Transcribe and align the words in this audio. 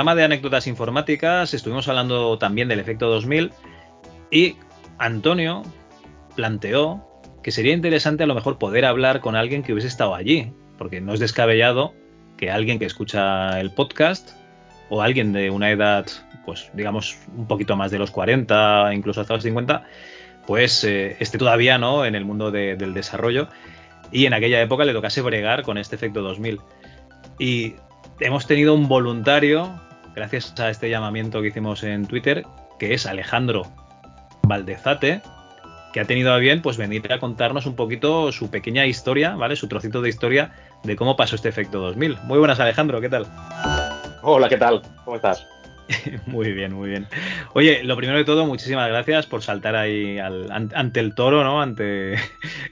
Programa 0.00 0.18
de 0.18 0.24
anécdotas 0.24 0.66
informáticas 0.66 1.52
estuvimos 1.52 1.86
hablando 1.86 2.38
también 2.38 2.68
del 2.68 2.80
efecto 2.80 3.10
2000 3.10 3.52
y 4.30 4.56
Antonio 4.96 5.62
planteó 6.34 7.06
que 7.42 7.50
sería 7.50 7.74
interesante 7.74 8.24
a 8.24 8.26
lo 8.26 8.34
mejor 8.34 8.56
poder 8.56 8.86
hablar 8.86 9.20
con 9.20 9.36
alguien 9.36 9.62
que 9.62 9.74
hubiese 9.74 9.88
estado 9.88 10.14
allí, 10.14 10.54
porque 10.78 11.02
no 11.02 11.12
es 11.12 11.20
descabellado 11.20 11.92
que 12.38 12.50
alguien 12.50 12.78
que 12.78 12.86
escucha 12.86 13.60
el 13.60 13.72
podcast 13.72 14.30
o 14.88 15.02
alguien 15.02 15.34
de 15.34 15.50
una 15.50 15.70
edad, 15.70 16.06
pues 16.46 16.70
digamos, 16.72 17.18
un 17.36 17.46
poquito 17.46 17.76
más 17.76 17.90
de 17.90 17.98
los 17.98 18.10
40, 18.10 18.94
incluso 18.94 19.20
hasta 19.20 19.34
los 19.34 19.42
50, 19.42 19.84
pues 20.46 20.82
eh, 20.84 21.18
esté 21.20 21.36
todavía 21.36 21.76
¿no? 21.76 22.06
en 22.06 22.14
el 22.14 22.24
mundo 22.24 22.50
del 22.50 22.94
desarrollo 22.94 23.48
y 24.10 24.24
en 24.24 24.32
aquella 24.32 24.62
época 24.62 24.86
le 24.86 24.94
tocase 24.94 25.20
bregar 25.20 25.62
con 25.62 25.76
este 25.76 25.94
efecto 25.94 26.22
2000. 26.22 26.58
Y 27.38 27.74
hemos 28.18 28.46
tenido 28.46 28.74
un 28.74 28.88
voluntario, 28.88 29.78
gracias 30.14 30.58
a 30.58 30.70
este 30.70 30.90
llamamiento 30.90 31.40
que 31.40 31.48
hicimos 31.48 31.82
en 31.82 32.06
Twitter, 32.06 32.44
que 32.78 32.94
es 32.94 33.06
Alejandro 33.06 33.66
Valdezate, 34.42 35.22
que 35.92 36.00
ha 36.00 36.04
tenido 36.04 36.32
a 36.32 36.38
bien 36.38 36.62
pues 36.62 36.76
venir 36.76 37.12
a 37.12 37.18
contarnos 37.18 37.66
un 37.66 37.76
poquito 37.76 38.32
su 38.32 38.50
pequeña 38.50 38.86
historia, 38.86 39.34
¿vale? 39.34 39.56
Su 39.56 39.68
trocito 39.68 40.02
de 40.02 40.08
historia 40.08 40.52
de 40.84 40.96
cómo 40.96 41.16
pasó 41.16 41.36
este 41.36 41.48
efecto 41.48 41.80
2000. 41.80 42.18
Muy 42.24 42.38
buenas, 42.38 42.60
Alejandro, 42.60 43.00
¿qué 43.00 43.08
tal? 43.08 43.26
Hola, 44.22 44.48
¿qué 44.48 44.56
tal? 44.56 44.82
¿Cómo 45.04 45.16
estás? 45.16 45.46
muy 46.26 46.52
bien, 46.52 46.72
muy 46.72 46.88
bien. 46.90 47.06
Oye, 47.54 47.82
lo 47.82 47.96
primero 47.96 48.18
de 48.18 48.24
todo, 48.24 48.46
muchísimas 48.46 48.88
gracias 48.88 49.26
por 49.26 49.42
saltar 49.42 49.74
ahí 49.76 50.18
ante 50.18 51.00
el 51.00 51.14
toro, 51.14 51.42
¿no? 51.42 51.60
Ante 51.60 52.14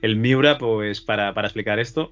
el 0.02 0.16
Miura, 0.16 0.58
pues 0.58 1.00
para, 1.00 1.34
para 1.34 1.48
explicar 1.48 1.78
esto 1.78 2.10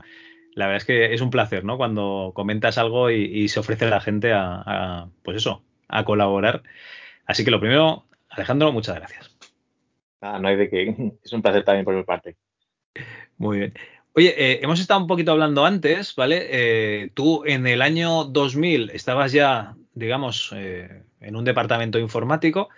la 0.57 0.67
verdad 0.67 0.79
es 0.79 0.85
que 0.87 1.15
es 1.15 1.21
un 1.21 1.29
placer, 1.29 1.65
¿no? 1.65 1.77
Cuando 1.77 2.33
comentas 2.35 2.79
algo 2.79 3.11
y, 3.11 3.47
se 3.49 3.61
ofrece 3.61 3.85
a 3.85 3.91
la 3.91 4.01
gente 4.01 4.33
a, 4.33 5.06
pues 5.22 5.37
eso, 5.37 5.62
a 5.87 6.05
colaborar. 6.05 6.62
Así 7.27 7.44
que 7.44 7.50
lo 7.50 7.61
primero, 7.61 8.06
Alejandro, 8.31 8.72
muchas 8.72 8.97
gracias. 8.97 9.37
Ah, 10.22 10.39
no 10.41 10.49
hay 10.49 10.56
de 10.56 10.71
qué. 10.71 11.12
Es 11.22 11.33
un 11.34 11.43
placer 11.43 11.62
también 11.62 11.84
por 11.84 11.94
mi 11.94 12.05
parte. 12.05 12.37
Muy 13.37 13.59
bien. 13.59 13.75
Oye, 14.15 14.34
eh, 14.39 14.61
hemos 14.62 14.81
estado 14.81 14.99
un 14.99 15.06
poquito 15.06 15.33
hablando 15.33 15.67
antes, 15.67 16.15
¿vale? 16.17 16.47
Eh, 16.50 17.11
tú 17.12 17.44
en 17.44 17.67
el 17.67 17.83
año 17.83 18.25
2000 18.25 18.88
estabas 18.94 19.33
ya, 19.33 19.77
digamos, 19.93 20.55
eh, 20.56 21.03
en 21.21 21.37
un 21.37 21.44
departamento 21.44 21.99
informático. 21.99 22.71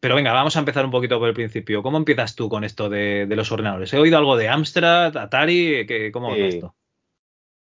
Pero 0.00 0.16
venga, 0.16 0.32
vamos 0.32 0.56
a 0.56 0.58
empezar 0.58 0.84
un 0.84 0.90
poquito 0.90 1.20
por 1.20 1.28
el 1.28 1.34
principio. 1.34 1.80
¿Cómo 1.84 1.96
empiezas 1.96 2.34
tú 2.34 2.48
con 2.48 2.64
esto 2.64 2.88
de, 2.88 3.28
los 3.30 3.52
ordenadores? 3.52 3.92
He 3.92 3.98
oído 3.98 4.18
algo 4.18 4.36
de 4.36 4.48
Amstrad, 4.48 5.16
Atari, 5.16 6.10
¿cómo 6.12 6.34
es 6.34 6.54
esto? 6.54 6.74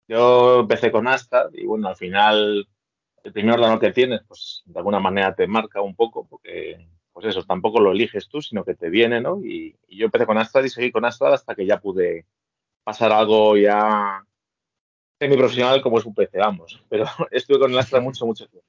Yo 0.07 0.61
empecé 0.61 0.91
con 0.91 1.07
Astra 1.07 1.49
y 1.53 1.65
bueno, 1.65 1.87
al 1.87 1.95
final 1.95 2.67
el 3.23 3.33
primer 3.33 3.55
ordenador 3.55 3.79
que 3.79 3.91
tienes, 3.91 4.21
pues 4.27 4.61
de 4.65 4.77
alguna 4.77 4.99
manera 4.99 5.35
te 5.35 5.47
marca 5.47 5.81
un 5.81 5.95
poco, 5.95 6.27
porque 6.27 6.87
pues 7.11 7.27
eso, 7.27 7.43
tampoco 7.43 7.79
lo 7.79 7.91
eliges 7.91 8.27
tú, 8.27 8.41
sino 8.41 8.65
que 8.65 8.75
te 8.75 8.89
viene, 8.89 9.21
¿no? 9.21 9.39
Y, 9.43 9.75
yo 9.87 10.05
empecé 10.05 10.25
con 10.25 10.37
Astra 10.37 10.65
y 10.65 10.69
seguí 10.69 10.91
con 10.91 11.05
Astra 11.05 11.33
hasta 11.33 11.55
que 11.55 11.65
ya 11.65 11.79
pude 11.79 12.25
pasar 12.83 13.13
algo 13.13 13.55
ya 13.55 14.21
semi-profesional 15.17 15.81
como 15.81 15.97
es 15.97 16.05
un 16.05 16.13
PC, 16.13 16.37
vamos. 16.37 16.83
Pero 16.89 17.05
estuve 17.31 17.59
con 17.59 17.73
el 17.73 18.01
mucho, 18.01 18.25
mucho 18.25 18.47
tiempo. 18.47 18.67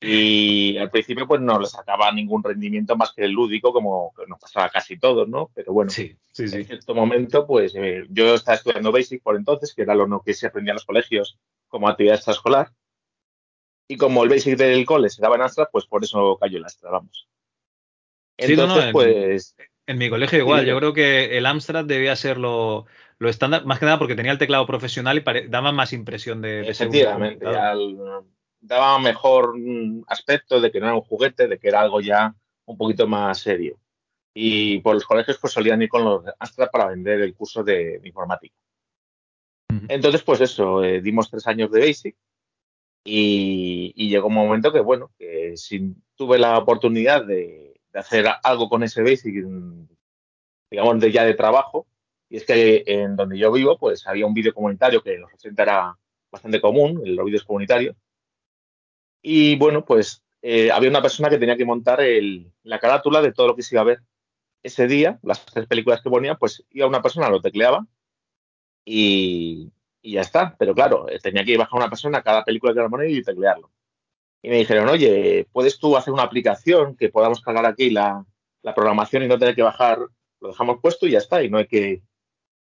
Y 0.00 0.78
al 0.78 0.90
principio 0.90 1.26
pues 1.26 1.40
no 1.40 1.58
le 1.58 1.66
sacaba 1.66 2.12
ningún 2.12 2.42
rendimiento 2.44 2.96
más 2.96 3.12
que 3.12 3.24
el 3.24 3.32
lúdico, 3.32 3.72
como 3.72 4.12
nos 4.28 4.38
pasaba 4.38 4.68
casi 4.68 4.96
todos, 4.96 5.28
¿no? 5.28 5.50
Pero 5.54 5.72
bueno, 5.72 5.90
sí, 5.90 6.16
sí, 6.32 6.44
en 6.44 6.64
cierto 6.64 6.94
momento 6.94 7.46
pues 7.46 7.74
eh, 7.74 8.04
yo 8.08 8.34
estaba 8.34 8.56
estudiando 8.56 8.92
Basic 8.92 9.22
por 9.22 9.34
entonces, 9.34 9.74
que 9.74 9.82
era 9.82 9.96
lo 9.96 10.22
que 10.22 10.34
se 10.34 10.46
aprendía 10.46 10.70
en 10.70 10.76
los 10.76 10.84
colegios 10.84 11.38
como 11.66 11.88
actividad 11.88 12.14
extraescolar. 12.14 12.70
Y 13.88 13.96
como 13.96 14.22
el 14.22 14.28
Basic 14.28 14.56
del 14.56 14.86
cole 14.86 15.08
se 15.08 15.20
daba 15.20 15.34
en 15.34 15.42
Astra, 15.42 15.68
pues 15.72 15.86
por 15.86 16.04
eso 16.04 16.38
cayó 16.40 16.58
el 16.58 16.64
Astra, 16.64 16.90
vamos. 16.90 17.28
Entonces, 18.36 18.84
en, 18.84 18.92
pues... 18.92 19.56
En 19.86 19.98
mi 19.98 20.10
colegio 20.10 20.38
igual, 20.38 20.64
yo 20.64 20.76
creo 20.78 20.92
que 20.92 21.38
el 21.38 21.46
Amstrad 21.46 21.86
debía 21.86 22.14
ser 22.14 22.36
lo, 22.36 22.86
estándar, 23.18 23.64
más 23.64 23.80
que 23.80 23.86
nada 23.86 23.98
porque 23.98 24.14
tenía 24.14 24.30
el 24.30 24.38
teclado 24.38 24.66
profesional 24.66 25.18
y 25.18 25.48
daba 25.48 25.72
más 25.72 25.92
impresión 25.92 26.42
de, 26.42 26.62
de 26.62 26.68
Efectivamente, 26.68 27.46
daba 28.60 28.98
mejor 28.98 29.54
aspecto 30.06 30.60
de 30.60 30.70
que 30.70 30.80
no 30.80 30.86
era 30.86 30.94
un 30.94 31.02
juguete, 31.02 31.48
de 31.48 31.58
que 31.58 31.68
era 31.68 31.80
algo 31.80 32.00
ya 32.00 32.34
un 32.66 32.76
poquito 32.76 33.06
más 33.06 33.38
serio. 33.38 33.78
Y 34.34 34.80
por 34.80 34.94
los 34.94 35.04
colegios 35.04 35.38
pues 35.38 35.52
solían 35.52 35.82
ir 35.82 35.88
con 35.88 36.04
los 36.04 36.24
Astra 36.38 36.70
para 36.70 36.88
vender 36.88 37.20
el 37.20 37.34
curso 37.34 37.62
de, 37.62 38.00
informática. 38.04 38.54
Entonces, 39.88 40.22
pues 40.22 40.40
eso, 40.40 40.82
eh, 40.82 41.00
dimos 41.00 41.30
tres 41.30 41.46
años 41.46 41.70
de 41.70 41.80
Basic 41.80 42.16
y, 43.04 44.08
llegó 44.08 44.28
un 44.28 44.34
momento 44.34 44.72
que, 44.72 44.80
bueno, 44.80 45.12
que 45.18 45.56
si 45.56 45.94
tuve 46.14 46.38
la 46.38 46.58
oportunidad 46.58 47.24
de, 47.24 47.80
hacer 47.94 48.26
algo 48.42 48.68
con 48.68 48.82
ese 48.82 49.02
Basic, 49.02 49.34
digamos, 50.70 51.00
de 51.00 51.12
ya 51.12 51.24
de 51.24 51.34
trabajo, 51.34 51.86
y 52.30 52.36
es 52.36 52.44
que 52.44 52.82
en 52.86 53.16
donde 53.16 53.38
yo 53.38 53.50
vivo, 53.50 53.78
pues 53.78 54.06
había 54.06 54.26
un 54.26 54.34
vídeo 54.34 54.54
comunitario 54.54 55.02
que 55.02 55.14
en 55.14 55.22
los 55.22 55.32
80 55.32 55.62
era 55.62 55.98
bastante 56.30 56.60
común, 56.60 57.00
los 57.04 57.24
vídeos 57.24 57.44
comunitarios, 57.44 57.96
y 59.22 59.56
bueno, 59.56 59.84
pues 59.84 60.22
eh, 60.42 60.70
había 60.70 60.90
una 60.90 61.02
persona 61.02 61.30
que 61.30 61.38
tenía 61.38 61.56
que 61.56 61.64
montar 61.64 62.00
la 62.62 62.78
carátula 62.78 63.20
de 63.22 63.32
todo 63.32 63.48
lo 63.48 63.56
que 63.56 63.62
se 63.62 63.74
iba 63.74 63.82
a 63.82 63.84
ver 63.84 64.02
ese 64.62 64.86
día, 64.86 65.18
las 65.22 65.44
tres 65.46 65.66
películas 65.66 66.02
que 66.02 66.10
ponía, 66.10 66.36
pues 66.36 66.64
iba 66.70 66.86
una 66.86 67.02
persona, 67.02 67.28
lo 67.30 67.40
tecleaba 67.40 67.86
y, 68.84 69.72
ya 70.02 70.22
está. 70.22 70.56
Pero 70.58 70.74
claro, 70.74 71.08
eh, 71.08 71.18
tenía 71.20 71.44
que 71.44 71.56
bajar 71.56 71.78
una 71.78 71.90
persona 71.90 72.22
cada 72.22 72.44
película 72.44 72.72
que 72.72 72.78
iba 72.78 72.86
a 72.86 72.90
poner 72.90 73.10
y 73.10 73.22
teclearlo. 73.22 73.70
Y 74.42 74.48
me 74.50 74.56
dijeron, 74.56 74.88
oye, 74.88 75.46
¿puedes 75.52 75.78
tú 75.78 75.96
hacer 75.96 76.12
una 76.12 76.22
aplicación 76.22 76.96
que 76.96 77.08
podamos 77.08 77.40
cargar 77.42 77.66
aquí 77.66 77.90
la, 77.90 78.24
programación 78.74 79.22
y 79.24 79.28
no 79.28 79.38
tener 79.38 79.54
que 79.54 79.62
bajar? 79.62 79.98
Lo 80.40 80.48
dejamos 80.48 80.78
puesto 80.80 81.06
y 81.06 81.12
ya 81.12 81.18
está, 81.18 81.42
y 81.42 81.50
no 81.50 81.58
hay 81.58 81.66
que, 81.66 82.02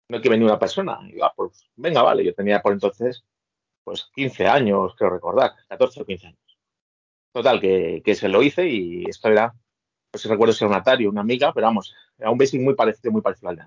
no 0.09 0.17
hay 0.17 0.23
que 0.23 0.29
venir 0.29 0.47
una 0.47 0.59
persona. 0.59 0.99
Y 1.09 1.19
yo, 1.19 1.25
ah, 1.25 1.32
pues 1.35 1.71
venga, 1.76 2.03
vale, 2.03 2.25
yo 2.25 2.35
tenía 2.35 2.61
por 2.62 2.73
entonces 2.73 3.25
pues 3.85 4.11
15 4.15 4.47
años, 4.47 4.94
creo 4.97 5.11
recordar, 5.11 5.53
14 5.69 6.03
o 6.03 6.06
15 6.06 6.26
años. 6.29 6.38
Total, 7.32 7.61
que, 7.61 8.14
se 8.14 8.29
lo 8.29 8.43
hice 8.43 8.69
y 8.69 9.05
esto 9.08 9.29
era, 9.29 9.55
pues 10.11 10.25
recuerdo 10.26 10.52
ser 10.52 10.69
un 10.69 10.75
Atari, 10.75 11.06
una 11.06 11.23
amiga, 11.23 11.52
pero 11.52 11.67
vamos, 11.67 11.94
era 12.19 12.31
un 12.31 12.38
basic 12.38 12.61
muy 12.61 12.75
parecido, 12.75 13.11
muy 13.11 13.23
parecido 13.23 13.49
al 13.49 13.56
de 13.56 13.64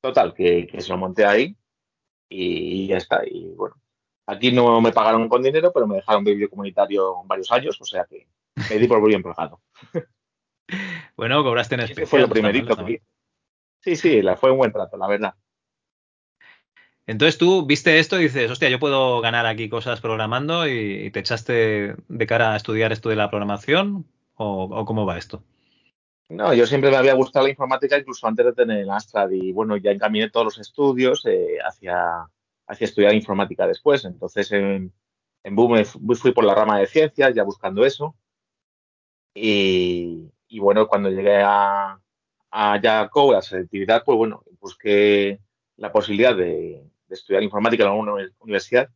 Total, 0.00 0.34
que, 0.34 0.68
se 0.78 0.88
lo 0.90 0.98
monté 0.98 1.24
ahí 1.24 1.56
y 2.28 2.86
ya 2.86 2.98
está. 2.98 3.22
Y 3.26 3.54
bueno, 3.54 3.76
aquí 4.26 4.52
no 4.52 4.80
me 4.80 4.92
pagaron 4.92 5.28
con 5.28 5.42
dinero, 5.42 5.72
pero 5.72 5.86
me 5.86 5.96
dejaron 5.96 6.24
vídeo 6.24 6.48
comunitario 6.48 7.24
varios 7.24 7.50
años, 7.50 7.80
o 7.80 7.84
sea 7.84 8.04
que 8.04 8.28
me 8.70 8.78
di 8.78 8.86
por 8.86 9.00
muy 9.00 9.10
bien 9.10 9.22
pagado. 9.22 9.60
Bueno, 11.16 11.44
cobraste 11.44 11.74
en 11.74 11.82
especial. 11.82 12.06
Fue 12.08 12.20
lo 12.20 12.28
primerito 12.28 12.74
Sí, 13.80 13.96
sí, 13.96 14.22
fue 14.40 14.50
un 14.50 14.58
buen 14.58 14.72
trato, 14.72 14.96
la 14.96 15.06
verdad. 15.06 15.34
Entonces 17.06 17.36
tú 17.36 17.66
viste 17.66 17.98
esto 17.98 18.18
y 18.18 18.24
dices, 18.24 18.50
hostia, 18.50 18.70
yo 18.70 18.78
puedo 18.78 19.20
ganar 19.20 19.44
aquí 19.44 19.68
cosas 19.68 20.00
programando 20.00 20.66
y, 20.66 21.10
te 21.10 21.20
echaste 21.20 21.96
de 22.08 22.26
cara 22.26 22.54
a 22.54 22.56
estudiar 22.56 22.92
esto 22.92 23.10
de 23.10 23.16
la 23.16 23.28
programación 23.28 24.06
o, 24.36 24.84
cómo 24.86 25.04
va 25.04 25.18
esto? 25.18 25.42
No, 26.30 26.54
yo 26.54 26.66
siempre 26.66 26.90
me 26.90 26.96
había 26.96 27.14
gustado 27.14 27.44
la 27.44 27.50
informática 27.50 27.98
incluso 27.98 28.26
antes 28.26 28.46
de 28.46 28.52
tener 28.54 28.78
el 28.78 28.90
Astra 28.90 29.28
y 29.30 29.52
bueno, 29.52 29.76
ya 29.76 29.90
encaminé 29.90 30.30
todos 30.30 30.46
los 30.46 30.58
estudios 30.58 31.24
eh, 31.26 31.58
hacia, 31.62 32.26
hacia 32.66 32.84
estudiar 32.86 33.14
informática 33.14 33.66
después. 33.66 34.06
Entonces 34.06 34.50
en, 34.52 34.92
Boom 35.44 35.84
fui 35.84 36.32
por 36.32 36.44
la 36.44 36.54
rama 36.54 36.78
de 36.78 36.86
ciencias 36.86 37.34
ya 37.34 37.42
buscando 37.42 37.84
eso. 37.84 38.16
Y, 39.34 40.30
bueno, 40.58 40.86
cuando 40.86 41.10
llegué 41.10 41.42
a, 41.42 42.00
a 42.50 42.80
ya 42.80 43.10
a 43.10 43.42
selectividad, 43.42 44.04
pues 44.04 44.16
bueno, 44.16 44.42
busqué 44.58 45.40
la 45.76 45.92
posibilidad 45.92 46.34
de, 46.34 46.84
estudiar 47.08 47.42
informática 47.42 47.84
en 47.84 47.90
alguna 47.90 48.14
universidad, 48.40 48.88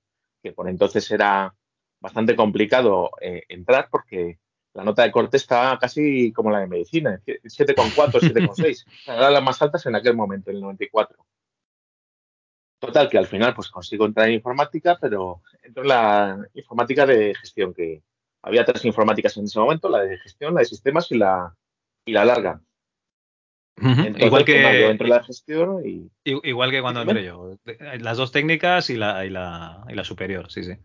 que 0.43 0.52
por 0.52 0.69
entonces 0.69 1.10
era 1.10 1.55
bastante 2.00 2.37
complicado 2.37 3.10
eh, 3.20 3.44
entrar 3.49 3.88
porque 3.90 4.38
la 4.75 4.84
nota 4.84 5.02
de 5.02 5.10
corte 5.10 5.37
estaba 5.37 5.78
casi 5.78 6.32
como 6.32 6.50
la 6.50 6.60
de 6.60 6.69
medicina, 6.69 7.20
7,4, 7.26 8.20
7,6. 8.20 8.84
Era 9.06 9.31
las 9.31 9.43
más 9.43 9.60
altas 9.60 9.84
en 9.87 9.96
aquel 9.96 10.14
momento, 10.14 10.50
en 10.50 10.56
el 10.56 10.62
94. 10.62 11.19
Total, 12.78 13.08
que 13.08 13.19
al 13.19 13.26
final 13.26 13.55
pues 13.55 13.70
consigo 13.70 14.06
entrar 14.06 14.28
en 14.28 14.34
informática, 14.34 14.96
pero 15.00 15.43
entro 15.62 15.82
en 15.82 15.88
la 15.88 16.49
informática 16.54 17.06
de 17.06 17.34
gestión, 17.34 17.75
que 17.75 18.02
había 18.43 18.64
tres 18.64 18.84
informáticas 18.84 19.37
en 19.37 19.44
ese 19.44 19.58
momento, 19.58 19.88
la 19.88 20.02
de 20.02 20.16
gestión, 20.19 20.54
la 20.54 20.61
de 20.61 20.66
sistemas 20.66 21.11
y 21.11 21.19
la, 21.19 21.56
y 22.04 22.12
la 22.12 22.25
larga. 22.25 22.62
Igual 23.80 24.44
que 24.44 24.62
yo 24.62 24.90
entro 24.90 25.06
en 25.06 25.10
la 25.10 25.22
gestión 25.22 25.82
y... 25.86 26.10
Igual 26.25 26.70
que 26.70 26.80
cuando 26.80 27.02
entré 27.02 27.25
yo. 27.25 27.56
Las 28.00 28.16
dos 28.16 28.32
técnicas 28.32 28.90
y 28.90 28.96
la, 28.96 29.25
y 29.25 29.30
la, 29.30 29.84
y 29.88 29.94
la 29.94 30.04
superior, 30.04 30.50
sí, 30.50 30.64
sí. 30.64 30.76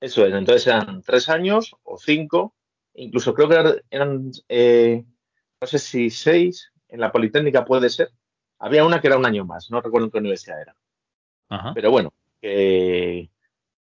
Eso 0.00 0.26
es, 0.26 0.34
entonces 0.34 0.66
eran 0.66 1.02
tres 1.02 1.28
años 1.28 1.74
o 1.82 1.96
cinco, 1.98 2.54
incluso 2.94 3.32
creo 3.32 3.48
que 3.48 3.82
eran, 3.90 4.30
eh, 4.48 5.04
no 5.60 5.66
sé 5.66 5.78
si 5.78 6.10
seis, 6.10 6.72
en 6.88 7.00
la 7.00 7.10
Politécnica 7.10 7.64
puede 7.64 7.88
ser. 7.88 8.10
Había 8.58 8.84
una 8.84 9.00
que 9.00 9.06
era 9.06 9.18
un 9.18 9.26
año 9.26 9.44
más, 9.44 9.70
no 9.70 9.80
recuerdo 9.80 10.06
en 10.06 10.10
qué 10.10 10.18
universidad 10.18 10.60
era. 10.60 10.76
Pero 11.74 11.90
bueno, 11.90 12.12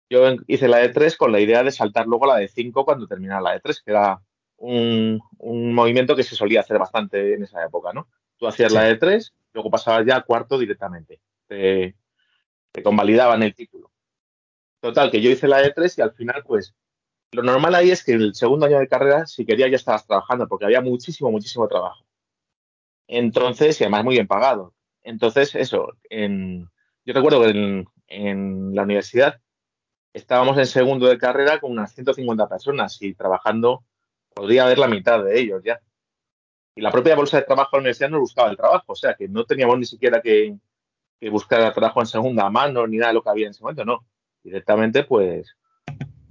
yo 0.09 0.35
hice 0.47 0.67
la 0.67 0.77
de 0.79 0.89
3 0.89 1.15
con 1.15 1.31
la 1.31 1.39
idea 1.39 1.63
de 1.63 1.71
saltar 1.71 2.05
luego 2.05 2.25
la 2.25 2.35
de 2.35 2.49
5 2.49 2.83
cuando 2.83 3.07
terminara 3.07 3.41
la 3.41 3.53
de 3.53 3.61
3, 3.61 3.81
que 3.81 3.91
era 3.91 4.21
un, 4.61 5.21
movimiento 5.73 6.15
que 6.15 6.23
se 6.23 6.35
solía 6.35 6.61
hacer 6.61 6.77
bastante 6.77 7.33
en 7.33 7.43
esa 7.43 7.63
época, 7.63 7.91
¿no? 7.93 8.07
Tú 8.37 8.47
hacías 8.47 8.71
la 8.71 8.83
de 8.83 8.95
3, 8.95 9.33
luego 9.53 9.69
pasabas 9.69 10.05
ya 10.05 10.17
a 10.17 10.21
cuarto 10.21 10.57
directamente. 10.57 11.19
Te, 11.47 11.95
convalidaban 12.83 13.43
el 13.43 13.53
título. 13.53 13.91
Total, 14.79 15.11
que 15.11 15.21
yo 15.21 15.29
hice 15.29 15.47
la 15.47 15.57
de 15.57 15.71
3 15.71 15.97
y 15.97 16.01
al 16.01 16.13
final, 16.13 16.43
pues, 16.45 16.73
lo 17.31 17.43
normal 17.43 17.75
ahí 17.75 17.91
es 17.91 18.03
que 18.03 18.13
en 18.13 18.21
el 18.21 18.35
segundo 18.35 18.65
año 18.65 18.79
de 18.79 18.87
carrera, 18.87 19.25
si 19.25 19.45
querías, 19.45 19.69
ya 19.69 19.75
estabas 19.75 20.05
trabajando, 20.05 20.47
porque 20.47 20.65
había 20.65 20.81
muchísimo, 20.81 21.31
muchísimo 21.31 21.67
trabajo. 21.67 22.05
Entonces, 23.07 23.79
y 23.79 23.83
además 23.83 24.03
muy 24.05 24.15
bien 24.15 24.27
pagado. 24.27 24.73
Entonces, 25.03 25.55
eso, 25.55 25.97
en, 26.09 26.69
yo 27.05 27.13
recuerdo 27.13 27.41
que 27.43 27.85
en, 28.07 28.75
la 28.75 28.83
universidad 28.83 29.41
estábamos 30.13 30.57
en 30.57 30.65
segundo 30.65 31.07
de 31.07 31.17
carrera 31.17 31.59
con 31.59 31.71
unas 31.71 31.93
150 31.93 32.47
personas 32.47 33.01
y 33.01 33.13
trabajando, 33.13 33.83
podría 34.33 34.65
haber 34.65 34.79
la 34.79 34.87
mitad 34.87 35.23
de 35.23 35.39
ellos 35.39 35.61
ya. 35.63 35.81
Y 36.75 36.81
la 36.81 36.91
propia 36.91 37.15
bolsa 37.15 37.37
de 37.37 37.43
trabajo 37.43 37.71
de 37.71 37.77
la 37.77 37.81
universidad 37.81 38.09
nos 38.09 38.21
buscaba 38.21 38.49
el 38.49 38.57
trabajo, 38.57 38.85
o 38.87 38.95
sea 38.95 39.13
que 39.13 39.27
no 39.27 39.45
teníamos 39.45 39.77
ni 39.77 39.85
siquiera 39.85 40.21
que, 40.21 40.57
buscar 41.29 41.71
trabajo 41.73 41.99
en 41.99 42.07
segunda 42.07 42.49
mano 42.49 42.87
ni 42.87 42.97
nada 42.97 43.09
de 43.09 43.13
lo 43.13 43.21
que 43.21 43.29
había 43.29 43.45
en 43.45 43.51
ese 43.51 43.61
momento, 43.61 43.85
no. 43.85 44.05
Directamente, 44.43 45.03
pues, 45.03 45.55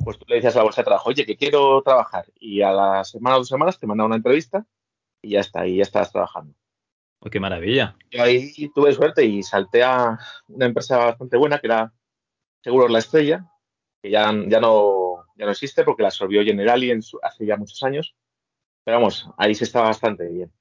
pues 0.02 0.18
tú 0.18 0.24
le 0.26 0.36
decías 0.36 0.56
a 0.56 0.58
la 0.58 0.64
bolsa 0.64 0.80
de 0.80 0.86
trabajo, 0.86 1.10
oye, 1.10 1.24
que 1.24 1.36
quiero 1.36 1.80
trabajar. 1.82 2.26
Y 2.40 2.62
a 2.62 2.72
la 2.72 3.04
semana 3.04 3.36
o 3.36 3.38
dos 3.40 3.48
semanas 3.48 3.78
te 3.78 3.86
mandaba 3.86 4.08
una 4.08 4.16
entrevista 4.16 4.66
y 5.22 5.30
ya 5.30 5.40
está, 5.40 5.66
y 5.66 5.76
ya 5.76 5.82
estabas 5.82 6.10
trabajando. 6.10 6.54
Oh, 7.20 7.28
¡Qué 7.30 7.38
maravilla! 7.38 7.96
Yo 8.10 8.22
ahí 8.22 8.52
tuve 8.74 8.92
suerte 8.94 9.24
y 9.24 9.42
salté 9.42 9.84
a 9.84 10.18
una 10.48 10.66
empresa 10.66 10.96
bastante 10.96 11.36
buena 11.36 11.58
que 11.58 11.66
era 11.66 11.92
Seguros 12.62 12.90
La 12.90 12.98
Estrella, 12.98 13.46
que 14.02 14.10
ya, 14.10 14.32
ya, 14.48 14.60
no, 14.60 14.99
ya 15.40 15.46
no 15.46 15.52
existe 15.52 15.84
porque 15.84 16.02
la 16.02 16.08
absorbió 16.08 16.44
Generali 16.44 16.90
en 16.90 17.00
hace 17.22 17.46
ya 17.46 17.56
muchos 17.56 17.82
años. 17.82 18.14
Pero 18.84 18.98
vamos, 18.98 19.30
ahí 19.38 19.54
se 19.54 19.64
estaba 19.64 19.86
bastante 19.86 20.28
bien. 20.28 20.52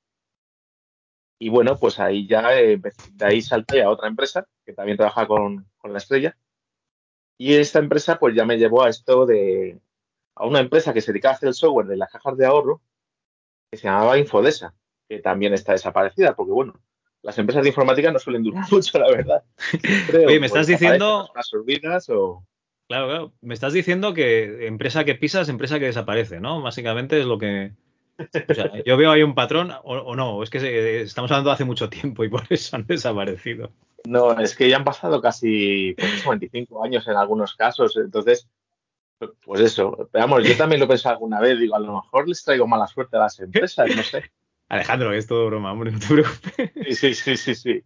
Y 1.38 1.50
bueno, 1.50 1.78
pues 1.78 2.00
ahí 2.00 2.26
ya 2.28 2.58
eh, 2.58 2.78
de 2.78 3.26
ahí 3.26 3.42
salté 3.42 3.84
a 3.84 3.90
otra 3.90 4.08
empresa 4.08 4.48
que 4.66 4.74
también 4.74 4.98
trabaja 4.98 5.28
con, 5.28 5.70
con, 5.78 5.92
la 5.92 5.98
estrella. 5.98 6.38
Y 7.38 7.56
esta 7.56 7.80
empresa 7.80 8.20
pues 8.20 8.36
ya 8.36 8.46
me 8.46 8.58
llevó 8.58 8.84
a 8.84 8.90
esto 8.90 9.26
de 9.26 9.82
a 10.36 10.46
una 10.46 10.60
empresa 10.60 10.94
que 10.94 11.02
se 11.02 11.12
dedicaba 11.12 11.34
a 11.34 11.36
hacer 11.36 11.50
el 11.50 11.56
software 11.56 11.88
de 11.88 11.98
las 11.98 12.10
cajas 12.10 12.38
de 12.38 12.46
ahorro 12.46 12.82
que 13.70 13.78
se 13.78 13.88
llamaba 13.88 14.18
Infodesa 14.18 14.74
que 15.10 15.20
también 15.20 15.54
está 15.54 15.74
desaparecida, 15.74 16.36
porque 16.36 16.52
bueno, 16.52 16.80
las 17.24 17.38
empresas 17.38 17.64
de 17.64 17.70
informática 17.70 18.12
no 18.12 18.20
suelen 18.20 18.44
durar 18.44 18.64
mucho, 18.72 18.98
la 19.00 19.10
verdad. 19.10 19.44
Oye, 20.26 20.40
me 20.40 20.46
estás 20.46 20.68
diciendo... 20.68 21.30
o... 22.10 22.46
Claro, 22.90 23.08
claro. 23.08 23.34
Me 23.42 23.54
estás 23.54 23.72
diciendo 23.72 24.16
que 24.16 24.66
empresa 24.66 25.06
que 25.06 25.14
pisas, 25.14 25.48
empresa 25.48 25.78
que 25.78 25.86
desaparece, 25.86 26.40
¿no? 26.40 26.62
Básicamente 26.64 27.20
es 27.20 27.26
lo 27.28 27.38
que... 27.38 27.74
O 28.18 28.54
sea, 28.54 28.84
yo 28.84 28.98
veo 28.98 29.12
ahí 29.12 29.22
un 29.22 29.36
patrón 29.36 29.72
o, 29.84 30.16
no, 30.16 30.42
es 30.42 30.50
que 30.50 31.02
estamos 31.02 31.32
hablando 31.32 31.52
de 31.52 31.54
hace 31.54 31.66
mucho 31.66 31.88
tiempo 31.88 32.24
y 32.24 32.30
por 32.30 32.44
eso 32.50 32.76
han 32.76 32.88
desaparecido. 32.88 33.72
No, 34.06 34.38
es 34.40 34.56
que 34.56 34.68
ya 34.68 34.78
han 34.78 34.84
pasado 34.84 35.22
casi 35.22 35.94
25 35.94 36.76
pues, 36.76 36.86
años 36.86 37.08
en 37.08 37.16
algunos 37.16 37.56
casos, 37.56 37.96
entonces, 37.96 38.50
pues 39.46 39.62
eso. 39.62 40.10
Vamos, 40.12 40.44
yo 40.44 40.58
también 40.58 40.82
lo 40.82 40.88
pensado 40.88 41.14
alguna 41.14 41.40
vez, 41.40 41.60
digo, 41.60 41.76
a 41.76 41.80
lo 41.80 41.94
mejor 41.94 42.28
les 42.28 42.44
traigo 42.44 42.68
mala 42.68 42.88
suerte 42.88 43.18
a 43.18 43.22
las 43.22 43.40
empresas, 43.40 43.96
no 43.96 44.02
sé. 44.02 44.32
Alejandro, 44.68 45.14
es 45.14 45.28
todo 45.28 45.46
broma, 45.46 45.72
hombre, 45.72 45.92
no 45.92 46.00
te 46.00 46.08
preocupes. 46.08 46.98
Sí, 46.98 47.14
sí, 47.14 47.38
sí, 47.38 47.56
sí. 47.56 47.84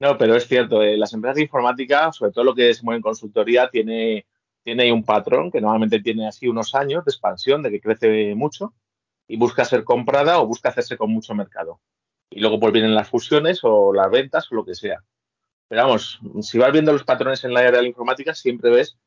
No, 0.00 0.16
pero 0.16 0.34
es 0.34 0.48
cierto, 0.48 0.82
eh, 0.82 0.96
las 0.96 1.12
empresas 1.12 1.36
de 1.36 1.42
informática, 1.42 2.10
sobre 2.12 2.32
todo 2.32 2.44
lo 2.44 2.54
que 2.54 2.72
se 2.72 2.82
mueve 2.82 2.96
en 2.96 3.02
consultoría, 3.02 3.68
tiene, 3.68 4.26
tiene 4.64 4.90
un 4.92 5.04
patrón 5.04 5.50
que 5.50 5.60
normalmente 5.60 6.00
tiene 6.00 6.26
así 6.26 6.48
unos 6.48 6.74
años 6.74 7.04
de 7.04 7.10
expansión, 7.10 7.62
de 7.62 7.70
que 7.70 7.80
crece 7.80 8.34
mucho 8.34 8.74
y 9.28 9.36
busca 9.36 9.64
ser 9.64 9.84
comprada 9.84 10.40
o 10.40 10.46
busca 10.46 10.70
hacerse 10.70 10.96
con 10.96 11.12
mucho 11.12 11.34
mercado. 11.34 11.80
Y 12.30 12.40
luego 12.40 12.58
pues 12.58 12.72
vienen 12.72 12.94
las 12.94 13.08
fusiones 13.08 13.60
o 13.62 13.92
las 13.92 14.10
ventas 14.10 14.50
o 14.50 14.54
lo 14.54 14.64
que 14.64 14.74
sea. 14.74 15.04
Pero 15.68 15.82
vamos, 15.82 16.18
si 16.40 16.58
vas 16.58 16.72
viendo 16.72 16.92
los 16.92 17.04
patrones 17.04 17.44
en 17.44 17.52
la 17.52 17.60
área 17.60 17.72
de 17.72 17.82
la 17.82 17.88
informática, 17.88 18.34
siempre 18.34 18.70
ves, 18.70 18.98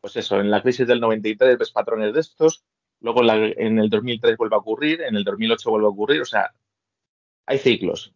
pues 0.00 0.16
eso, 0.16 0.40
en 0.40 0.50
la 0.50 0.62
crisis 0.62 0.86
del 0.86 1.00
93 1.00 1.58
ves 1.58 1.70
patrones 1.70 2.12
de 2.12 2.20
estos, 2.20 2.64
luego 3.00 3.22
en, 3.22 3.78
el 3.78 3.88
2003 3.88 4.36
vuelve 4.36 4.56
a 4.56 4.58
ocurrir, 4.58 5.02
en 5.02 5.14
el 5.14 5.24
2008 5.24 5.70
vuelve 5.70 5.86
a 5.86 5.90
ocurrir, 5.90 6.20
o 6.22 6.26
sea, 6.26 6.52
hay 7.46 7.58
ciclos. 7.58 8.12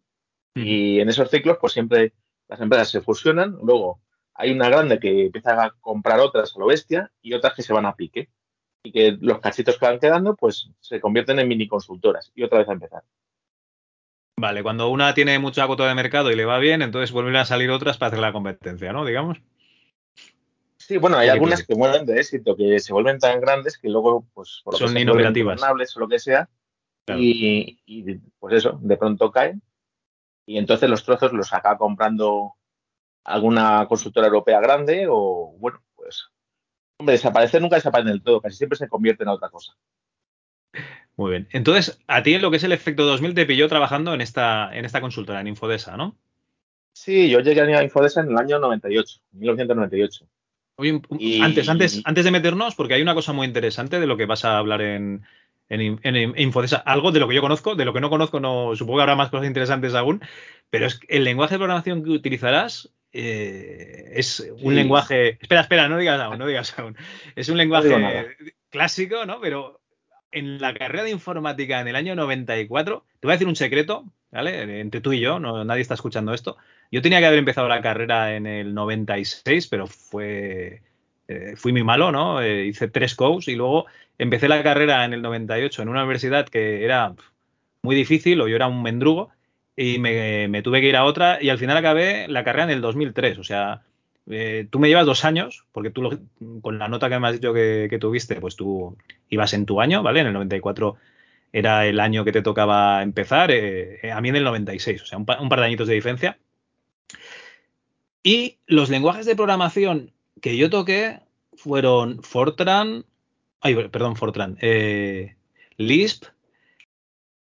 Y 0.54 1.00
en 1.00 1.08
esos 1.08 1.30
ciclos, 1.30 1.58
pues 1.60 1.72
siempre 1.72 2.12
las 2.54 2.60
empresas 2.60 2.90
se 2.90 3.00
fusionan, 3.00 3.58
luego 3.62 4.00
hay 4.34 4.52
una 4.52 4.68
grande 4.68 4.98
que 4.98 5.26
empieza 5.26 5.64
a 5.64 5.70
comprar 5.80 6.20
otras 6.20 6.54
a 6.54 6.58
lo 6.58 6.66
bestia 6.66 7.10
y 7.20 7.34
otras 7.34 7.54
que 7.54 7.62
se 7.62 7.72
van 7.72 7.86
a 7.86 7.96
pique. 7.96 8.28
Y 8.86 8.92
que 8.92 9.16
los 9.20 9.40
cachitos 9.40 9.78
que 9.78 9.86
van 9.86 9.98
quedando, 9.98 10.36
pues 10.36 10.68
se 10.80 11.00
convierten 11.00 11.38
en 11.38 11.48
mini 11.48 11.66
consultoras 11.66 12.30
y 12.34 12.42
otra 12.42 12.58
vez 12.58 12.68
a 12.68 12.72
empezar. 12.72 13.02
Vale, 14.38 14.62
cuando 14.62 14.88
una 14.88 15.14
tiene 15.14 15.38
mucha 15.38 15.66
cuota 15.66 15.88
de 15.88 15.94
mercado 15.94 16.30
y 16.30 16.36
le 16.36 16.44
va 16.44 16.58
bien, 16.58 16.82
entonces 16.82 17.10
vuelven 17.10 17.36
a 17.36 17.46
salir 17.46 17.70
otras 17.70 17.96
para 17.96 18.08
hacer 18.08 18.20
la 18.20 18.32
competencia, 18.32 18.92
¿no? 18.92 19.04
Digamos. 19.04 19.40
Sí, 20.76 20.98
bueno, 20.98 21.16
hay 21.16 21.28
algunas 21.30 21.66
que 21.66 21.74
mueren 21.74 22.04
de 22.04 22.20
éxito, 22.20 22.54
que 22.56 22.78
se 22.78 22.92
vuelven 22.92 23.18
tan 23.18 23.40
grandes 23.40 23.78
que 23.78 23.88
luego, 23.88 24.26
pues, 24.34 24.60
por 24.62 24.78
lo 24.78 24.86
son 24.86 24.98
inoperativas. 24.98 25.62
o 25.62 26.00
lo 26.00 26.08
que 26.08 26.18
sea, 26.18 26.50
y, 27.16 27.78
pues 28.38 28.54
eso, 28.54 28.78
de 28.82 28.96
pronto 28.96 29.30
caen. 29.30 29.62
Y 30.46 30.58
entonces 30.58 30.90
los 30.90 31.04
trozos 31.04 31.32
los 31.32 31.52
acaba 31.52 31.78
comprando 31.78 32.54
alguna 33.24 33.86
consultora 33.88 34.26
europea 34.26 34.60
grande 34.60 35.06
o, 35.08 35.54
bueno, 35.58 35.82
pues, 35.94 36.28
hombre, 36.98 37.14
desaparecer 37.14 37.62
nunca 37.62 37.76
desaparece 37.76 38.10
del 38.10 38.22
todo, 38.22 38.40
casi 38.40 38.56
siempre 38.56 38.78
se 38.78 38.88
convierte 38.88 39.22
en 39.22 39.30
otra 39.30 39.48
cosa. 39.48 39.74
Muy 41.16 41.30
bien. 41.30 41.48
Entonces, 41.52 42.00
a 42.06 42.22
ti 42.22 42.34
en 42.34 42.42
lo 42.42 42.50
que 42.50 42.58
es 42.58 42.64
el 42.64 42.72
efecto 42.72 43.04
2000 43.04 43.34
te 43.34 43.46
pilló 43.46 43.68
trabajando 43.68 44.12
en 44.12 44.20
esta, 44.20 44.74
en 44.76 44.84
esta 44.84 45.00
consultora, 45.00 45.40
en 45.40 45.46
Infodesa, 45.46 45.96
¿no? 45.96 46.16
Sí, 46.92 47.28
yo 47.30 47.40
llegué 47.40 47.60
a 47.60 47.82
Infodesa 47.82 48.20
en 48.20 48.30
el 48.30 48.38
año 48.38 48.58
98, 48.58 49.20
1998. 49.32 50.26
Oye, 50.76 51.00
antes, 51.40 51.68
antes, 51.68 52.02
antes 52.04 52.24
de 52.24 52.30
meternos, 52.32 52.74
porque 52.74 52.94
hay 52.94 53.02
una 53.02 53.14
cosa 53.14 53.32
muy 53.32 53.46
interesante 53.46 54.00
de 54.00 54.06
lo 54.06 54.16
que 54.16 54.26
vas 54.26 54.44
a 54.44 54.58
hablar 54.58 54.82
en, 54.82 55.24
en, 55.68 56.34
Infodesa, 56.38 56.76
algo 56.76 57.12
de 57.12 57.20
lo 57.20 57.28
que 57.28 57.34
yo 57.34 57.40
conozco, 57.40 57.74
de 57.74 57.84
lo 57.84 57.92
que 57.92 58.00
no 58.00 58.10
conozco, 58.10 58.40
no 58.40 58.76
supongo 58.76 58.98
que 58.98 59.02
habrá 59.02 59.16
más 59.16 59.30
cosas 59.30 59.46
interesantes 59.46 59.94
aún, 59.94 60.20
pero 60.70 60.86
es 60.86 61.00
el 61.08 61.24
lenguaje 61.24 61.54
de 61.54 61.58
programación 61.58 62.04
que 62.04 62.10
utilizarás 62.10 62.92
eh, 63.16 64.10
es 64.14 64.44
un 64.60 64.74
lenguaje. 64.74 65.38
Espera, 65.40 65.60
espera, 65.60 65.88
no 65.88 65.98
digas 65.98 66.20
aún, 66.20 66.36
no 66.36 66.46
digas 66.46 66.76
aún. 66.78 66.96
Es 67.36 67.48
un 67.48 67.56
lenguaje 67.56 68.36
clásico, 68.70 69.24
¿no? 69.24 69.40
Pero 69.40 69.80
en 70.32 70.60
la 70.60 70.74
carrera 70.74 71.04
de 71.04 71.10
informática 71.10 71.80
en 71.80 71.86
el 71.86 71.94
año 71.94 72.16
94, 72.16 73.04
te 73.20 73.26
voy 73.26 73.32
a 73.32 73.36
decir 73.36 73.46
un 73.46 73.54
secreto, 73.54 74.04
¿vale? 74.32 74.80
Entre 74.80 75.00
tú 75.00 75.12
y 75.12 75.20
yo, 75.20 75.38
no, 75.38 75.64
nadie 75.64 75.82
está 75.82 75.94
escuchando 75.94 76.34
esto. 76.34 76.56
Yo 76.90 77.02
tenía 77.02 77.20
que 77.20 77.26
haber 77.26 77.38
empezado 77.38 77.68
la 77.68 77.80
carrera 77.80 78.34
en 78.34 78.46
el 78.46 78.74
96, 78.74 79.68
pero 79.68 79.86
fue 79.86 80.82
eh, 81.26 81.54
fui 81.56 81.72
muy 81.72 81.84
malo, 81.84 82.12
¿no? 82.12 82.42
Eh, 82.42 82.66
hice 82.66 82.88
tres 82.88 83.14
courses 83.14 83.52
y 83.52 83.56
luego 83.56 83.86
empecé 84.18 84.48
la 84.48 84.62
carrera 84.62 85.04
en 85.04 85.14
el 85.14 85.22
98 85.22 85.82
en 85.82 85.88
una 85.88 86.02
universidad 86.02 86.46
que 86.48 86.84
era 86.84 87.14
muy 87.82 87.96
difícil 87.96 88.40
o 88.40 88.48
yo 88.48 88.56
era 88.56 88.66
un 88.66 88.82
mendrugo 88.82 89.30
y 89.76 89.98
me, 89.98 90.62
tuve 90.62 90.80
que 90.80 90.88
ir 90.88 90.96
a 90.96 91.04
otra 91.04 91.42
y 91.42 91.48
al 91.48 91.58
final 91.58 91.76
acabé 91.76 92.28
la 92.28 92.44
carrera 92.44 92.64
en 92.64 92.70
el 92.70 92.80
2003. 92.80 93.38
O 93.38 93.44
sea, 93.44 93.82
eh, 94.30 94.66
tú 94.70 94.78
me 94.78 94.88
llevas 94.88 95.06
dos 95.06 95.24
años, 95.24 95.64
porque 95.72 95.90
tú 95.90 96.28
con 96.62 96.78
la 96.78 96.88
nota 96.88 97.08
que 97.08 97.18
me 97.18 97.28
has 97.28 97.34
dicho 97.34 97.52
que, 97.54 97.98
tuviste, 98.00 98.36
pues 98.36 98.56
tú 98.56 98.96
ibas 99.30 99.52
en 99.54 99.66
tu 99.66 99.80
año, 99.80 100.02
¿vale? 100.02 100.20
En 100.20 100.28
el 100.28 100.32
94 100.34 100.96
era 101.52 101.86
el 101.86 102.00
año 102.00 102.24
que 102.24 102.32
te 102.32 102.42
tocaba 102.42 103.02
empezar, 103.02 103.50
a 103.50 104.20
mí 104.20 104.28
en 104.28 104.36
el 104.36 104.44
96, 104.44 105.02
o 105.02 105.06
sea, 105.06 105.18
un, 105.18 105.26
un 105.40 105.48
par 105.48 105.60
de 105.60 105.66
añitos 105.66 105.88
de 105.88 105.94
diferencia 105.94 106.38
Y 108.22 108.58
los 108.66 108.90
lenguajes 108.90 109.26
de 109.26 109.36
programación 109.36 110.13
que 110.44 110.58
yo 110.58 110.68
toqué 110.68 111.22
fueron 111.54 112.22
Fortran, 112.22 113.06
ay, 113.62 113.88
perdón, 113.88 114.14
Fortran, 114.14 114.58
eh, 114.60 115.36
Lisp, 115.78 116.26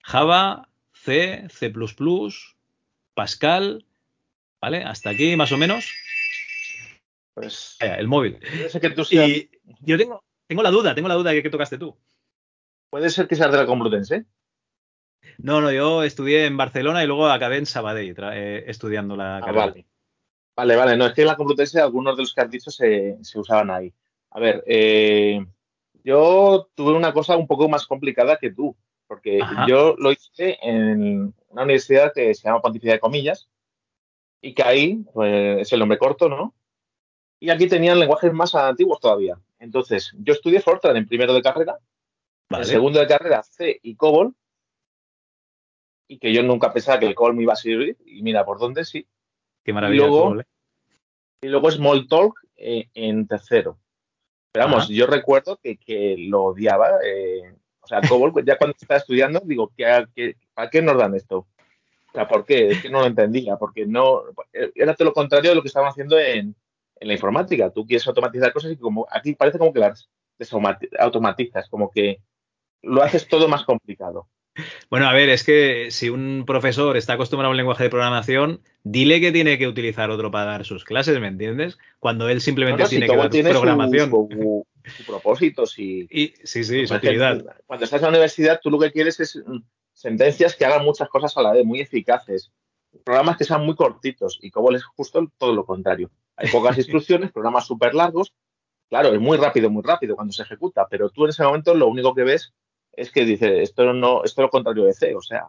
Java, 0.02 0.70
C, 0.94 1.46
C++, 1.50 1.74
Pascal, 3.14 3.86
¿vale? 4.62 4.86
Hasta 4.86 5.10
aquí 5.10 5.36
más 5.36 5.52
o 5.52 5.58
menos. 5.58 5.92
Pues 7.34 7.76
el 7.82 8.08
móvil. 8.08 8.40
que 8.40 8.90
tú 8.92 9.04
seas... 9.04 9.28
Y 9.28 9.52
yo 9.82 9.98
tengo, 9.98 10.24
tengo 10.48 10.64
la 10.64 10.72
duda, 10.72 10.96
tengo 10.96 11.10
la 11.10 11.16
duda 11.16 11.32
de 11.32 11.44
qué 11.44 11.50
tocaste 11.50 11.78
tú. 11.78 11.98
Puede 12.90 13.10
ser 13.10 13.28
que 13.28 13.36
seas 13.36 13.52
de 13.52 13.58
la 13.58 13.66
Complutense. 13.66 14.24
No, 15.40 15.60
no, 15.60 15.74
yo 15.74 16.04
estudié 16.04 16.46
en 16.46 16.56
Barcelona 16.56 17.04
y 17.04 17.08
luego 17.08 17.28
acabé 17.28 17.58
en 17.58 17.66
Sabadell 17.66 18.16
eh, 18.32 18.64
estudiando 18.68 19.18
la 19.18 19.40
ah, 19.40 19.42
carrera. 19.42 19.66
Vale. 19.66 19.93
Vale, 20.56 20.76
vale, 20.76 20.98
no, 20.98 21.06
es 21.06 21.14
que 21.14 21.22
en 21.22 21.28
la 21.28 21.36
Complutense 21.36 21.80
algunos 21.80 22.16
de 22.16 22.24
los 22.24 22.34
que 22.34 22.42
has 22.42 22.50
dicho 22.50 22.72
se, 22.72 23.18
usaban 23.36 23.72
ahí. 23.72 23.94
A 24.32 24.40
ver, 24.40 24.64
eh, 24.68 25.46
yo 26.04 26.70
tuve 26.76 26.94
una 26.94 27.14
cosa 27.14 27.38
un 27.38 27.48
poco 27.48 27.70
más 27.70 27.86
complicada 27.88 28.38
que 28.38 28.52
tú, 28.52 28.76
porque 29.08 29.40
yo 29.68 29.96
lo 29.98 30.12
hice 30.12 30.58
en 30.62 31.34
una 31.50 31.64
universidad 31.64 32.12
que 32.14 32.34
se 32.34 32.44
llama 32.44 32.62
Pontificia 32.62 32.94
de 32.94 33.00
Comillas 33.00 33.48
y 34.42 34.54
que 34.54 34.64
ahí 34.64 35.06
pues, 35.14 35.62
es 35.62 35.74
el 35.74 35.80
nombre 35.80 35.98
corto, 35.98 36.30
¿no? 36.30 36.54
Y 37.40 37.50
aquí 37.50 37.68
tenían 37.68 38.00
lenguajes 38.00 38.34
más 38.34 38.56
antiguos 38.56 39.00
todavía. 39.00 39.38
Entonces, 39.60 40.14
yo 40.18 40.34
estudié 40.34 40.62
Fortran 40.62 40.98
en 40.98 41.08
primero 41.08 41.34
de 41.34 41.42
carrera, 41.42 41.78
en 42.50 42.66
segundo 42.66 43.00
de 43.00 43.08
carrera 43.08 43.44
C 43.44 43.80
y 43.82 43.96
COBOL, 43.96 44.36
y 46.08 46.20
que 46.20 46.34
yo 46.34 46.44
nunca 46.44 46.74
pensaba 46.74 47.00
que 47.00 47.06
el 47.06 47.16
COBOL 47.16 47.36
me 47.36 47.44
iba 47.44 47.54
a 47.54 47.58
servir, 47.58 47.98
y 48.06 48.22
mira 48.24 48.46
por 48.46 48.60
dónde 48.60 48.86
sí. 48.86 49.08
Qué 49.64 49.74
maravilla. 49.74 50.06
Y 50.06 50.08
luego, 50.08 50.40
¿eh? 50.40 50.46
y 51.42 51.48
luego 51.48 51.72
Smalltalk 51.72 52.34
eh, 52.58 52.90
en 52.94 53.28
tercero. 53.28 53.80
Pero 54.52 54.66
vamos, 54.66 54.88
yo 54.90 55.08
recuerdo 55.08 55.60
que, 55.62 56.16
lo 56.18 56.44
odiaba. 56.46 56.92
Eh, 57.06 57.56
o 57.82 57.88
sea, 57.88 58.02
COBOL, 58.02 58.34
ya 58.46 58.58
cuando 58.58 58.76
estaba 58.80 59.00
estudiando, 59.00 59.42
digo, 59.44 59.72
¿qué, 59.76 60.06
qué, 60.16 60.36
¿para 60.54 60.70
qué 60.70 60.82
nos 60.82 60.98
dan 60.98 61.16
esto? 61.16 61.40
O 61.40 62.12
sea, 62.14 62.28
¿por 62.28 62.46
qué? 62.46 62.68
Es 62.68 62.82
que 62.82 62.90
no 62.90 63.00
lo 63.00 63.08
entendía, 63.08 63.58
porque 63.58 63.86
no. 63.86 64.24
Era 64.52 64.94
todo 64.96 65.08
lo 65.08 65.14
contrario 65.14 65.50
de 65.50 65.56
lo 65.56 65.62
que 65.62 65.70
estaban 65.70 65.90
haciendo 65.90 66.20
en, 66.20 66.56
en 67.00 67.08
la 67.08 67.14
informática. 67.14 67.72
Tú 67.72 67.86
quieres 67.86 68.08
automatizar 68.08 68.54
cosas 68.54 68.72
y 68.72 68.78
como 68.78 69.08
aquí 69.10 69.34
parece 69.34 69.58
como 69.58 69.74
que 69.74 69.80
las 69.80 70.08
automatizas, 71.00 71.68
como 71.70 71.90
que 71.92 72.22
lo 72.84 73.02
haces 73.02 73.28
todo 73.28 73.48
más 73.48 73.64
complicado. 73.64 74.28
Bueno, 74.90 75.08
a 75.08 75.14
ver, 75.14 75.30
es 75.30 75.44
que 75.44 75.90
si 75.90 76.10
un 76.10 76.44
profesor 76.46 76.96
está 76.96 77.14
acostumbrado 77.14 77.50
a 77.50 77.52
un 77.52 77.58
lenguaje 77.58 77.84
de 77.84 77.90
programación, 77.90 78.62
dile 78.84 79.20
que 79.20 79.32
tiene 79.32 79.58
que 79.58 79.68
utilizar 79.68 80.12
otro 80.12 80.30
para 80.30 80.46
dar 80.46 80.66
sus 80.66 80.84
clases, 80.84 81.20
¿me 81.20 81.28
entiendes? 81.28 81.78
Cuando 82.00 82.30
él 82.30 82.42
simplemente 82.42 82.86
tiene 82.86 83.08
que 83.08 83.16
dar 83.16 83.30
programación. 83.30 84.10
Su, 84.10 84.68
su, 84.98 85.06
propósito, 85.06 85.64
y, 85.78 86.34
sí, 86.44 86.64
sí, 86.64 86.86
su 86.86 86.94
actividad. 86.94 87.44
Cuando 87.66 87.86
estás 87.86 88.02
en 88.02 88.04
la 88.04 88.10
universidad, 88.10 88.60
tú 88.62 88.70
lo 88.70 88.80
que 88.80 88.92
quieres 88.92 89.20
es 89.20 89.38
mm, 89.38 89.60
sentencias 89.94 90.56
que 90.56 90.66
hagan 90.66 90.84
muchas 90.84 91.10
cosas 91.10 91.36
a 91.38 91.42
la 91.42 91.54
vez, 91.54 91.66
muy 91.66 91.80
eficaces. 91.80 92.52
Programas 93.04 93.38
que 93.38 93.46
sean 93.46 93.66
muy 93.66 93.76
cortitos 93.76 94.38
y 94.42 94.52
como 94.52 94.72
es 94.72 94.84
justo 94.84 95.32
todo 95.38 95.54
lo 95.54 95.66
contrario. 95.66 96.12
Hay 96.36 96.50
pocas 96.50 96.78
instrucciones, 96.78 97.32
programas 97.32 97.66
súper 97.66 97.96
largos. 97.96 98.34
Claro, 98.90 99.14
es 99.14 99.20
muy 99.20 99.38
rápido, 99.38 99.72
muy 99.72 99.82
rápido 99.82 100.16
cuando 100.16 100.34
se 100.34 100.44
ejecuta, 100.44 100.88
pero 100.88 101.10
tú 101.10 101.24
en 101.24 101.30
ese 101.30 101.44
momento 101.44 101.74
lo 101.74 101.88
único 101.88 102.14
que 102.14 102.24
ves 102.24 102.54
es 102.94 103.12
que 103.12 103.26
dice, 103.26 103.62
esto 103.62 103.94
no, 103.94 104.24
esto 104.24 104.42
es 104.42 104.46
lo 104.46 104.50
contrario 104.50 104.86
de 104.86 104.94
C, 104.94 105.16
o 105.16 105.22
sea. 105.22 105.48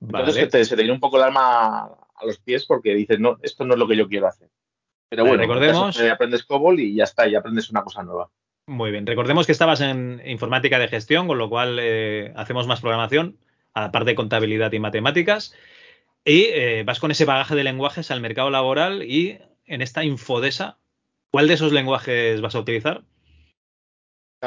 Entonces 0.00 0.48
te, 0.48 0.64
se 0.64 0.76
te 0.76 0.82
viene 0.82 0.94
un 0.94 1.00
poco 1.00 1.16
el 1.16 1.24
alma 1.24 1.84
a 1.84 2.26
los 2.26 2.38
pies 2.38 2.66
porque 2.66 2.94
dices, 2.94 3.18
no, 3.18 3.38
esto 3.42 3.64
no 3.64 3.74
es 3.74 3.78
lo 3.78 3.86
que 3.86 3.96
yo 3.96 4.08
quiero 4.08 4.26
hacer. 4.26 4.48
Pero 5.08 5.24
bueno, 5.24 5.38
recordemos. 5.38 6.00
aprendes 6.00 6.44
COBOL 6.44 6.78
y 6.78 6.94
ya 6.94 7.04
está, 7.04 7.26
y 7.26 7.34
aprendes 7.34 7.68
una 7.70 7.82
cosa 7.82 8.02
nueva. 8.02 8.30
Muy 8.66 8.92
bien, 8.92 9.06
recordemos 9.06 9.46
que 9.46 9.52
estabas 9.52 9.80
en 9.80 10.22
informática 10.24 10.78
de 10.78 10.86
gestión, 10.86 11.26
con 11.26 11.38
lo 11.38 11.50
cual 11.50 11.78
eh, 11.80 12.32
hacemos 12.36 12.68
más 12.68 12.80
programación, 12.80 13.36
aparte 13.74 14.10
de 14.10 14.14
contabilidad 14.14 14.72
y 14.72 14.78
matemáticas. 14.78 15.52
Y 16.24 16.44
eh, 16.52 16.84
vas 16.84 17.00
con 17.00 17.10
ese 17.10 17.24
bagaje 17.24 17.56
de 17.56 17.64
lenguajes 17.64 18.12
al 18.12 18.20
mercado 18.20 18.50
laboral 18.50 19.02
y 19.02 19.38
en 19.66 19.82
esta 19.82 20.04
infodesa, 20.04 20.78
¿cuál 21.32 21.48
de 21.48 21.54
esos 21.54 21.72
lenguajes 21.72 22.40
vas 22.40 22.54
a 22.54 22.60
utilizar? 22.60 23.02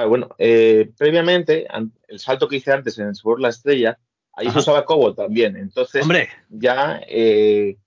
Bueno, 0.07 0.29
eh, 0.37 0.91
previamente, 0.97 1.67
el 2.07 2.19
salto 2.19 2.47
que 2.47 2.57
hice 2.57 2.71
antes 2.71 2.97
en 2.97 3.07
el 3.07 3.15
Seguro 3.15 3.39
La 3.39 3.49
Estrella, 3.49 3.99
ahí 4.33 4.49
se 4.49 4.59
usaba 4.59 4.85
COBOL 4.85 5.15
también. 5.15 5.55
Entonces, 5.55 6.03
Hombre. 6.03 6.29
ya 6.49 7.01
eh, 7.07 7.77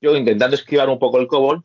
yo 0.00 0.16
intentando 0.16 0.56
esquivar 0.56 0.88
un 0.88 0.98
poco 0.98 1.18
el 1.18 1.26
COBOL, 1.26 1.64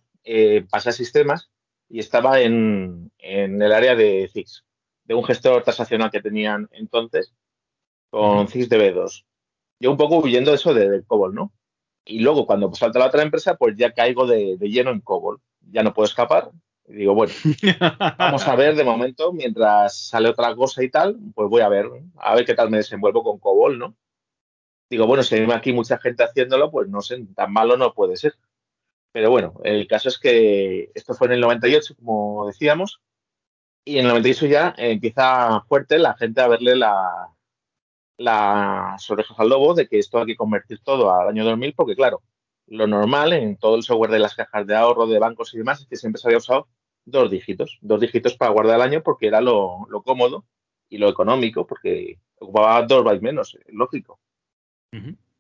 pasé 0.70 0.90
a 0.90 0.94
sistemas 0.94 1.50
y 1.90 2.00
estaba 2.00 2.42
en, 2.42 3.12
el 3.20 3.72
área 3.72 3.96
de 3.96 4.30
CIX, 4.32 4.66
de 5.06 5.14
un 5.14 5.24
gestor 5.24 5.64
transaccional 5.64 6.12
que 6.12 6.22
tenían 6.22 6.68
entonces 6.72 7.34
con 8.10 8.48
CIX 8.48 8.70
DB2. 8.70 9.26
Yo 9.80 9.92
un 9.92 9.98
poco 9.98 10.18
huyendo 10.18 10.52
de 10.52 10.58
eso 10.58 10.74
de, 10.74 11.04
COBOL, 11.04 11.34
¿no? 11.34 11.54
Y 12.06 12.20
luego, 12.20 12.46
cuando 12.46 12.74
salta 12.74 13.00
la 13.00 13.08
otra 13.08 13.24
empresa, 13.24 13.56
pues 13.56 13.76
ya 13.76 13.94
caigo 13.94 14.28
de, 14.28 14.58
lleno 14.62 14.92
en 14.92 15.02
COBOL. 15.02 15.42
Ya 15.72 15.84
no 15.84 15.94
puedo 15.94 16.06
escapar. 16.06 16.52
Y 16.88 16.94
digo, 16.94 17.16
bueno, 17.16 17.34
vamos 18.18 18.48
a 18.48 18.56
ver 18.56 18.76
de 18.76 18.84
momento, 18.84 19.34
mientras 19.34 20.08
sale 20.08 20.30
otra 20.30 20.56
cosa 20.56 20.84
y 20.84 20.90
tal, 20.90 21.18
pues 21.34 21.50
voy 21.50 21.62
a 21.62 21.70
ver, 21.70 21.90
a 22.18 22.36
ver 22.36 22.46
qué 22.46 22.54
tal 22.54 22.70
me 22.70 22.78
desenvuelvo 22.78 23.24
con 23.24 23.40
COBOL, 23.40 23.80
¿no? 23.80 23.96
Digo, 24.90 25.08
bueno, 25.08 25.24
si 25.24 25.36
hay 25.36 25.52
aquí 25.52 25.74
mucha 25.74 25.98
gente 25.98 26.24
haciéndolo, 26.24 26.70
pues 26.70 26.88
no 26.88 27.02
sé, 27.02 27.26
tan 27.36 27.52
malo 27.52 27.76
no 27.76 27.94
puede 27.94 28.18
ser. 28.18 28.36
Pero 29.12 29.32
bueno, 29.32 29.54
el 29.64 29.88
caso 29.88 30.10
es 30.10 30.20
que 30.20 30.92
esto 30.94 31.14
fue 31.16 31.28
en 31.28 31.34
el 31.34 31.42
98, 31.42 31.96
como 31.96 32.48
decíamos, 32.48 33.02
y 33.84 33.98
en 33.98 34.06
el 34.06 34.10
98 34.10 34.46
ya 34.48 34.76
empieza 34.78 35.62
fuerte 35.68 35.98
la 35.98 36.16
gente 36.16 36.42
a 36.42 36.48
verle 36.48 36.76
la, 36.76 37.34
las 38.18 39.10
orejas 39.10 39.40
al 39.40 39.50
lobo 39.50 39.74
de 39.74 39.88
que 39.88 40.00
esto 40.00 40.20
hay 40.20 40.26
que 40.28 40.36
convertir 40.36 40.80
todo 40.84 41.14
al 41.14 41.30
año 41.30 41.46
2000 41.46 41.74
porque, 41.74 41.96
claro, 41.96 42.22
lo 42.68 42.88
normal 42.88 43.34
en 43.34 43.58
todo 43.58 43.76
el 43.76 43.84
software 43.84 44.12
de 44.12 44.20
las 44.20 44.36
cajas 44.36 44.66
de 44.66 44.76
ahorro, 44.76 45.08
de 45.08 45.20
bancos 45.20 45.54
y 45.54 45.58
demás 45.58 45.82
es 45.82 45.88
que 45.88 45.96
siempre 45.96 46.22
se 46.22 46.28
había 46.28 46.40
usado 46.40 46.68
dos 47.06 47.30
dígitos, 47.30 47.78
dos 47.82 48.00
dígitos 48.00 48.36
para 48.36 48.52
guardar 48.52 48.78
el 48.78 48.82
año 48.82 49.04
porque 49.04 49.28
era 49.28 49.42
lo, 49.42 49.88
cómodo 50.04 50.46
y 50.90 50.98
lo 50.98 51.10
económico 51.10 51.68
porque 51.68 52.20
ocupaba 52.40 52.82
dos 52.84 53.04
bytes 53.04 53.22
menos, 53.22 53.58
lógico. 53.68 54.20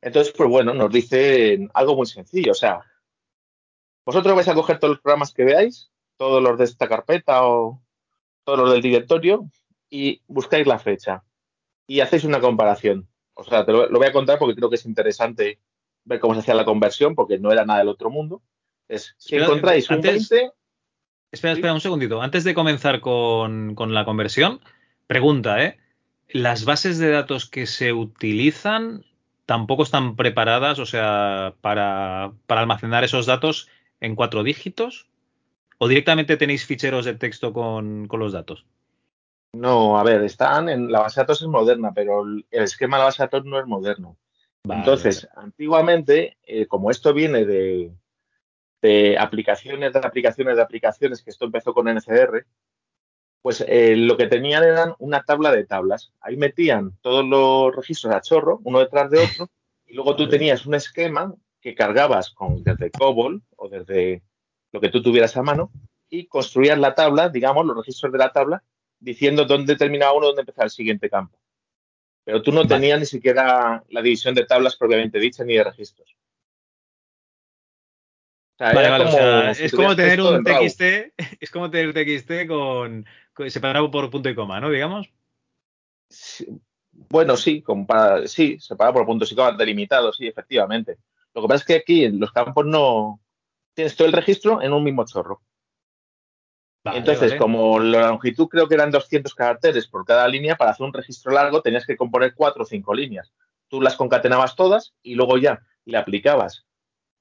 Entonces, 0.01 0.33
pues 0.35 0.49
bueno, 0.49 0.73
nos 0.73 0.91
dicen 0.91 1.71
algo 1.73 1.95
muy 1.95 2.05
sencillo, 2.05 2.51
o 2.51 2.55
sea, 2.55 2.81
vosotros 4.05 4.35
vais 4.35 4.47
a 4.47 4.53
coger 4.53 4.79
todos 4.79 4.95
los 4.95 5.01
programas 5.01 5.33
que 5.33 5.45
veáis, 5.45 5.89
todos 6.17 6.43
los 6.43 6.57
de 6.57 6.65
esta 6.65 6.87
carpeta 6.87 7.47
o 7.47 7.81
todos 8.43 8.59
los 8.59 8.71
del 8.71 8.81
directorio 8.81 9.49
y 9.89 10.21
buscáis 10.27 10.67
la 10.67 10.77
fecha 10.77 11.23
y 11.87 12.01
hacéis 12.01 12.23
una 12.23 12.39
comparación. 12.39 13.09
O 13.33 13.43
sea, 13.43 13.65
te 13.65 13.71
lo, 13.71 13.89
voy 13.89 14.07
a 14.07 14.13
contar 14.13 14.37
porque 14.37 14.55
creo 14.55 14.69
que 14.69 14.75
es 14.75 14.85
interesante 14.85 15.59
ver 16.05 16.19
cómo 16.19 16.33
se 16.33 16.39
hacía 16.39 16.53
la 16.53 16.65
conversión, 16.65 17.15
porque 17.15 17.37
no 17.37 17.51
era 17.51 17.65
nada 17.65 17.79
del 17.79 17.89
otro 17.89 18.09
mundo. 18.09 18.41
Es, 18.87 19.15
si 19.17 19.35
encontráis 19.35 19.89
un 19.89 20.01
20... 20.01 20.51
Espera, 21.31 21.53
espera 21.53 21.73
un 21.73 21.81
segundito. 21.81 22.21
Antes 22.21 22.43
de 22.43 22.53
comenzar 22.53 23.01
con, 23.01 23.75
la 23.75 24.05
conversión, 24.05 24.61
pregunta, 25.07 25.61
¿eh? 25.63 25.77
¿Las 26.29 26.63
bases 26.63 26.97
de 26.97 27.11
datos 27.11 27.49
que 27.49 27.65
se 27.65 27.91
utilizan 27.91 29.03
tampoco 29.45 29.83
están 29.83 30.15
preparadas, 30.15 30.79
o 30.79 30.85
sea, 30.85 31.55
para, 31.61 32.31
almacenar 32.47 33.03
esos 33.03 33.25
datos 33.25 33.67
en 33.99 34.15
cuatro 34.15 34.43
dígitos? 34.43 35.07
¿O 35.77 35.89
directamente 35.89 36.37
tenéis 36.37 36.65
ficheros 36.65 37.03
de 37.03 37.15
texto 37.15 37.51
con 37.51 38.07
los 38.09 38.31
datos? 38.31 38.65
No, 39.55 39.97
a 39.97 40.03
ver, 40.03 40.21
están 40.23 40.67
en 40.67 40.91
la 40.91 40.99
base 40.99 41.19
de 41.19 41.23
datos 41.23 41.41
es 41.41 41.47
moderna, 41.47 41.93
pero 41.93 42.23
el 42.23 42.45
esquema 42.51 42.97
de 42.97 42.99
la 42.99 43.05
base 43.05 43.23
de 43.23 43.27
datos 43.27 43.45
no 43.45 43.59
es 43.59 43.65
moderno. 43.65 44.17
Entonces, 44.73 45.27
antiguamente, 45.35 46.37
eh, 46.43 46.65
como 46.67 46.91
esto 46.91 47.13
viene 47.13 47.45
de, 47.45 47.91
aplicaciones, 49.17 49.93
de 49.93 49.99
aplicaciones, 49.99 50.55
de 50.55 50.61
aplicaciones, 50.61 51.23
que 51.23 51.29
esto 51.29 51.45
empezó 51.45 51.73
con 51.73 51.87
NCR, 51.87 52.45
pues 53.41 53.63
eh, 53.67 53.95
lo 53.95 54.17
que 54.17 54.27
tenían 54.27 54.63
eran 54.63 54.95
una 54.99 55.23
tabla 55.23 55.51
de 55.51 55.65
tablas. 55.65 56.11
Ahí 56.19 56.35
metían 56.37 56.97
todos 57.01 57.25
los 57.25 57.75
registros 57.75 58.13
a 58.13 58.21
chorro, 58.21 58.59
uno 58.63 58.79
detrás 58.79 59.09
de 59.11 59.19
otro, 59.19 59.49
y 59.85 59.93
luego 59.93 60.15
tú 60.15 60.27
tenías 60.29 60.65
un 60.65 60.75
esquema 60.75 61.33
que 61.61 61.75
cargabas 61.75 62.31
con, 62.31 62.63
desde 62.63 62.91
COBOL 62.91 63.41
o 63.55 63.69
desde 63.69 64.23
lo 64.71 64.81
que 64.81 64.89
tú 64.89 65.01
tuvieras 65.01 65.37
a 65.37 65.43
mano 65.43 65.71
y 66.09 66.27
construías 66.27 66.77
la 66.77 66.93
tabla, 66.95 67.29
digamos, 67.29 67.65
los 67.65 67.77
registros 67.77 68.11
de 68.11 68.19
la 68.19 68.31
tabla 68.31 68.63
diciendo 68.99 69.45
dónde 69.45 69.75
terminaba 69.75 70.13
uno, 70.13 70.27
dónde 70.27 70.41
empezaba 70.41 70.65
el 70.65 70.71
siguiente 70.71 71.09
campo. 71.09 71.37
Pero 72.25 72.41
tú 72.41 72.51
no 72.51 72.65
tenías 72.65 72.99
ni 72.99 73.05
siquiera 73.05 73.83
la 73.87 74.01
división 74.01 74.33
de 74.33 74.45
tablas 74.45 74.75
propiamente 74.75 75.19
dicha 75.19 75.43
ni 75.45 75.55
de 75.55 75.63
registros. 75.63 76.17
es 79.59 79.71
como 79.71 79.95
tener 79.95 80.21
un 80.21 80.43
TXT, 80.43 80.81
es 81.39 81.51
como 81.51 81.69
tener 81.69 81.93
TXT 81.93 82.47
con, 82.47 83.05
separado 83.47 83.91
por 83.91 84.09
punto 84.09 84.27
y 84.29 84.35
coma, 84.35 84.59
¿no? 84.59 84.71
Digamos. 84.71 85.07
bueno, 86.91 87.37
sí, 87.37 87.63
sí, 88.25 88.57
separado 88.59 88.93
por 88.95 89.05
puntos 89.05 89.31
y 89.31 89.35
comas, 89.35 89.57
delimitado, 89.57 90.11
sí, 90.11 90.25
efectivamente. 90.25 90.97
Lo 91.35 91.43
que 91.43 91.47
pasa 91.47 91.61
es 91.61 91.65
que 91.65 91.75
aquí 91.75 92.05
en 92.05 92.19
los 92.19 92.31
campos 92.31 92.65
no, 92.65 93.19
tienes 93.75 93.95
todo 93.95 94.07
el 94.07 94.13
registro 94.13 94.61
en 94.63 94.73
un 94.73 94.83
mismo 94.83 95.05
chorro. 95.05 95.41
Entonces, 96.93 97.35
como 97.35 97.79
la 97.79 98.09
longitud 98.09 98.47
creo 98.47 98.67
que 98.67 98.75
eran 98.75 98.91
200 98.91 99.33
caracteres 99.33 99.87
por 99.87 100.05
cada 100.05 100.27
línea, 100.27 100.55
para 100.55 100.71
hacer 100.71 100.85
un 100.85 100.93
registro 100.93 101.31
largo 101.31 101.61
tenías 101.61 101.85
que 101.85 101.97
componer 101.97 102.35
cuatro 102.35 102.63
o 102.63 102.65
cinco 102.65 102.93
líneas. 102.93 103.31
Tú 103.67 103.81
las 103.81 103.95
concatenabas 103.95 104.55
todas 104.55 104.93
y 105.01 105.15
luego 105.15 105.37
ya 105.37 105.61
le 105.85 105.97
aplicabas 105.97 106.65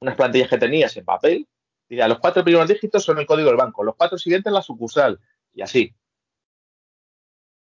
unas 0.00 0.16
plantillas 0.16 0.50
que 0.50 0.59
tenías 0.59 0.97
en 0.97 1.04
papel. 1.04 1.49
Y 1.88 1.97
los 1.97 2.18
cuatro 2.18 2.44
primeros 2.44 2.68
dígitos 2.68 3.04
son 3.04 3.18
el 3.18 3.26
código 3.26 3.49
del 3.49 3.56
banco, 3.56 3.85
los 3.85 3.97
cuatro 3.97 4.18
siguientes 4.18 4.52
la 4.52 4.62
sucursal 4.62 5.21
y 5.52 5.62
así. 5.62 5.94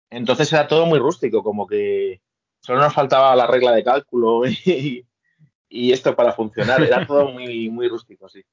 Entonces 0.09 0.51
era 0.51 0.67
todo 0.67 0.85
muy 0.85 0.99
rústico, 0.99 1.43
como 1.43 1.67
que 1.67 2.21
solo 2.59 2.79
nos 2.79 2.93
faltaba 2.93 3.35
la 3.35 3.47
regla 3.47 3.71
de 3.71 3.83
cálculo 3.83 4.45
y, 4.65 5.05
y 5.69 5.91
esto 5.91 6.15
para 6.15 6.33
funcionar. 6.33 6.81
Era 6.81 7.05
todo 7.05 7.29
muy, 7.31 7.69
muy 7.69 7.87
rústico, 7.87 8.27
sí. 8.27 8.43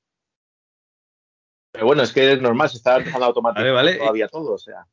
Pero 1.72 1.86
bueno, 1.86 2.02
es 2.02 2.12
que 2.12 2.32
es 2.32 2.40
normal, 2.40 2.68
se 2.68 2.76
está 2.76 2.98
empezando 2.98 3.24
a 3.24 3.28
automatizar 3.28 3.96
todavía 3.98 4.28
todo, 4.28 4.52
o 4.52 4.58
sea. 4.58 4.86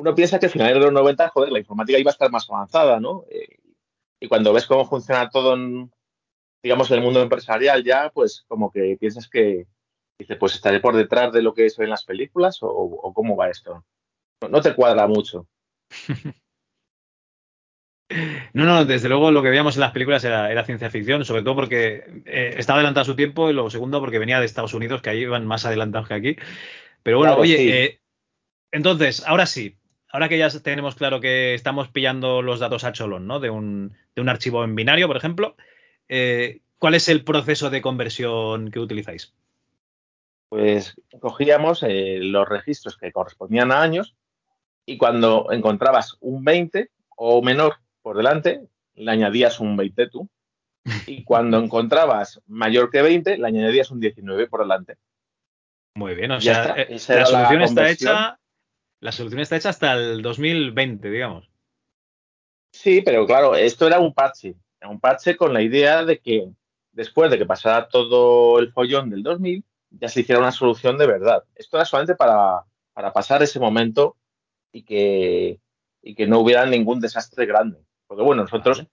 Uno 0.00 0.14
piensa 0.14 0.38
que 0.38 0.46
a 0.46 0.48
finales 0.48 0.74
de 0.74 0.80
los 0.80 0.92
90, 0.92 1.28
joder, 1.28 1.52
la 1.52 1.58
informática 1.58 1.98
iba 1.98 2.10
a 2.10 2.12
estar 2.12 2.30
más 2.30 2.48
avanzada, 2.48 3.00
¿no? 3.00 3.24
Eh, 3.30 3.58
y 4.20 4.28
cuando 4.28 4.52
ves 4.52 4.66
cómo 4.66 4.86
funciona 4.86 5.28
todo 5.28 5.54
en, 5.54 5.90
digamos, 6.62 6.90
en 6.90 6.98
el 6.98 7.02
mundo 7.02 7.20
empresarial 7.20 7.84
ya, 7.84 8.10
pues 8.10 8.44
como 8.48 8.70
que 8.70 8.96
piensas 8.98 9.28
que, 9.28 9.66
dices, 10.18 10.36
pues 10.38 10.54
estaré 10.54 10.80
por 10.80 10.96
detrás 10.96 11.32
de 11.32 11.42
lo 11.42 11.52
que 11.52 11.66
es 11.66 11.78
en 11.78 11.90
las 11.90 12.04
películas 12.04 12.58
o, 12.60 13.12
cómo 13.14 13.36
va 13.36 13.50
esto. 13.50 13.84
no 14.48 14.60
te 14.60 14.74
cuadra 14.74 15.06
mucho. 15.06 15.46
No, 18.52 18.64
no, 18.64 18.84
desde 18.84 19.08
luego 19.08 19.30
lo 19.30 19.42
que 19.42 19.48
veíamos 19.48 19.76
en 19.76 19.80
las 19.80 19.92
películas 19.92 20.22
era, 20.24 20.64
ciencia 20.64 20.90
ficción, 20.90 21.24
sobre 21.24 21.42
todo 21.42 21.54
porque 21.54 22.22
eh, 22.26 22.54
estaba 22.58 22.78
adelantado 22.78 23.02
a 23.02 23.06
su 23.06 23.16
tiempo 23.16 23.48
y 23.48 23.54
lo 23.54 23.70
segundo 23.70 24.00
porque 24.00 24.18
venía 24.18 24.40
de 24.40 24.46
Estados 24.46 24.74
Unidos, 24.74 25.00
que 25.00 25.10
ahí 25.10 25.20
iban 25.20 25.46
más 25.46 25.64
adelantados 25.64 26.08
que 26.08 26.14
aquí. 26.14 26.36
Pero 27.02 27.18
bueno, 27.18 27.36
oye, 27.36 27.84
eh, 27.84 28.00
entonces, 28.70 29.24
ahora 29.26 29.46
sí, 29.46 29.76
ahora 30.10 30.28
que 30.28 30.38
ya 30.38 30.50
tenemos 30.50 30.94
claro 30.94 31.20
que 31.20 31.54
estamos 31.54 31.88
pillando 31.88 32.42
los 32.42 32.60
datos 32.60 32.84
a 32.84 32.92
cholón, 32.92 33.26
¿no? 33.26 33.40
De 33.40 33.50
un, 33.50 33.96
de 34.14 34.22
un 34.22 34.28
archivo 34.28 34.64
en 34.64 34.74
binario, 34.74 35.06
por 35.06 35.16
ejemplo, 35.16 35.56
eh, 36.08 36.60
¿cuál 36.78 36.94
es 36.94 37.08
el 37.08 37.24
proceso 37.24 37.70
de 37.70 37.82
conversión 37.82 38.70
que 38.70 38.80
utilizáis? 38.80 39.32
Pues 40.50 40.94
cogíamos 41.20 41.80
los 41.82 42.48
registros 42.48 42.96
que 42.96 43.10
correspondían 43.10 43.72
a 43.72 43.82
años 43.82 44.14
y 44.86 44.98
cuando 44.98 45.48
encontrabas 45.50 46.16
un 46.20 46.44
20 46.44 46.90
o 47.16 47.42
menor 47.42 47.76
por 48.04 48.18
delante, 48.18 48.68
le 48.94 49.10
añadías 49.10 49.58
un 49.58 49.76
20 49.76 50.08
tú. 50.10 50.28
Y 51.08 51.24
cuando 51.24 51.58
encontrabas 51.58 52.42
mayor 52.46 52.90
que 52.90 53.00
20, 53.00 53.38
le 53.38 53.46
añadías 53.46 53.90
un 53.90 53.98
19 53.98 54.46
por 54.46 54.60
delante. 54.60 54.98
Muy 55.96 56.14
bien, 56.14 56.30
o 56.30 56.40
sea, 56.40 56.74
eh, 56.76 56.98
la 57.08 57.24
solución 57.26 57.62
está 57.62 57.88
hecha. 57.88 58.38
La 59.00 59.12
solución 59.12 59.40
está 59.40 59.56
hecha 59.56 59.70
hasta 59.70 59.94
el 59.94 60.22
2020, 60.22 61.10
digamos. 61.10 61.50
Sí, 62.72 63.00
pero 63.02 63.26
claro, 63.26 63.54
esto 63.54 63.86
era 63.86 63.98
un 63.98 64.12
parche. 64.12 64.56
un 64.82 65.00
parche 65.00 65.36
con 65.36 65.54
la 65.54 65.62
idea 65.62 66.04
de 66.04 66.18
que 66.18 66.50
después 66.92 67.30
de 67.30 67.38
que 67.38 67.46
pasara 67.46 67.88
todo 67.88 68.58
el 68.58 68.72
follón 68.72 69.10
del 69.10 69.22
2000, 69.22 69.64
ya 69.90 70.08
se 70.08 70.20
hiciera 70.20 70.40
una 70.40 70.52
solución 70.52 70.98
de 70.98 71.06
verdad. 71.06 71.44
Esto 71.54 71.76
era 71.76 71.86
solamente 71.86 72.16
para, 72.16 72.64
para 72.92 73.12
pasar 73.12 73.42
ese 73.42 73.60
momento 73.60 74.16
y 74.72 74.82
que, 74.82 75.60
y 76.02 76.14
que 76.14 76.26
no 76.26 76.40
hubiera 76.40 76.66
ningún 76.66 77.00
desastre 77.00 77.46
grande. 77.46 77.83
Porque 78.06 78.22
bueno, 78.22 78.42
nosotros, 78.42 78.86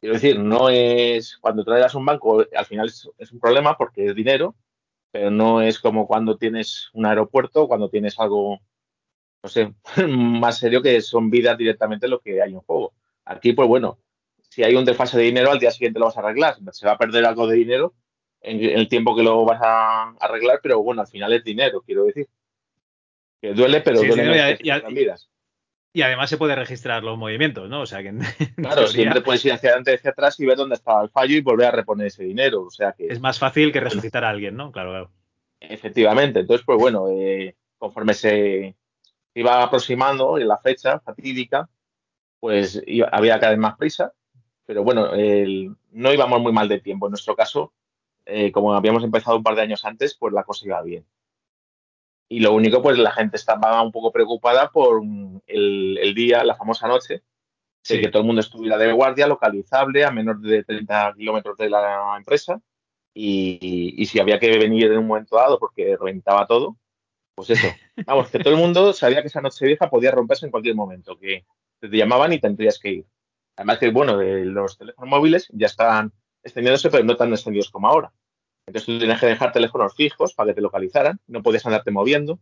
quiero 0.00 0.14
decir, 0.14 0.38
no 0.38 0.68
es 0.68 1.36
cuando 1.38 1.64
traes 1.64 1.94
un 1.94 2.06
banco, 2.06 2.44
al 2.54 2.66
final 2.66 2.88
es, 2.88 3.32
un 3.32 3.40
problema 3.40 3.76
porque 3.76 4.06
es 4.06 4.14
dinero, 4.14 4.54
pero 5.10 5.30
no 5.30 5.62
es 5.62 5.78
como 5.78 6.06
cuando 6.06 6.36
tienes 6.36 6.90
un 6.92 7.06
aeropuerto, 7.06 7.68
cuando 7.68 7.88
tienes 7.88 8.18
algo, 8.18 8.60
no 9.42 9.48
sé, 9.48 9.74
más 10.08 10.58
serio 10.58 10.82
que 10.82 11.00
son 11.00 11.30
vidas 11.30 11.56
directamente 11.56 12.08
lo 12.08 12.20
que 12.20 12.42
hay 12.42 12.52
en 12.52 12.60
juego. 12.60 12.94
Aquí, 13.24 13.52
pues 13.52 13.68
bueno, 13.68 13.98
si 14.48 14.62
hay 14.62 14.74
un 14.74 14.84
desfase 14.84 15.16
de 15.16 15.24
dinero, 15.24 15.50
al 15.50 15.58
día 15.58 15.70
siguiente 15.70 15.98
lo 15.98 16.06
vas 16.06 16.16
a 16.16 16.20
arreglar. 16.20 16.56
Se 16.72 16.86
va 16.86 16.92
a 16.92 16.98
perder 16.98 17.24
algo 17.24 17.46
de 17.46 17.56
dinero 17.56 17.94
en 18.40 18.62
el 18.62 18.88
tiempo 18.88 19.16
que 19.16 19.22
lo 19.22 19.44
vas 19.44 19.60
a 19.62 20.10
arreglar, 20.20 20.60
pero 20.62 20.82
bueno, 20.82 21.00
al 21.00 21.08
final 21.08 21.32
es 21.32 21.42
dinero, 21.42 21.82
quiero 21.82 22.04
decir. 22.04 22.28
Que 23.40 23.52
duele, 23.52 23.80
pero 23.80 24.00
duele. 24.00 24.58
Y 24.60 24.70
además 26.02 26.28
se 26.28 26.36
puede 26.36 26.56
registrar 26.56 27.04
los 27.04 27.16
movimientos, 27.16 27.68
¿no? 27.68 27.82
O 27.82 27.86
sea 27.86 28.02
que. 28.02 28.12
Claro, 28.56 28.86
siempre 28.88 29.20
puedes 29.20 29.44
ir 29.44 29.52
hacia 29.52 29.70
adelante 29.70 29.92
y 29.92 29.94
hacia 29.94 30.10
atrás 30.10 30.38
y 30.40 30.46
ver 30.46 30.56
dónde 30.56 30.74
estaba 30.74 31.02
el 31.02 31.10
fallo 31.10 31.36
y 31.36 31.40
volver 31.40 31.68
a 31.68 31.70
reponer 31.70 32.08
ese 32.08 32.24
dinero. 32.24 32.62
O 32.62 32.70
sea 32.70 32.92
que. 32.92 33.06
Es 33.06 33.20
más 33.20 33.38
fácil 33.38 33.72
que 33.72 33.80
resucitar 33.80 34.24
a 34.24 34.30
alguien, 34.30 34.56
¿no? 34.56 34.72
Claro, 34.72 34.90
claro. 34.90 35.10
Efectivamente. 35.60 36.40
Entonces, 36.40 36.64
pues 36.66 36.78
bueno, 36.78 37.08
eh, 37.10 37.56
conforme 37.78 38.14
se 38.14 38.76
iba 39.34 39.62
aproximando 39.62 40.38
en 40.38 40.48
la 40.48 40.58
fecha 40.58 41.00
fatídica, 41.00 41.68
pues 42.40 42.82
había 43.12 43.38
cada 43.38 43.52
vez 43.52 43.58
más 43.58 43.76
prisa. 43.76 44.12
Pero 44.66 44.82
bueno, 44.82 45.10
no 45.12 46.12
íbamos 46.12 46.40
muy 46.40 46.52
mal 46.52 46.68
de 46.68 46.80
tiempo. 46.80 47.06
En 47.06 47.10
nuestro 47.10 47.36
caso, 47.36 47.72
eh, 48.26 48.50
como 48.52 48.74
habíamos 48.74 49.04
empezado 49.04 49.36
un 49.36 49.42
par 49.42 49.54
de 49.54 49.62
años 49.62 49.84
antes, 49.84 50.14
pues 50.14 50.32
la 50.32 50.44
cosa 50.44 50.66
iba 50.66 50.82
bien. 50.82 51.04
Y 52.34 52.40
lo 52.40 52.52
único, 52.52 52.82
pues 52.82 52.98
la 52.98 53.12
gente 53.12 53.36
estaba 53.36 53.80
un 53.80 53.92
poco 53.92 54.10
preocupada 54.10 54.68
por 54.68 55.00
el, 55.46 56.14
día, 56.16 56.42
la 56.42 56.56
famosa 56.56 56.88
noche, 56.88 57.22
de 57.88 58.00
que 58.00 58.08
todo 58.08 58.22
el 58.22 58.26
mundo 58.26 58.40
estuviera 58.40 58.76
de 58.76 58.90
guardia, 58.90 59.28
localizable, 59.28 60.04
a 60.04 60.10
menos 60.10 60.42
de 60.42 60.64
30 60.64 61.14
kilómetros 61.16 61.56
de 61.56 61.70
la 61.70 62.16
empresa. 62.18 62.60
Y, 63.14 64.04
si 64.06 64.18
había 64.18 64.40
que 64.40 64.58
venir 64.58 64.90
en 64.90 64.98
un 64.98 65.06
momento 65.06 65.36
dado 65.36 65.60
porque 65.60 65.96
reventaba 65.96 66.44
todo, 66.48 66.76
pues 67.36 67.50
eso. 67.50 67.68
Vamos, 68.04 68.30
que 68.30 68.40
todo 68.40 68.52
el 68.52 68.58
mundo 68.58 68.92
sabía 68.92 69.20
que 69.20 69.28
esa 69.28 69.40
noche 69.40 69.66
vieja 69.66 69.88
podía 69.88 70.10
romperse 70.10 70.46
en 70.46 70.50
cualquier 70.50 70.74
momento, 70.74 71.16
que 71.16 71.46
te 71.78 71.86
llamaban 71.86 72.32
y 72.32 72.40
tendrías 72.40 72.80
que 72.80 72.88
ir. 72.88 73.06
Además 73.54 73.78
que, 73.78 73.92
bueno, 73.92 74.20
los 74.20 74.76
teléfonos 74.76 75.08
móviles 75.08 75.48
ya 75.52 75.66
están 75.66 76.12
extendiéndose, 76.42 76.90
pero 76.90 77.04
no 77.04 77.14
tan 77.16 77.30
extendidos 77.30 77.70
como 77.70 77.86
ahora. 77.86 78.12
Entonces 78.66 78.86
tú 78.86 78.98
tenías 78.98 79.20
que 79.20 79.26
dejar 79.26 79.52
teléfonos 79.52 79.94
fijos 79.94 80.34
para 80.34 80.50
que 80.50 80.54
te 80.54 80.60
localizaran, 80.60 81.20
no 81.26 81.42
podías 81.42 81.66
andarte 81.66 81.90
moviendo. 81.90 82.34
O 82.34 82.40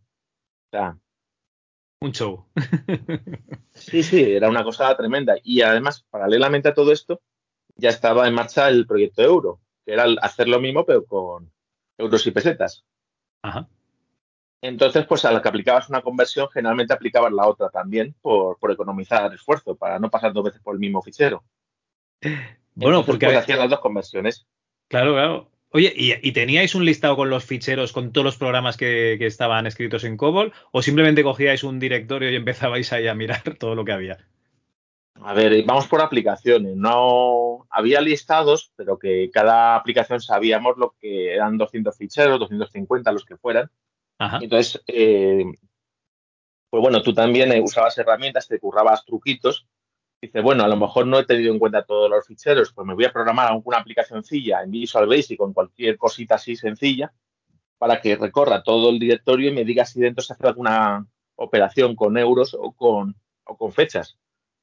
sea, 0.71 0.97
un 1.99 2.11
show. 2.11 2.45
sí, 3.73 4.03
sí, 4.03 4.33
era 4.33 4.49
una 4.49 4.63
cosa 4.63 4.95
tremenda. 4.95 5.35
Y 5.43 5.61
además, 5.61 6.05
paralelamente 6.09 6.69
a 6.69 6.73
todo 6.73 6.91
esto, 6.91 7.21
ya 7.75 7.89
estaba 7.89 8.27
en 8.27 8.33
marcha 8.33 8.67
el 8.67 8.85
proyecto 8.85 9.21
Euro, 9.21 9.61
que 9.85 9.93
era 9.93 10.05
hacer 10.21 10.47
lo 10.47 10.59
mismo, 10.59 10.85
pero 10.85 11.05
con 11.05 11.51
euros 11.97 12.27
y 12.27 12.31
pesetas. 12.31 12.85
Ajá. 13.41 13.67
Entonces, 14.61 15.05
pues 15.05 15.25
a 15.25 15.31
la 15.31 15.41
que 15.41 15.49
aplicabas 15.49 15.89
una 15.89 16.01
conversión, 16.01 16.49
generalmente 16.49 16.93
aplicabas 16.93 17.33
la 17.33 17.47
otra 17.47 17.69
también 17.69 18.15
por, 18.21 18.57
economizar 18.71 19.33
esfuerzo, 19.33 19.75
para 19.75 19.99
no 19.99 20.09
pasar 20.09 20.31
dos 20.31 20.45
veces 20.45 20.61
por 20.61 20.75
el 20.75 20.79
mismo 20.79 21.01
fichero. 21.01 21.43
Bueno, 22.73 23.05
porque 23.05 23.25
pues, 23.25 23.37
hacían 23.37 23.59
las 23.59 23.69
dos 23.69 23.81
conversiones. 23.81 24.47
Claro, 24.87 25.13
claro. 25.13 25.52
Oye, 25.75 25.91
¿y, 25.95 26.31
teníais 26.33 26.75
un 26.75 26.85
listado 26.85 27.15
con 27.15 27.31
los 27.31 27.45
ficheros, 27.45 27.93
con 27.93 28.11
todos 28.11 28.23
los 28.23 28.37
programas 28.37 28.77
que, 28.77 29.17
estaban 29.25 29.65
escritos 29.65 30.03
en 30.03 30.17
COBOL? 30.17 30.53
¿O 30.71 30.83
simplemente 30.83 31.23
cogíais 31.23 31.63
un 31.63 31.79
directorio 31.79 32.29
y 32.29 32.35
empezabais 32.43 32.93
ahí 32.93 33.07
a 33.07 33.15
mirar 33.15 33.41
todo 33.57 33.73
lo 33.73 33.83
que 33.83 33.91
había? 33.91 34.19
A 35.15 35.33
ver, 35.33 35.63
vamos 35.65 35.87
por 35.87 36.01
aplicaciones. 36.01 36.75
No 36.75 37.65
había 37.71 38.01
listados, 38.01 38.71
pero 38.75 38.99
que 38.99 39.31
cada 39.33 39.75
aplicación 39.75 40.21
sabíamos 40.21 40.77
lo 40.77 40.93
que 40.99 41.33
eran 41.33 41.57
200 41.57 41.97
ficheros, 41.97 42.39
250, 42.39 43.11
los 43.11 43.25
que 43.25 43.37
fueran. 43.37 43.71
Entonces, 44.41 44.79
eh, 44.85 45.43
pues 46.69 46.81
bueno, 46.81 47.01
tú 47.01 47.15
también 47.15 47.51
usabas 47.63 47.97
herramientas, 47.97 48.47
te 48.47 48.59
currabas 48.59 49.03
truquitos 49.05 49.65
dice, 50.27 50.39
bueno, 50.39 50.63
a 50.63 50.69
lo 50.69 50.77
mejor 50.77 51.05
no 51.05 51.19
he 51.19 51.25
tenido 51.25 51.51
en 51.51 51.59
cuenta 51.59 51.83
todos 51.83 52.09
los 52.09 52.25
ficheros, 52.25 52.71
pues 52.73 52.87
me 52.87 52.93
voy 52.93 53.03
a 53.03 53.11
programar 53.11 53.59
una 53.61 53.77
aplicacióncilla 53.77 54.63
en 54.63 54.71
Visual 54.71 55.05
Basic 55.05 55.37
con 55.37 55.53
cualquier 55.53 55.97
cosita 55.97 56.35
así 56.35 56.55
sencilla 56.55 57.13
para 57.77 57.99
que 57.99 58.15
recorra 58.15 58.63
todo 58.63 58.89
el 58.89 58.99
directorio 58.99 59.49
y 59.49 59.53
me 59.53 59.65
diga 59.65 59.85
si 59.85 59.99
dentro 59.99 60.23
se 60.23 60.31
hace 60.31 60.47
alguna 60.47 61.05
operación 61.35 61.95
con 61.97 62.17
euros 62.17 62.55
o 62.57 62.71
con, 62.71 63.17
o 63.43 63.57
con 63.57 63.73
fechas. 63.73 64.17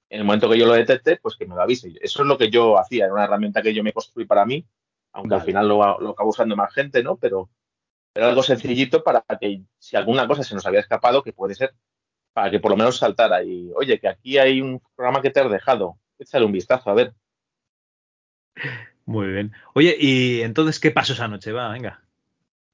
En 0.09 0.21
el 0.21 0.25
momento 0.25 0.49
que 0.49 0.59
yo 0.59 0.65
lo 0.65 0.73
detecte, 0.73 1.19
pues 1.19 1.37
que 1.37 1.47
me 1.47 1.55
lo 1.55 1.61
avise. 1.61 1.93
Eso 2.01 2.23
es 2.23 2.27
lo 2.27 2.39
que 2.39 2.51
yo 2.51 2.79
hacía, 2.79 3.05
era 3.05 3.13
una 3.13 3.25
herramienta 3.25 3.61
que 3.61 3.75
yo 3.75 3.83
me 3.83 3.93
construí 3.93 4.25
para 4.25 4.47
mí, 4.47 4.67
aunque 5.13 5.35
al 5.35 5.43
final 5.43 5.69
lo, 5.69 6.01
lo 6.01 6.11
acabo 6.11 6.31
usando 6.31 6.57
más 6.57 6.73
gente, 6.73 7.03
¿no? 7.03 7.19
Pero 7.19 7.51
era 8.15 8.31
algo 8.31 8.43
sencillito 8.43 9.05
para 9.05 9.23
que 9.39 9.63
si 9.79 9.97
alguna 9.97 10.27
cosa 10.27 10.43
se 10.43 10.55
nos 10.55 10.65
había 10.65 10.81
escapado, 10.81 11.23
que 11.23 11.35
puede 11.35 11.55
ser, 11.55 11.75
para 12.33 12.51
que 12.51 12.61
por 12.61 12.71
lo 12.71 12.77
menos 12.77 12.99
saltara 12.99 13.43
y, 13.43 13.71
oye, 13.75 13.99
que 13.99 14.09
aquí 14.09 14.39
hay 14.39 14.61
un 14.61 14.81
programa 14.95 15.23
que 15.23 15.31
te 15.31 15.41
has 15.41 15.51
dejado, 15.51 15.99
échale 16.19 16.45
un 16.45 16.53
vistazo, 16.53 16.91
a 16.91 16.95
ver. 16.95 17.15
Muy 19.07 19.29
bien. 19.29 19.53
Oye, 19.75 19.97
¿y 19.99 20.43
entonces 20.43 20.79
qué 20.79 20.91
pasó 20.91 21.13
esa 21.15 21.29
noche? 21.29 21.53
Va, 21.53 21.69
venga. 21.71 22.03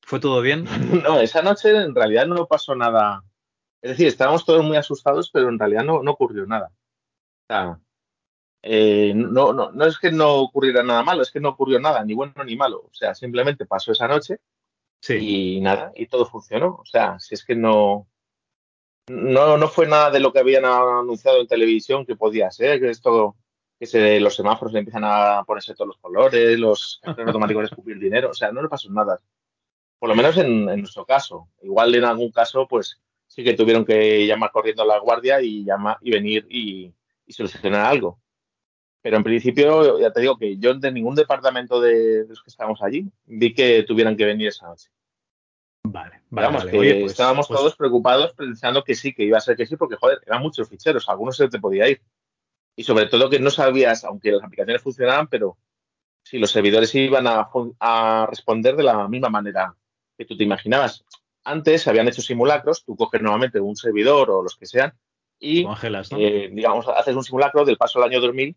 ¿Fue 0.02 0.20
todo 0.20 0.40
bien? 0.40 0.64
no, 1.02 1.20
esa 1.20 1.42
noche 1.42 1.70
en 1.70 1.94
realidad 1.94 2.26
no 2.26 2.46
pasó 2.46 2.74
nada. 2.74 3.24
Es 3.82 3.92
decir, 3.92 4.06
estábamos 4.06 4.44
todos 4.44 4.64
muy 4.64 4.76
asustados, 4.76 5.30
pero 5.30 5.48
en 5.48 5.58
realidad 5.58 5.84
no, 5.84 6.02
no 6.02 6.12
ocurrió 6.12 6.46
nada. 6.46 6.72
O 7.48 7.52
sea, 7.52 7.80
eh, 8.62 9.12
no, 9.14 9.52
no, 9.52 9.70
no 9.70 9.84
es 9.86 9.98
que 9.98 10.10
no 10.10 10.34
ocurriera 10.34 10.82
nada 10.82 11.02
malo, 11.04 11.22
es 11.22 11.30
que 11.30 11.40
no 11.40 11.50
ocurrió 11.50 11.78
nada, 11.78 12.04
ni 12.04 12.14
bueno 12.14 12.32
ni 12.44 12.56
malo. 12.56 12.80
O 12.80 12.94
sea, 12.94 13.14
simplemente 13.14 13.64
pasó 13.64 13.92
esa 13.92 14.08
noche 14.08 14.40
y 15.08 15.60
nada, 15.60 15.92
y 15.94 16.06
todo 16.06 16.26
funcionó. 16.26 16.78
O 16.80 16.84
sea, 16.84 17.18
si 17.20 17.34
es 17.34 17.44
que 17.44 17.54
no, 17.54 18.08
no, 19.08 19.56
no 19.56 19.68
fue 19.68 19.86
nada 19.86 20.10
de 20.10 20.20
lo 20.20 20.32
que 20.32 20.40
habían 20.40 20.64
anunciado 20.64 21.40
en 21.40 21.46
televisión 21.46 22.04
que 22.04 22.16
podía 22.16 22.50
ser, 22.50 22.80
que 22.80 22.90
esto, 22.90 23.36
que 23.78 23.86
se, 23.86 24.20
los 24.20 24.34
semáforos 24.34 24.72
le 24.72 24.80
empiezan 24.80 25.04
a 25.04 25.44
ponerse 25.44 25.74
todos 25.74 25.88
los 25.88 25.98
colores, 25.98 26.58
los 26.58 27.00
automáticos 27.04 27.62
de 27.62 27.66
escupir 27.66 27.98
dinero. 27.98 28.30
O 28.30 28.34
sea, 28.34 28.52
no 28.52 28.62
le 28.62 28.68
pasó 28.68 28.90
nada. 28.90 29.20
Por 29.98 30.08
lo 30.08 30.14
menos 30.14 30.36
en, 30.38 30.64
nuestro 30.64 31.04
caso. 31.06 31.48
Igual 31.62 31.94
en 31.94 32.04
algún 32.04 32.30
caso, 32.30 32.66
pues 32.68 33.00
sí 33.26 33.44
que 33.44 33.54
tuvieron 33.54 33.84
que 33.84 34.26
llamar 34.26 34.50
corriendo 34.50 34.82
a 34.82 34.86
la 34.86 34.98
guardia 34.98 35.40
y, 35.40 35.64
llama, 35.64 35.98
y 36.00 36.10
venir 36.10 36.46
y, 36.50 36.92
solucionar 37.28 37.86
algo 37.86 38.20
pero 39.02 39.18
en 39.18 39.22
principio, 39.22 40.00
ya 40.00 40.10
te 40.10 40.20
digo 40.20 40.36
que 40.36 40.56
yo 40.58 40.74
de 40.74 40.90
ningún 40.90 41.14
departamento 41.14 41.80
de 41.80 42.26
los 42.28 42.42
que 42.42 42.50
estábamos 42.50 42.82
allí 42.82 43.08
vi 43.24 43.54
que 43.54 43.84
tuvieran 43.84 44.16
que 44.16 44.24
venir 44.24 44.48
esa 44.48 44.66
noche. 44.66 44.90
Vale, 45.96 46.20
vale. 46.28 46.46
Vamos, 46.48 46.64
que 46.66 46.70
pues, 47.00 47.12
estábamos 47.12 47.48
pues 47.48 47.58
todos 47.58 47.74
preocupados 47.74 48.34
pensando 48.34 48.84
que 48.84 48.94
sí, 48.94 49.14
que 49.14 49.24
iba 49.24 49.38
a 49.38 49.40
ser 49.40 49.56
que 49.56 49.64
sí, 49.64 49.76
porque 49.76 49.96
joder, 49.96 50.20
eran 50.26 50.42
muchos 50.42 50.68
ficheros, 50.68 51.08
algunos 51.08 51.38
se 51.38 51.48
te 51.48 51.58
podía 51.58 51.88
ir. 51.88 52.02
Y 52.76 52.84
sobre 52.84 53.06
todo 53.06 53.30
que 53.30 53.40
no 53.40 53.48
sabías, 53.48 54.04
aunque 54.04 54.30
las 54.30 54.44
aplicaciones 54.44 54.82
funcionaban, 54.82 55.28
pero 55.28 55.56
si 56.22 56.38
los 56.38 56.50
servidores 56.50 56.94
iban 56.94 57.24
a, 57.26 58.26
responder 58.28 58.76
de 58.76 58.82
la 58.82 59.08
misma 59.08 59.30
manera 59.30 59.74
que 60.18 60.26
tú 60.26 60.36
te 60.36 60.44
imaginabas. 60.44 61.02
Antes 61.44 61.82
se 61.82 61.88
habían 61.88 62.08
hecho 62.08 62.20
simulacros, 62.20 62.84
tú 62.84 62.94
coges 62.94 63.22
nuevamente 63.22 63.58
un 63.58 63.76
servidor 63.76 64.30
o 64.30 64.42
los 64.42 64.56
que 64.56 64.66
sean 64.66 64.92
y, 65.38 65.64
eh, 66.18 66.50
digamos, 66.52 66.88
haces 66.88 67.16
un 67.16 67.24
simulacro 67.24 67.64
del 67.64 67.78
paso 67.78 68.00
al 68.00 68.10
año 68.10 68.20
2000 68.20 68.54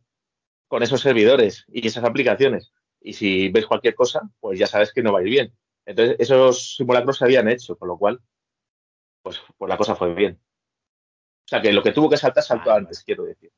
con 0.68 0.84
esos 0.84 1.00
servidores 1.00 1.64
y 1.70 1.88
esas 1.88 2.04
aplicaciones. 2.04 2.74
Y 3.00 3.14
si 3.14 3.48
ves 3.48 3.66
cualquier 3.66 3.96
cosa, 3.96 4.30
pues 4.42 4.60
ya 4.60 4.68
sabes 4.68 4.92
que 4.92 5.02
no 5.02 5.14
va 5.14 5.20
a 5.20 5.22
ir 5.22 5.30
bien. 5.30 5.54
Entonces, 5.90 6.16
esos 6.20 6.76
simulacros 6.76 7.18
se 7.18 7.26
habían 7.26 7.50
hecho, 7.50 7.76
con 7.76 7.88
lo 7.88 7.98
cual, 7.98 8.22
pues, 9.24 9.42
pues 9.58 9.68
la 9.68 9.76
cosa 9.76 9.96
fue 9.96 10.14
bien. 10.14 10.40
O 10.40 11.48
sea, 11.48 11.64
que 11.64 11.74
lo 11.74 11.82
que 11.82 11.92
tuvo 11.92 12.08
que 12.08 12.18
saltar, 12.18 12.44
saltó 12.44 12.72
antes, 12.72 13.04
quiero 13.04 13.24
decir. 13.24 13.52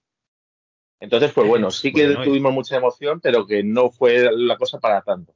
Entonces, 1.01 1.33
pues 1.33 1.45
bueno, 1.45 1.71
sí 1.71 1.91
que 1.91 2.07
tuvimos 2.23 2.53
mucha 2.53 2.77
emoción, 2.77 3.19
pero 3.19 3.45
que 3.45 3.63
no 3.63 3.91
fue 3.91 4.29
la 4.33 4.55
cosa 4.55 4.79
para 4.79 5.01
tanto. 5.01 5.35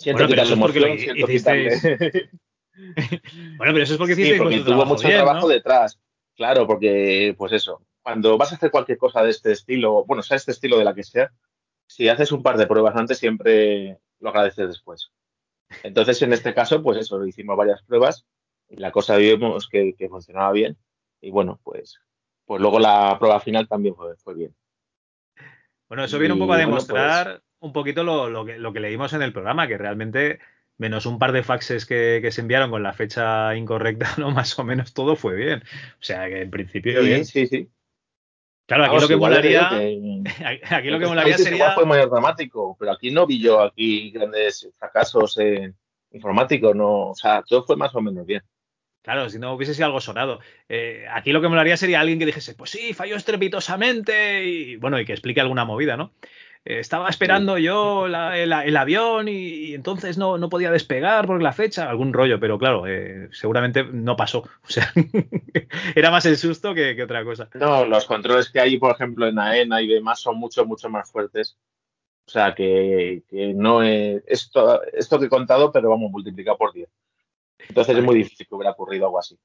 Siento 0.00 0.26
bueno, 0.26 0.42
pero 0.42 0.52
emoción, 0.52 0.98
siento 0.98 1.26
bueno, 3.56 3.72
pero 3.72 3.84
eso 3.84 3.92
es 3.92 3.98
porque 3.98 4.14
hiciste 4.14 4.32
sí, 4.32 4.38
porque 4.40 4.58
tuvo 4.60 4.84
mucho 4.84 5.06
trabajo 5.06 5.46
detrás. 5.46 6.00
Claro, 6.34 6.66
porque, 6.66 7.36
pues 7.38 7.52
eso, 7.52 7.86
cuando 8.02 8.36
vas 8.36 8.50
a 8.50 8.56
hacer 8.56 8.72
cualquier 8.72 8.98
cosa 8.98 9.22
de 9.22 9.30
este 9.30 9.52
estilo, 9.52 10.04
bueno, 10.06 10.24
sea 10.24 10.38
este 10.38 10.50
estilo 10.50 10.76
de 10.76 10.84
la 10.84 10.92
que 10.92 11.04
sea, 11.04 11.30
si 11.86 12.08
haces 12.08 12.32
un 12.32 12.42
par 12.42 12.56
de 12.56 12.66
pruebas 12.66 12.96
antes, 12.96 13.18
siempre 13.18 14.00
lo 14.20 14.30
agradeces 14.30 14.68
después. 14.68 15.10
Entonces, 15.82 16.20
en 16.22 16.32
este 16.32 16.54
caso, 16.54 16.82
pues 16.82 16.98
eso, 16.98 17.24
hicimos 17.26 17.56
varias 17.56 17.82
pruebas 17.82 18.26
y 18.68 18.76
la 18.76 18.90
cosa 18.90 19.16
vimos 19.16 19.68
que, 19.68 19.94
funcionaba 20.08 20.52
bien. 20.52 20.76
Y 21.20 21.30
bueno, 21.30 21.60
pues, 21.62 22.00
pues 22.44 22.60
luego 22.60 22.78
la 22.78 23.16
prueba 23.18 23.40
final 23.40 23.66
también 23.68 23.94
fue, 23.94 24.34
bien. 24.34 24.54
Bueno, 25.88 26.04
eso 26.04 26.18
viene 26.18 26.34
un 26.34 26.40
poco 26.40 26.54
a 26.54 26.58
demostrar 26.58 27.24
pues 27.24 27.42
un 27.60 27.72
poquito 27.72 28.04
lo, 28.04 28.44
que, 28.44 28.58
lo 28.58 28.72
que 28.72 28.80
leímos 28.80 29.12
en 29.14 29.22
el 29.22 29.32
programa, 29.32 29.66
que 29.66 29.78
realmente 29.78 30.38
menos 30.76 31.06
un 31.06 31.18
par 31.18 31.32
de 31.32 31.42
faxes 31.42 31.86
que, 31.86 32.28
se 32.30 32.40
enviaron 32.40 32.70
con 32.70 32.82
la 32.82 32.92
fecha 32.92 33.54
incorrecta, 33.56 34.06
no 34.18 34.30
más 34.30 34.58
o 34.58 34.64
menos 34.64 34.92
todo 34.92 35.16
fue 35.16 35.34
bien. 35.34 35.62
O 36.00 36.02
sea 36.02 36.28
que 36.28 36.42
en 36.42 36.50
principio 36.50 37.00
sí, 37.00 37.06
bien. 37.06 37.24
Sí, 37.24 37.46
sí. 37.46 37.70
Claro, 38.66 38.84
aquí 38.86 39.00
lo 39.00 39.08
que 39.08 39.16
molaría. 39.16 39.68
aquí 39.68 40.90
lo 40.90 40.98
que 40.98 41.06
molaría 41.06 41.38
sería. 41.38 41.72
fue 41.72 41.84
muy 41.84 41.98
dramático, 41.98 42.76
pero 42.78 42.92
aquí 42.92 43.10
no 43.10 43.26
vi 43.26 43.40
yo 43.40 43.60
aquí 43.60 44.10
grandes 44.10 44.68
fracasos 44.78 45.38
informáticos, 46.10 46.74
no. 46.74 47.10
O 47.10 47.14
sea, 47.14 47.42
todo 47.42 47.64
fue 47.64 47.76
más 47.76 47.94
o 47.94 48.00
menos 48.00 48.24
bien. 48.26 48.42
Claro, 49.04 49.28
si 49.28 49.38
no 49.38 49.52
hubiese 49.52 49.74
sido 49.74 49.84
algo 49.84 50.00
sonado. 50.00 50.40
Eh, 50.66 51.04
aquí 51.12 51.30
lo 51.30 51.42
que 51.42 51.48
molaría 51.48 51.76
sería 51.76 52.00
alguien 52.00 52.18
que 52.18 52.24
dijese, 52.24 52.54
pues 52.54 52.70
sí, 52.70 52.94
falló 52.94 53.16
estrepitosamente 53.16 54.46
y 54.46 54.76
bueno, 54.76 54.98
y 54.98 55.04
que 55.04 55.12
explique 55.12 55.42
alguna 55.42 55.66
movida, 55.66 55.98
¿no? 55.98 56.12
Eh, 56.66 56.78
estaba 56.78 57.10
esperando 57.10 57.58
yo 57.58 58.06
el, 58.06 58.76
avión 58.76 59.28
y, 59.28 59.74
entonces 59.74 60.16
no, 60.16 60.38
no, 60.38 60.48
podía 60.48 60.70
despegar 60.70 61.26
por 61.26 61.42
la 61.42 61.52
fecha, 61.52 61.90
algún 61.90 62.14
rollo, 62.14 62.40
pero 62.40 62.58
claro, 62.58 62.86
eh, 62.86 63.28
seguramente 63.32 63.84
no 63.84 64.16
pasó. 64.16 64.38
O 64.38 64.68
sea, 64.68 64.90
era 65.94 66.10
más 66.10 66.24
el 66.24 66.38
susto 66.38 66.74
que, 66.74 67.00
otra 67.02 67.22
cosa. 67.22 67.50
No, 67.54 67.84
los 67.84 68.06
controles 68.06 68.50
que 68.50 68.60
hay, 68.60 68.78
por 68.78 68.92
ejemplo, 68.92 69.26
en 69.26 69.38
AENA 69.38 69.82
y 69.82 69.88
demás 69.88 70.20
son 70.20 70.38
mucho, 70.38 70.64
mucho 70.64 70.88
más 70.88 71.10
fuertes. 71.10 71.58
O 72.26 72.30
sea, 72.30 72.54
que, 72.54 73.22
no 73.54 73.82
es 73.82 74.22
esto, 74.26 74.82
esto 74.84 75.18
que 75.18 75.26
he 75.26 75.28
contado, 75.28 75.70
pero 75.70 75.90
vamos, 75.90 76.10
multiplicado 76.10 76.56
por 76.56 76.72
10. 76.72 76.88
Entonces 77.68 77.96
es 77.96 78.02
muy 78.02 78.16
difícil 78.16 78.46
que 78.46 78.54
hubiera 78.54 78.70
ocurrido 78.70 79.04
algo 79.06 79.18
así. 79.18 79.38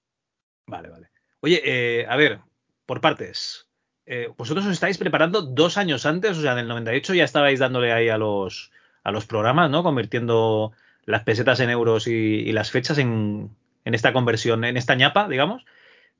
Vale, 0.66 0.90
vale. 0.90 1.10
Oye, 1.42 1.62
eh, 1.66 2.06
a 2.08 2.16
ver, 2.16 2.40
por 2.86 3.02
partes. 3.02 3.69
Eh, 4.12 4.28
vosotros 4.36 4.66
os 4.66 4.72
estáis 4.72 4.98
preparando 4.98 5.44
dos 5.44 5.78
años 5.78 6.08
antes, 6.08 6.36
o 6.36 6.42
sea, 6.42 6.54
en 6.54 6.58
el 6.58 6.68
98 6.68 7.14
ya 7.14 7.24
estabais 7.24 7.60
dándole 7.60 7.94
ahí 7.94 8.10
a 8.10 8.18
los, 8.18 8.72
a 9.04 9.12
los 9.12 9.28
programas, 9.28 9.70
¿no? 9.70 9.84
Convirtiendo 9.84 10.72
las 11.06 11.22
pesetas 11.22 11.60
en 11.60 11.70
euros 11.70 12.08
y, 12.08 12.52
las 12.52 12.72
fechas 12.72 12.98
en, 12.98 13.52
en, 13.86 13.94
esta 13.94 14.12
conversión, 14.12 14.64
en 14.64 14.78
esta 14.78 14.96
ñapa, 14.96 15.28
digamos, 15.30 15.64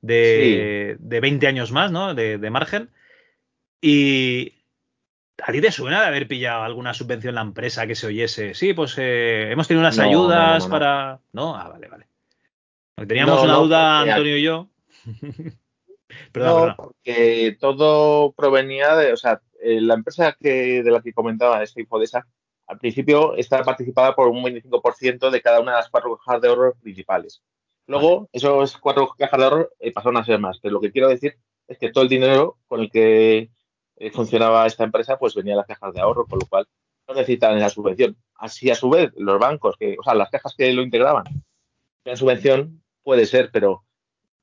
de, 0.02 0.98
de 1.00 1.20
20 1.20 1.48
años 1.48 1.72
más, 1.72 1.90
¿no? 1.90 2.14
De, 2.14 2.38
margen. 2.48 2.90
Y 3.80 4.54
¿A 5.42 5.50
ti 5.50 5.60
te 5.60 5.72
suena 5.72 6.00
de 6.02 6.06
haber 6.06 6.28
pillado 6.28 6.62
alguna 6.62 6.94
subvención 6.94 7.34
la 7.34 7.40
empresa 7.40 7.88
que 7.88 7.96
se 7.96 8.06
oyese? 8.06 8.54
Sí, 8.54 8.72
pues 8.72 8.94
eh, 8.98 9.50
hemos 9.50 9.66
tenido 9.66 9.80
unas 9.80 9.98
ayudas 9.98 10.68
para. 10.68 11.18
No, 11.32 11.56
ah, 11.56 11.68
vale, 11.68 11.88
vale. 11.88 12.06
teníamos 13.08 13.42
una 13.42 13.54
duda, 13.54 14.02
Antonio 14.02 14.36
y 14.36 14.42
yo. 14.42 14.68
no, 16.34 16.74
porque 16.76 17.56
todo 17.60 18.32
provenía 18.32 18.96
de, 18.96 19.12
o 19.12 19.16
sea, 19.16 19.40
eh, 19.60 19.80
la 19.80 19.94
empresa 19.94 20.36
que, 20.38 20.82
de 20.82 20.90
la 20.90 21.02
que 21.02 21.12
comentaba, 21.12 21.62
esta 21.62 21.80
Infodesa, 21.80 22.26
al 22.66 22.78
principio 22.78 23.34
estaba 23.36 23.64
participada 23.64 24.14
por 24.14 24.28
un 24.28 24.42
25% 24.42 25.30
de 25.30 25.42
cada 25.42 25.60
una 25.60 25.72
de 25.72 25.78
las 25.78 25.90
cuatro 25.90 26.16
cajas 26.18 26.40
de 26.40 26.48
ahorro 26.48 26.74
principales. 26.80 27.42
Luego, 27.86 28.28
esos 28.32 28.78
cuatro 28.78 29.08
cajas 29.18 29.38
de 29.38 29.44
ahorro 29.44 29.68
eh, 29.80 29.92
pasaron 29.92 30.16
a 30.16 30.24
ser 30.24 30.38
más, 30.38 30.60
pero 30.60 30.74
lo 30.74 30.80
que 30.80 30.92
quiero 30.92 31.08
decir 31.08 31.36
es 31.66 31.78
que 31.78 31.90
todo 31.90 32.04
el 32.04 32.10
dinero 32.10 32.58
con 32.68 32.80
el 32.80 32.90
que 32.90 33.50
eh, 33.96 34.10
funcionaba 34.12 34.66
esta 34.66 34.84
empresa, 34.84 35.18
pues 35.18 35.34
venía 35.34 35.54
de 35.54 35.58
las 35.58 35.66
cajas 35.66 35.92
de 35.92 36.00
ahorro, 36.00 36.26
con 36.26 36.38
lo 36.38 36.46
cual 36.46 36.66
no 37.08 37.14
necesitaban 37.14 37.58
la 37.58 37.68
subvención. 37.68 38.16
Así, 38.36 38.70
a 38.70 38.74
su 38.74 38.88
vez, 38.88 39.10
los 39.16 39.38
bancos, 39.38 39.76
que, 39.76 39.96
o 39.98 40.02
sea, 40.02 40.14
las 40.14 40.30
cajas 40.30 40.54
que 40.56 40.72
lo 40.72 40.82
integraban, 40.82 41.24
la 42.04 42.16
subvención 42.16 42.82
puede 43.02 43.26
ser, 43.26 43.50
pero 43.52 43.84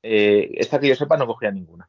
eh, 0.02 0.50
esta 0.54 0.78
que 0.78 0.88
yo 0.88 0.94
sepa 0.94 1.16
no 1.16 1.26
cogía 1.26 1.50
ninguna. 1.50 1.88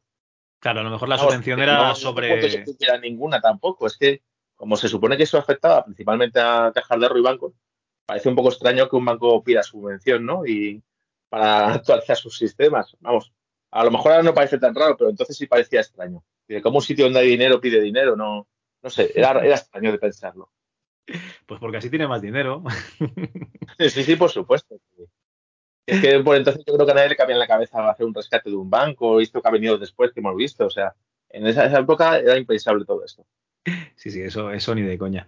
Claro, 0.59 0.81
a 0.81 0.83
lo 0.83 0.89
mejor 0.89 1.09
la 1.09 1.17
subvención 1.17 1.59
era 1.61 1.95
sobre. 1.95 2.57
No 2.57 2.65
cogiera 2.65 2.97
ninguna 2.97 3.39
tampoco. 3.39 3.87
Es 3.87 3.97
que, 3.97 4.23
como 4.55 4.75
se 4.75 4.89
supone 4.89 5.15
que 5.15 5.23
eso 5.23 5.37
afectaba 5.37 5.85
principalmente 5.85 6.39
a 6.39 6.71
cajas 6.73 6.99
de 6.99 7.05
ahorro 7.05 7.19
y 7.19 7.23
bancos, 7.23 7.53
parece 8.05 8.29
un 8.29 8.35
poco 8.35 8.49
extraño 8.49 8.89
que 8.89 8.95
un 8.95 9.05
banco 9.05 9.43
pida 9.43 9.63
subvención, 9.63 10.25
¿no? 10.25 10.45
Y 10.45 10.83
para 11.29 11.73
actualizar 11.73 12.17
sus 12.17 12.37
sistemas. 12.37 12.97
Vamos, 12.99 13.31
a 13.71 13.83
lo 13.83 13.91
mejor 13.91 14.11
ahora 14.11 14.23
no 14.23 14.33
parece 14.33 14.57
tan 14.57 14.75
raro, 14.75 14.97
pero 14.97 15.09
entonces 15.09 15.37
sí 15.37 15.47
parecía 15.47 15.79
extraño. 15.79 16.23
Como 16.63 16.77
un 16.77 16.83
sitio 16.83 17.05
donde 17.05 17.19
hay 17.19 17.27
dinero 17.29 17.61
pide 17.61 17.79
dinero, 17.79 18.15
no, 18.15 18.47
no 18.81 18.89
sé, 18.89 19.11
era, 19.15 19.31
era 19.39 19.55
extraño 19.55 19.91
de 19.91 19.99
pensarlo. 19.99 20.51
Pues 21.45 21.59
porque 21.59 21.77
así 21.77 21.89
tiene 21.89 22.07
más 22.07 22.21
dinero. 22.21 22.63
Sí, 23.77 24.03
sí, 24.03 24.15
por 24.17 24.29
supuesto. 24.29 24.75
Es 25.89 26.01
que 26.01 26.19
por 26.19 26.35
entonces 26.35 26.63
yo 26.65 26.73
creo 26.73 26.85
que 26.85 26.91
a 26.91 26.95
nadie 26.95 27.09
le 27.09 27.15
cabía 27.15 27.35
en 27.35 27.39
la 27.39 27.47
cabeza 27.47 27.89
hacer 27.89 28.05
un 28.05 28.13
rescate 28.13 28.49
de 28.49 28.55
un 28.55 28.69
banco, 28.69 29.19
esto 29.19 29.41
que 29.41 29.47
ha 29.47 29.51
venido 29.51 29.77
después, 29.77 30.11
que 30.11 30.19
hemos 30.19 30.35
visto. 30.35 30.65
O 30.65 30.69
sea, 30.69 30.93
en 31.29 31.47
esa, 31.47 31.65
época 31.79 32.19
era 32.19 32.37
impensable 32.37 32.85
todo 32.85 33.03
esto. 33.03 33.25
Sí, 33.95 34.11
sí, 34.11 34.21
eso, 34.21 34.51
eso 34.51 34.73
ni 34.75 34.81
de 34.81 34.97
coña. 34.97 35.27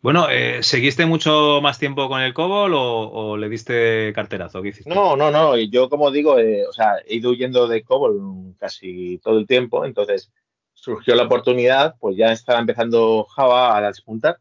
Bueno, 0.00 0.28
eh, 0.28 0.64
¿seguiste 0.64 1.06
mucho 1.06 1.60
más 1.62 1.78
tiempo 1.78 2.08
con 2.08 2.20
el 2.20 2.34
COBOL 2.34 2.72
o, 2.74 3.36
le 3.36 3.48
diste 3.48 4.12
carterazo? 4.12 4.60
No, 4.86 5.16
no, 5.16 5.30
no. 5.30 5.56
Yo, 5.56 5.88
como 5.88 6.10
digo, 6.10 6.40
eh, 6.40 6.66
o 6.66 6.72
sea, 6.72 6.96
he 7.06 7.16
ido 7.16 7.30
huyendo 7.30 7.68
de 7.68 7.84
COBOL 7.84 8.56
casi 8.58 9.18
todo 9.18 9.38
el 9.38 9.46
tiempo. 9.46 9.84
Entonces 9.84 10.32
surgió 10.74 11.14
la 11.14 11.22
oportunidad, 11.24 11.94
pues 12.00 12.16
ya 12.16 12.32
estaba 12.32 12.58
empezando 12.58 13.24
Java 13.24 13.76
a 13.76 13.82
despuntar. 13.82 14.38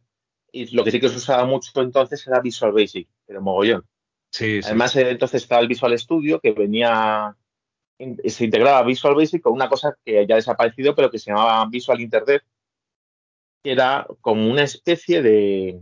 Y 0.51 0.75
lo 0.75 0.83
que 0.83 0.91
sí 0.91 0.99
que 0.99 1.09
se 1.09 1.17
usaba 1.17 1.45
mucho 1.45 1.69
entonces 1.79 2.25
era 2.25 2.41
Visual 2.41 2.71
Basic, 2.73 3.07
pero 3.27 3.41
mogollón. 3.41 3.85
Además, 4.39 4.95
entonces 4.95 5.41
estaba 5.41 5.61
el 5.61 5.67
Visual 5.67 5.97
Studio 5.97 6.39
que 6.39 6.51
venía, 6.51 7.35
se 7.97 8.45
integraba 8.45 8.83
Visual 8.83 9.15
Basic 9.15 9.41
con 9.41 9.53
una 9.53 9.69
cosa 9.69 9.97
que 10.05 10.25
ya 10.25 10.35
ha 10.35 10.37
desaparecido, 10.37 10.95
pero 10.95 11.11
que 11.11 11.19
se 11.19 11.31
llamaba 11.31 11.65
Visual 11.69 11.99
Internet, 11.99 12.43
que 13.63 13.71
era 13.71 14.07
como 14.21 14.49
una 14.49 14.63
especie 14.63 15.21
de 15.21 15.81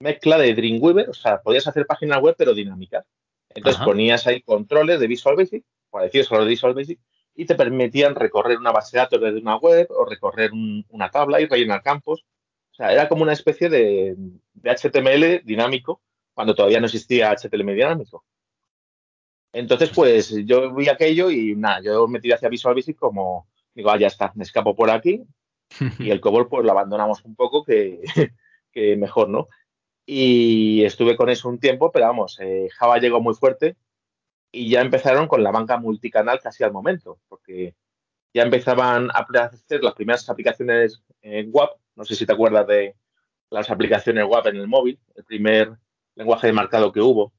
mezcla 0.00 0.38
de 0.38 0.54
Dreamweaver, 0.54 1.10
o 1.10 1.14
sea, 1.14 1.40
podías 1.40 1.66
hacer 1.66 1.86
páginas 1.86 2.20
web 2.20 2.34
pero 2.36 2.54
dinámicas. 2.54 3.06
Entonces 3.54 3.82
ponías 3.84 4.26
ahí 4.26 4.42
controles 4.42 4.98
de 4.98 5.06
Visual 5.06 5.36
Basic, 5.36 5.64
parecidos 5.90 6.32
a 6.32 6.36
los 6.36 6.44
de 6.44 6.50
Visual 6.50 6.74
Basic, 6.74 6.98
y 7.34 7.46
te 7.46 7.54
permitían 7.54 8.14
recorrer 8.14 8.58
una 8.58 8.72
base 8.72 8.96
de 8.96 9.02
datos 9.02 9.20
desde 9.20 9.40
una 9.40 9.56
web 9.56 9.88
o 9.90 10.04
recorrer 10.04 10.50
una 10.88 11.10
tabla 11.10 11.40
y 11.40 11.46
rellenar 11.46 11.82
campos. 11.82 12.24
O 12.72 12.74
sea, 12.74 12.92
era 12.92 13.08
como 13.08 13.22
una 13.22 13.32
especie 13.32 13.68
de, 13.68 14.16
HTML 14.62 15.44
dinámico 15.44 16.00
cuando 16.34 16.54
todavía 16.54 16.80
no 16.80 16.86
existía 16.86 17.32
HTML 17.32 17.74
dinámico. 17.74 18.24
Entonces, 19.52 19.90
pues 19.90 20.34
yo 20.44 20.74
vi 20.74 20.88
aquello 20.88 21.30
y 21.30 21.54
nada, 21.54 21.80
yo 21.80 22.08
me 22.08 22.20
tiré 22.20 22.34
hacia 22.34 22.48
Visual 22.48 22.74
Basic 22.74 22.98
como, 22.98 23.48
digo, 23.72 23.90
ah, 23.90 23.98
ya 23.98 24.08
está, 24.08 24.32
me 24.34 24.42
escapo 24.42 24.74
por 24.74 24.90
aquí 24.90 25.24
y 25.98 26.10
el 26.10 26.20
COBOL 26.20 26.48
pues 26.48 26.64
lo 26.64 26.72
abandonamos 26.72 27.24
un 27.24 27.34
poco 27.36 27.64
que, 27.64 28.02
que 28.72 28.96
mejor, 28.96 29.28
¿no? 29.28 29.48
Y 30.06 30.84
estuve 30.84 31.16
con 31.16 31.30
eso 31.30 31.48
un 31.48 31.58
tiempo, 31.58 31.90
pero 31.90 32.06
vamos, 32.06 32.38
eh, 32.40 32.68
Java 32.76 32.98
llegó 32.98 33.20
muy 33.20 33.34
fuerte 33.34 33.76
y 34.52 34.68
ya 34.68 34.80
empezaron 34.80 35.28
con 35.28 35.42
la 35.42 35.50
banca 35.50 35.78
multicanal 35.78 36.40
casi 36.40 36.64
al 36.64 36.72
momento, 36.72 37.18
porque 37.28 37.74
ya 38.34 38.42
empezaban 38.42 39.10
a 39.10 39.20
aparecer 39.20 39.82
las 39.82 39.94
primeras 39.94 40.28
aplicaciones 40.28 41.02
WAP. 41.22 41.78
No 41.94 42.04
sé 42.04 42.16
si 42.16 42.26
te 42.26 42.32
acuerdas 42.32 42.66
de 42.66 42.96
las 43.50 43.70
aplicaciones 43.70 44.24
WAP 44.26 44.46
en 44.48 44.56
el 44.56 44.68
móvil, 44.68 44.98
el 45.14 45.24
primer 45.24 45.72
lenguaje 46.16 46.48
de 46.48 46.52
marcado 46.52 46.92
que 46.92 47.00
hubo. 47.00 47.32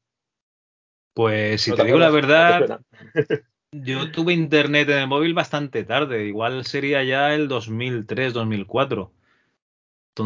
Pues 1.13 1.61
si 1.61 1.71
te, 1.73 1.83
digo 1.85 1.97
la 1.97 2.09
verdad, 2.09 2.81
yo 3.71 4.11
tuve 4.11 4.33
internet 4.33 4.89
en 4.89 4.97
el 4.97 5.07
móvil 5.07 5.33
bastante 5.33 5.83
tarde, 5.83 6.25
igual 6.25 6.65
sería 6.65 7.03
ya 7.03 7.33
el 7.33 7.47
2003, 7.47 8.33
2004. 8.33 9.11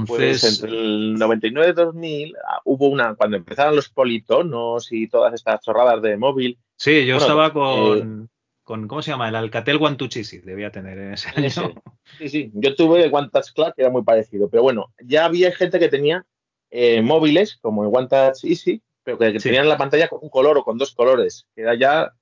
Pues 0.06 0.44
entre 0.44 0.70
el 0.70 1.16
99 1.16 1.70
y 1.72 1.74
2000 1.74 2.36
ah, 2.48 2.62
hubo 2.64 2.90
una, 2.90 3.16
cuando 3.16 3.38
empezaron 3.38 3.76
los 3.76 3.90
politonos 3.90 4.92
y 4.92 5.08
todas 5.08 5.34
estas 5.34 5.62
chorradas 5.62 6.02
de 6.04 6.16
móvil. 6.16 6.60
Sí, 6.76 7.08
yo 7.08 7.18
estaba 7.18 7.52
con, 7.52 8.24
eh, 8.24 8.28
con, 8.64 8.88
¿cómo 8.88 9.02
se 9.02 9.10
llama? 9.10 9.30
El 9.30 9.36
Alcatel 9.36 9.80
One 9.82 9.98
debía 10.44 10.72
tener 10.72 10.98
en 11.00 11.14
ese 11.14 11.30
año. 11.30 11.74
Sí, 12.20 12.30
sí, 12.30 12.52
yo 12.54 12.76
tuve 12.76 13.04
el 13.04 13.14
One 13.14 13.30
Touch 13.32 13.52
que 13.54 13.82
era 13.82 13.90
muy 13.90 14.04
parecido, 14.04 14.48
pero 14.48 14.62
bueno, 14.62 14.94
ya 15.04 15.26
había 15.26 15.52
gente 15.52 15.80
que 15.80 15.90
tenía 15.90 16.26
eh, 16.72 17.02
móviles 17.02 17.58
como 17.62 17.84
el 17.84 17.90
One 17.92 18.08
Touch 18.08 18.44
Easy, 18.44 18.82
pero 19.04 19.18
que, 19.18 19.40
tenían 19.40 19.68
la 19.68 19.78
pantalla 19.78 20.08
con 20.08 20.20
un 20.22 20.30
color 20.30 20.58
o 20.58 20.64
con 20.64 20.78
dos 20.78 20.94
colores, 20.94 21.48
que 21.56 21.62
era 21.62 21.76
ya 21.76 22.14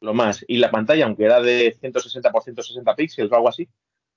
lo 0.00 0.14
más. 0.14 0.44
Y 0.48 0.58
la 0.58 0.70
pantalla, 0.70 1.04
aunque 1.04 1.24
era 1.24 1.40
de 1.40 1.76
160 1.78 2.30
por 2.30 2.42
160 2.42 2.94
píxeles 2.96 3.30
o 3.30 3.34
algo 3.34 3.48
así, 3.48 3.68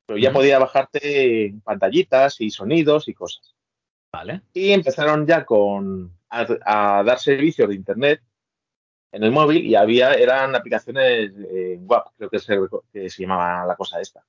pero 0.05 0.17
ya 0.17 0.31
podía 0.31 0.59
bajarte 0.59 1.55
pantallitas 1.63 2.39
y 2.39 2.49
sonidos 2.49 3.07
y 3.07 3.13
cosas. 3.13 3.55
Vale. 4.11 4.41
Y 4.53 4.71
empezaron 4.71 5.25
ya 5.25 5.43
con 5.43 6.15
a, 6.29 7.03
dar 7.03 7.19
servicios 7.19 7.67
de 7.67 7.75
internet 7.75 8.21
en 9.11 9.23
el 9.23 9.31
móvil 9.31 9.65
y 9.65 9.75
había 9.75 10.13
eran 10.13 10.55
aplicaciones 10.55 11.31
en 11.35 11.85
WAP, 11.87 12.07
creo 12.17 12.29
que 12.29 12.39
se, 12.39 12.57
que 12.91 13.09
se 13.09 13.21
llamaba 13.21 13.65
la 13.65 13.75
cosa 13.75 13.99
esta. 13.99 14.23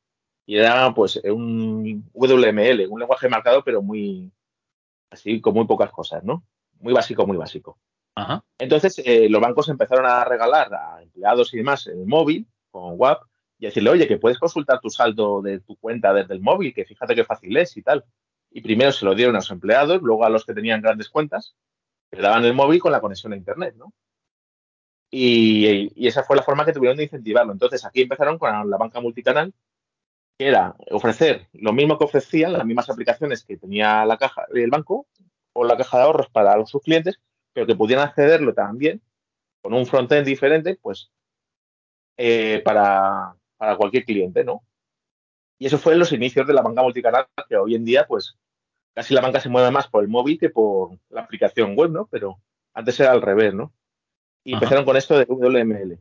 Y 0.47 0.57
era 0.57 0.93
pues 0.93 1.17
un 1.25 2.11
WML, 2.13 2.87
un 2.89 3.01
lenguaje 3.01 3.29
marcado, 3.29 3.65
pero 3.65 3.83
muy 3.83 4.31
así 5.15 5.41
con 5.41 5.55
muy 5.55 5.67
pocas 5.67 5.91
cosas, 5.91 6.23
¿no? 6.25 6.45
Muy 6.81 6.93
básico, 6.93 7.27
muy 7.27 7.37
básico. 7.37 7.79
Ajá. 8.15 8.45
Entonces 8.59 9.01
eh, 9.05 9.29
los 9.29 9.41
bancos 9.41 9.69
empezaron 9.69 10.07
a 10.07 10.25
regalar 10.25 10.73
a 10.73 11.03
empleados 11.03 11.53
y 11.53 11.59
demás 11.59 11.87
el 11.87 12.07
móvil 12.07 12.47
con 12.71 12.95
WAP 12.97 13.23
y 13.59 13.67
decirle, 13.67 13.91
oye, 13.91 14.07
que 14.07 14.19
puedes 14.19 14.39
consultar 14.39 14.81
tu 14.81 14.91
saldo 14.91 15.43
de 15.43 15.61
tu 15.61 15.77
cuenta 15.77 16.13
desde 16.13 16.35
el 16.35 16.41
móvil, 16.41 16.75
que 16.75 16.85
fíjate 16.85 17.15
qué 17.15 17.25
fácil 17.25 17.57
es 17.57 17.77
y 17.77 17.83
tal. 17.83 18.05
Y 18.51 18.61
primero 18.61 18.93
se 18.93 19.05
lo 19.05 19.15
dieron 19.15 19.35
a 19.35 19.39
los 19.39 19.51
empleados, 19.51 20.01
luego 20.03 20.25
a 20.25 20.29
los 20.29 20.45
que 20.45 20.55
tenían 20.55 20.81
grandes 20.81 21.09
cuentas, 21.09 21.57
le 22.13 22.23
daban 22.23 22.45
el 22.45 22.55
móvil 22.55 22.81
con 22.81 22.93
la 22.93 23.01
conexión 23.01 23.33
a 23.33 23.37
Internet, 23.37 23.75
¿no? 23.77 23.93
Y, 25.11 26.07
esa 26.07 26.25
fue 26.25 26.37
la 26.37 26.43
forma 26.43 26.65
que 26.65 26.73
tuvieron 26.73 26.97
de 26.97 27.05
incentivarlo. 27.05 27.53
Entonces 27.53 27.85
aquí 27.85 28.03
empezaron 28.03 28.39
con 28.39 28.69
la 28.69 28.77
banca 28.77 29.01
multicanal, 29.01 29.53
era 30.39 30.75
ofrecer 30.91 31.49
lo 31.53 31.73
mismo 31.73 31.99
que 31.99 32.05
ofrecían, 32.05 32.53
las 32.53 32.65
mismas 32.65 32.91
aplicaciones 32.91 33.45
que 33.45 33.57
tenía 33.57 34.05
la 34.05 34.19
caja 34.19 34.47
del 34.53 34.71
banco 34.71 35.07
o 35.53 35.65
la 35.65 35.77
caja 35.77 35.99
de 35.99 36.05
ahorros 36.05 36.29
para 36.31 36.65
sus 36.67 36.83
clientes, 36.83 37.21
pero 37.53 37.67
que 37.67 37.77
pudieran 37.77 38.09
accederlo 38.09 38.53
también 38.55 39.01
con 39.63 39.73
un 39.73 39.87
frontend 39.87 40.27
diferente, 40.27 40.79
pues 40.81 41.11
eh, 42.17 42.61
para, 42.65 43.35
para 43.57 43.77
cualquier 43.77 44.05
cliente, 44.05 44.45
¿no? 44.45 44.63
Y 45.59 45.67
eso 45.67 45.79
fue 45.79 45.95
en 45.95 46.01
los 46.01 46.13
inicios 46.13 46.47
de 46.47 46.53
la 46.53 46.63
banca 46.63 46.83
multicanal, 46.83 47.27
que 47.49 47.57
hoy 47.57 47.75
en 47.75 47.85
día, 47.85 48.07
pues, 48.07 48.37
casi 48.95 49.15
la 49.15 49.21
banca 49.21 49.41
se 49.41 49.49
mueve 49.49 49.71
más 49.71 49.89
por 49.89 50.03
el 50.03 50.11
móvil 50.11 50.39
que 50.39 50.51
por 50.51 50.99
la 51.09 51.23
aplicación 51.23 51.77
web, 51.77 51.91
¿no? 51.91 52.07
Pero 52.11 52.41
antes 52.75 52.99
era 53.01 53.13
al 53.13 53.23
revés, 53.23 53.55
¿no? 53.55 53.73
Y 54.45 54.53
empezaron 54.53 54.85
con 54.85 54.97
esto 54.97 55.19
de 55.19 55.25
WML. 55.25 55.99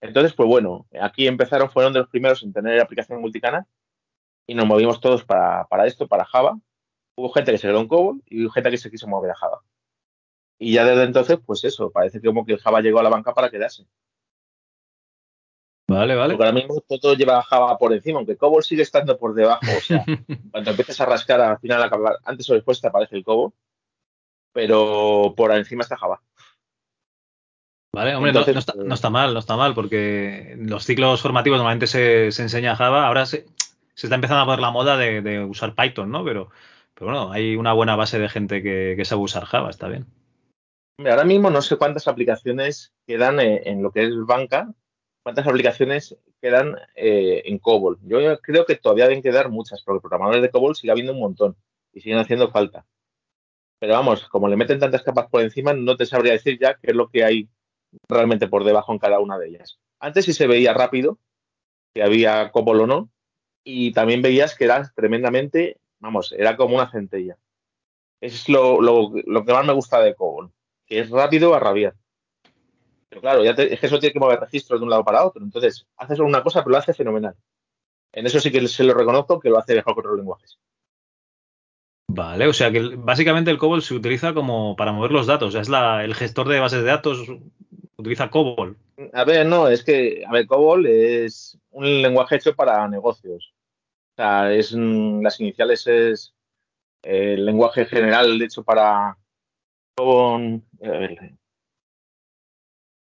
Entonces, 0.00 0.34
pues 0.34 0.48
bueno, 0.48 0.86
aquí 1.00 1.26
empezaron, 1.26 1.70
fueron 1.70 1.92
de 1.92 2.00
los 2.00 2.08
primeros 2.08 2.42
en 2.42 2.52
tener 2.52 2.80
aplicación 2.80 3.20
multicanal 3.20 3.64
y 4.46 4.54
nos 4.54 4.66
movimos 4.66 5.00
todos 5.00 5.24
para, 5.24 5.66
para 5.68 5.86
esto, 5.86 6.06
para 6.06 6.24
Java. 6.24 6.58
Hubo 7.16 7.30
gente 7.30 7.52
que 7.52 7.58
se 7.58 7.68
quedó 7.68 7.80
en 7.80 7.88
COBOL 7.88 8.22
y 8.26 8.44
hubo 8.44 8.50
gente 8.50 8.70
que 8.70 8.78
se 8.78 8.90
quiso 8.90 9.06
mover 9.06 9.30
a 9.30 9.36
Java. 9.36 9.62
Y 10.58 10.74
ya 10.74 10.84
desde 10.84 11.04
entonces, 11.04 11.38
pues 11.44 11.64
eso, 11.64 11.90
parece 11.90 12.20
que 12.20 12.26
como 12.28 12.44
que 12.44 12.58
Java 12.58 12.80
llegó 12.80 13.00
a 13.00 13.02
la 13.02 13.10
banca 13.10 13.34
para 13.34 13.50
quedarse. 13.50 13.86
Vale, 15.88 16.14
vale. 16.14 16.34
Porque 16.34 16.44
ahora 16.44 16.54
mismo 16.54 16.80
todo 16.80 17.14
lleva 17.14 17.42
Java 17.42 17.76
por 17.78 17.92
encima, 17.92 18.18
aunque 18.18 18.36
COBOL 18.36 18.64
sigue 18.64 18.82
estando 18.82 19.18
por 19.18 19.34
debajo. 19.34 19.66
O 19.76 19.80
sea, 19.80 20.04
cuando 20.50 20.70
empieces 20.70 21.00
a 21.00 21.06
rascar 21.06 21.40
al 21.40 21.58
final, 21.58 21.90
antes 22.24 22.48
o 22.50 22.54
después 22.54 22.80
te 22.80 22.88
aparece 22.88 23.16
el 23.16 23.24
COBOL, 23.24 23.52
pero 24.52 25.34
por 25.36 25.52
encima 25.52 25.82
está 25.82 25.96
Java. 25.96 26.22
Vale, 27.94 28.14
hombre, 28.16 28.32
no, 28.32 28.40
está, 28.40 28.74
no, 28.74 28.94
está, 28.94 29.10
mal, 29.10 29.32
no 29.32 29.40
está 29.40 29.56
mal, 29.56 29.74
porque 29.74 30.56
los 30.58 30.84
ciclos 30.84 31.22
formativos 31.22 31.58
normalmente 31.58 31.86
se, 31.86 32.32
se 32.32 32.42
enseña 32.42 32.76
Java, 32.76 33.06
ahora 33.06 33.26
se, 33.26 33.46
se, 33.94 34.06
está 34.06 34.16
empezando 34.16 34.42
a 34.42 34.46
poner 34.46 34.60
la 34.60 34.70
moda 34.70 34.96
de, 34.96 35.44
usar 35.44 35.74
Python, 35.74 36.10
¿no? 36.10 36.24
Pero, 36.24 36.50
pero 36.94 37.10
bueno, 37.10 37.32
hay 37.32 37.56
una 37.56 37.72
buena 37.72 37.96
base 37.96 38.18
de 38.18 38.28
gente 38.28 38.62
que, 38.62 38.94
que 38.96 39.04
sabe 39.04 39.22
usar 39.22 39.44
Java, 39.44 39.70
está 39.70 39.88
bien. 39.88 40.06
Ahora 40.98 41.24
mismo 41.24 41.50
no 41.50 41.62
sé 41.62 41.76
cuántas 41.76 42.08
aplicaciones 42.08 42.92
quedan 43.06 43.40
eh, 43.40 43.62
en 43.66 43.82
lo 43.82 43.90
que 43.90 44.04
es 44.04 44.14
banca 44.26 44.74
cuántas 45.24 45.46
aplicaciones 45.46 46.16
quedan 46.40 46.76
eh, 46.94 47.42
en 47.46 47.58
COBOL. 47.58 47.98
Yo 48.02 48.38
creo 48.40 48.66
que 48.66 48.76
todavía 48.76 49.08
deben 49.08 49.22
quedar 49.22 49.48
muchas, 49.48 49.82
porque 49.82 50.02
programadores 50.02 50.42
de 50.42 50.50
COBOL 50.50 50.76
sigue 50.76 50.92
habiendo 50.92 51.12
un 51.12 51.20
montón 51.20 51.56
y 51.92 52.00
siguen 52.00 52.18
haciendo 52.18 52.50
falta. 52.50 52.86
Pero 53.80 53.94
vamos, 53.94 54.28
como 54.28 54.48
le 54.48 54.56
meten 54.56 54.78
tantas 54.78 55.02
capas 55.02 55.28
por 55.28 55.40
encima, 55.40 55.72
no 55.72 55.96
te 55.96 56.06
sabría 56.06 56.32
decir 56.32 56.58
ya 56.60 56.74
qué 56.74 56.90
es 56.90 56.94
lo 56.94 57.08
que 57.08 57.24
hay 57.24 57.48
realmente 58.08 58.48
por 58.48 58.64
debajo 58.64 58.92
en 58.92 58.98
cada 58.98 59.20
una 59.20 59.38
de 59.38 59.48
ellas. 59.48 59.78
Antes 60.00 60.24
sí 60.24 60.32
se 60.32 60.46
veía 60.46 60.74
rápido 60.74 61.18
que 61.94 62.02
había 62.02 62.50
COBOL 62.50 62.80
o 62.80 62.86
no, 62.86 63.10
y 63.62 63.92
también 63.92 64.20
veías 64.20 64.56
que 64.56 64.64
era 64.64 64.92
tremendamente, 64.94 65.78
vamos, 66.00 66.32
era 66.32 66.56
como 66.56 66.74
una 66.74 66.90
centella. 66.90 67.38
Es 68.20 68.48
lo, 68.48 68.80
lo 68.80 69.44
que 69.44 69.52
más 69.52 69.64
me 69.64 69.72
gusta 69.72 70.00
de 70.00 70.14
COBOL, 70.14 70.50
que 70.86 71.00
es 71.00 71.10
rápido 71.10 71.54
a 71.54 71.60
rabiar 71.60 71.94
claro, 73.20 73.44
ya 73.44 73.50
es 73.50 73.80
que 73.80 73.86
eso 73.86 73.98
tiene 73.98 74.12
que 74.12 74.20
mover 74.20 74.40
registros 74.40 74.80
de 74.80 74.84
un 74.84 74.90
lado 74.90 75.04
para 75.04 75.24
otro. 75.24 75.42
Entonces, 75.42 75.86
hace 75.96 76.16
solo 76.16 76.28
una 76.28 76.42
cosa, 76.42 76.62
pero 76.62 76.72
lo 76.72 76.78
hace 76.78 76.94
fenomenal. 76.94 77.34
En 78.12 78.26
eso 78.26 78.40
sí 78.40 78.50
que 78.50 78.66
se 78.68 78.84
lo 78.84 78.94
reconozco 78.94 79.40
que 79.40 79.50
lo 79.50 79.58
hace 79.58 79.74
mejor 79.74 79.94
que 79.94 80.00
otros 80.00 80.16
lenguajes. 80.16 80.58
Vale, 82.08 82.46
o 82.46 82.52
sea 82.52 82.70
que 82.70 82.80
básicamente 82.96 83.50
el 83.50 83.58
COBOL 83.58 83.82
se 83.82 83.94
utiliza 83.94 84.34
como 84.34 84.76
para 84.76 84.92
mover 84.92 85.10
los 85.10 85.26
datos. 85.26 85.54
es 85.54 85.68
el 85.68 86.14
gestor 86.14 86.48
de 86.48 86.60
bases 86.60 86.80
de 86.80 86.90
datos 86.90 87.26
utiliza 87.96 88.30
COBOL. 88.30 88.76
A 89.12 89.24
ver, 89.24 89.46
no, 89.46 89.68
es 89.68 89.84
que, 89.84 90.24
a 90.26 90.32
ver, 90.32 90.46
COBOL 90.46 90.86
es 90.86 91.58
un 91.70 92.02
lenguaje 92.02 92.36
hecho 92.36 92.54
para 92.54 92.86
negocios. 92.88 93.54
O 94.12 94.16
sea, 94.16 94.52
es 94.52 94.72
las 94.72 95.40
iniciales 95.40 95.86
es 95.86 96.34
el 97.02 97.44
lenguaje 97.44 97.84
general 97.84 98.40
hecho 98.40 98.62
para 98.62 99.16
con, 99.96 100.64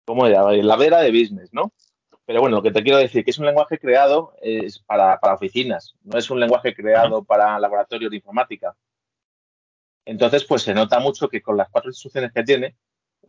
¿cómo 0.05 0.25
era? 0.25 0.51
La 0.51 0.75
vera 0.75 1.01
de 1.01 1.11
business, 1.11 1.53
¿no? 1.53 1.71
Pero 2.25 2.41
bueno, 2.41 2.57
lo 2.57 2.63
que 2.63 2.71
te 2.71 2.81
quiero 2.81 2.97
decir, 2.97 3.23
que 3.23 3.31
es 3.31 3.37
un 3.37 3.45
lenguaje 3.45 3.77
creado 3.77 4.33
es 4.41 4.79
para, 4.79 5.19
oficinas, 5.21 5.95
no 6.03 6.17
es 6.17 6.29
un 6.29 6.39
lenguaje 6.39 6.73
creado 6.73 7.23
para 7.23 7.59
laboratorios 7.59 8.09
de 8.09 8.17
informática. 8.17 8.75
Entonces, 10.05 10.43
pues 10.43 10.63
se 10.63 10.73
nota 10.73 10.99
mucho 10.99 11.29
que 11.29 11.41
con 11.41 11.57
las 11.57 11.69
cuatro 11.69 11.89
instrucciones 11.89 12.31
que 12.31 12.43
tiene, 12.43 12.75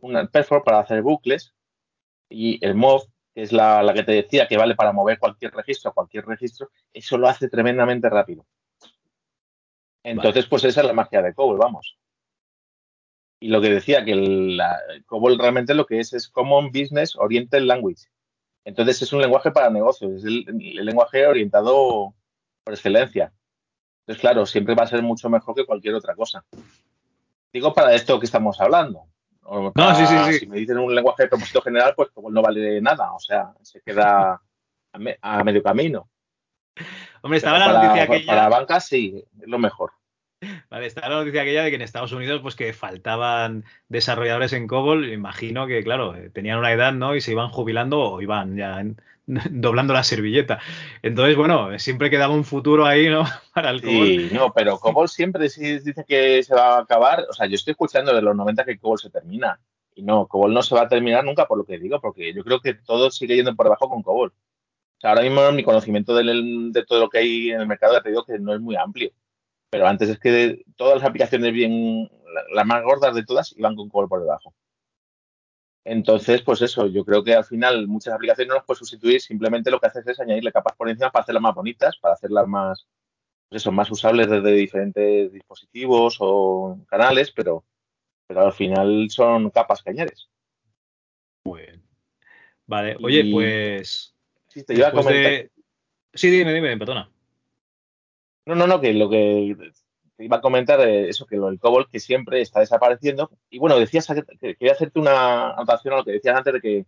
un 0.01 0.27
perfor 0.27 0.63
para 0.63 0.79
hacer 0.79 1.01
bucles 1.01 1.53
y 2.29 2.63
el 2.65 2.75
mov, 2.75 3.03
que 3.33 3.43
es 3.43 3.51
la, 3.51 3.91
que 3.93 4.03
te 4.03 4.11
decía 4.11 4.47
que 4.47 4.57
vale 4.57 4.75
para 4.75 4.91
mover 4.91 5.19
cualquier 5.19 5.53
registro, 5.53 5.93
cualquier 5.93 6.25
registro, 6.25 6.69
eso 6.93 7.17
lo 7.17 7.27
hace 7.27 7.49
tremendamente 7.49 8.09
rápido. 8.09 8.45
Entonces, 10.03 10.45
pues 10.45 10.63
esa 10.63 10.81
es 10.81 10.87
la 10.87 10.93
magia 10.93 11.21
de 11.21 11.33
COBOL, 11.33 11.57
vamos. 11.57 11.97
Y 13.39 13.49
lo 13.49 13.61
que 13.61 13.69
decía, 13.69 14.03
que 14.03 14.13
el, 14.13 14.59
COBOL 15.05 15.37
realmente 15.37 15.73
lo 15.73 15.85
que 15.85 15.99
es 15.99 16.13
es 16.13 16.27
Common 16.27 16.67
Business 16.71 17.15
Oriented 17.15 17.61
Language. 17.61 18.07
Entonces 18.65 19.01
es 19.01 19.13
un 19.13 19.21
lenguaje 19.21 19.51
para 19.51 19.69
negocios, 19.69 20.11
es 20.11 20.23
el, 20.25 20.45
lenguaje 20.85 21.25
orientado 21.25 22.13
por 22.63 22.73
excelencia. 22.73 23.31
Entonces, 24.01 24.21
claro, 24.21 24.45
siempre 24.45 24.75
va 24.75 24.83
a 24.83 24.87
ser 24.87 25.01
mucho 25.03 25.29
mejor 25.29 25.55
que 25.55 25.65
cualquier 25.65 25.93
otra 25.95 26.15
cosa. 26.15 26.45
Digo 27.53 27.73
para 27.73 27.93
esto 27.93 28.19
que 28.19 28.25
estamos 28.25 28.59
hablando. 28.59 29.07
No, 29.47 29.95
sí, 29.95 30.05
sí, 30.05 30.15
sí. 30.25 30.39
Si 30.39 30.47
me 30.47 30.57
dicen 30.57 30.77
un 30.77 30.93
lenguaje 30.93 31.23
de 31.23 31.29
propósito 31.29 31.61
general, 31.61 31.93
pues 31.95 32.09
COBOL 32.11 32.33
no 32.33 32.41
vale 32.41 32.81
nada. 32.81 33.13
O 33.13 33.19
sea, 33.19 33.53
se 33.61 33.81
queda 33.81 34.41
a, 35.21 35.43
medio 35.43 35.63
camino. 35.63 36.09
Hombre, 37.21 37.37
estaba 37.37 37.59
la 37.59 37.73
noticia 37.73 38.03
aquella... 38.03 38.25
Para 38.25 38.43
la 38.43 38.49
banca 38.49 38.79
sí, 38.79 39.23
es 39.39 39.47
lo 39.47 39.57
mejor. 39.57 39.91
Vale, 40.69 40.85
estaba 40.85 41.09
la 41.09 41.15
noticia 41.17 41.41
aquella 41.41 41.63
de 41.63 41.69
que 41.69 41.75
en 41.75 41.81
Estados 41.81 42.11
Unidos 42.11 42.41
pues 42.41 42.55
que 42.55 42.73
faltaban 42.73 43.63
desarrolladores 43.87 44.51
en 44.53 44.67
COBOL, 44.67 45.11
imagino 45.11 45.65
que 45.65 45.83
claro, 45.83 46.13
tenían 46.33 46.59
una 46.59 46.73
edad, 46.73 46.93
¿no? 46.93 47.15
Y 47.15 47.21
se 47.21 47.31
iban 47.31 47.49
jubilando 47.49 47.99
o 47.99 48.21
iban 48.21 48.57
ya 48.57 48.83
doblando 49.27 49.93
la 49.93 50.03
servilleta. 50.03 50.59
Entonces, 51.01 51.35
bueno, 51.35 51.77
siempre 51.79 52.09
quedaba 52.09 52.33
un 52.33 52.45
futuro 52.45 52.85
ahí, 52.85 53.09
¿no? 53.09 53.23
Para 53.53 53.69
el 53.69 53.81
COBOL. 53.81 54.07
Sí, 54.07 54.29
no, 54.31 54.53
pero 54.53 54.79
COBOL 54.79 55.09
siempre 55.09 55.43
dice 55.43 56.05
que 56.07 56.43
se 56.43 56.55
va 56.55 56.75
a 56.75 56.81
acabar. 56.81 57.25
O 57.29 57.33
sea, 57.33 57.45
yo 57.45 57.55
estoy 57.55 57.71
escuchando 57.71 58.13
de 58.13 58.21
los 58.21 58.35
90 58.35 58.65
que 58.65 58.77
COBOL 58.77 58.99
se 58.99 59.09
termina. 59.09 59.59
Y 59.95 60.03
no, 60.03 60.27
COBOL 60.27 60.53
no 60.53 60.61
se 60.61 60.75
va 60.75 60.83
a 60.83 60.87
terminar 60.87 61.25
nunca 61.25 61.47
por 61.47 61.57
lo 61.57 61.65
que 61.65 61.79
digo, 61.79 61.99
porque 61.99 62.33
yo 62.33 62.43
creo 62.43 62.59
que 62.61 62.73
todo 62.73 63.09
sigue 63.09 63.35
yendo 63.35 63.55
por 63.55 63.65
debajo 63.65 63.89
con 63.89 64.03
COBOL. 64.03 64.33
Ahora 65.03 65.21
mismo 65.21 65.51
mi 65.51 65.63
conocimiento 65.63 66.15
de, 66.15 66.85
todo 66.87 66.99
lo 66.99 67.09
que 67.09 67.19
hay 67.19 67.51
en 67.51 67.61
el 67.61 67.67
mercado, 67.67 67.93
ya 67.93 68.01
te 68.01 68.09
digo 68.09 68.23
que 68.23 68.39
no 68.39 68.53
es 68.53 68.61
muy 68.61 68.75
amplio. 68.75 69.11
Pero 69.69 69.87
antes 69.87 70.09
es 70.09 70.19
que 70.19 70.63
todas 70.75 70.99
las 70.99 71.09
aplicaciones 71.09 71.51
bien, 71.53 72.09
las 72.53 72.65
más 72.65 72.83
gordas 72.83 73.15
de 73.15 73.25
todas, 73.25 73.53
iban 73.57 73.75
con 73.75 73.89
COBOL 73.89 74.09
por 74.09 74.21
debajo. 74.21 74.53
Entonces, 75.83 76.41
pues 76.41 76.61
eso, 76.61 76.87
yo 76.87 77.05
creo 77.05 77.23
que 77.23 77.33
al 77.33 77.45
final 77.45 77.87
muchas 77.87 78.13
aplicaciones 78.13 78.49
no 78.49 78.55
las 78.55 78.65
puedes 78.65 78.79
sustituir, 78.79 79.21
simplemente 79.21 79.71
lo 79.71 79.79
que 79.79 79.87
haces 79.87 80.05
es 80.07 80.19
añadirle 80.19 80.51
capas 80.51 80.75
por 80.75 80.89
encima 80.89 81.11
para 81.11 81.23
hacerlas 81.23 81.43
más 81.43 81.55
bonitas, 81.55 81.97
para 81.97 82.13
hacerlas 82.13 82.47
más, 82.47 82.87
pues 83.47 83.61
eso, 83.61 83.71
más 83.71 83.89
usables 83.89 84.29
desde 84.29 84.51
diferentes 84.51 85.31
dispositivos 85.31 86.17
o 86.19 86.77
canales, 86.89 87.31
pero 87.31 87.63
pero 88.27 88.45
al 88.45 88.53
final 88.53 89.07
son 89.09 89.49
capas 89.49 89.81
cañares. 89.81 90.29
Muy 91.45 91.61
bien. 91.61 91.83
Vale, 92.65 92.97
oye, 93.01 93.31
pues. 93.31 94.13
Sí, 94.47 94.63
te 94.63 94.73
iba 94.73 94.89
a 94.89 94.91
comentar. 94.91 95.49
Sí, 96.13 96.29
dime, 96.29 96.53
dime, 96.53 96.77
perdona. 96.77 97.09
No, 98.47 98.55
no, 98.55 98.65
no, 98.65 98.79
que 98.79 98.93
lo 98.93 99.09
que 99.09 99.55
te 100.15 100.25
iba 100.25 100.37
a 100.37 100.41
comentar 100.41 100.79
es 100.81 101.09
eso, 101.09 101.25
que 101.25 101.35
lo 101.35 101.47
del 101.47 101.59
COBOL 101.59 101.89
que 101.89 101.99
siempre 101.99 102.41
está 102.41 102.61
desapareciendo. 102.61 103.29
Y 103.49 103.59
bueno, 103.59 103.77
decías 103.77 104.07
que 104.07 104.55
quería 104.55 104.71
hacerte 104.71 104.99
una 104.99 105.51
anotación 105.51 105.93
a 105.93 105.97
lo 105.97 106.05
que 106.05 106.13
decías 106.13 106.37
antes 106.37 106.53
de 106.53 106.61
que, 106.61 106.85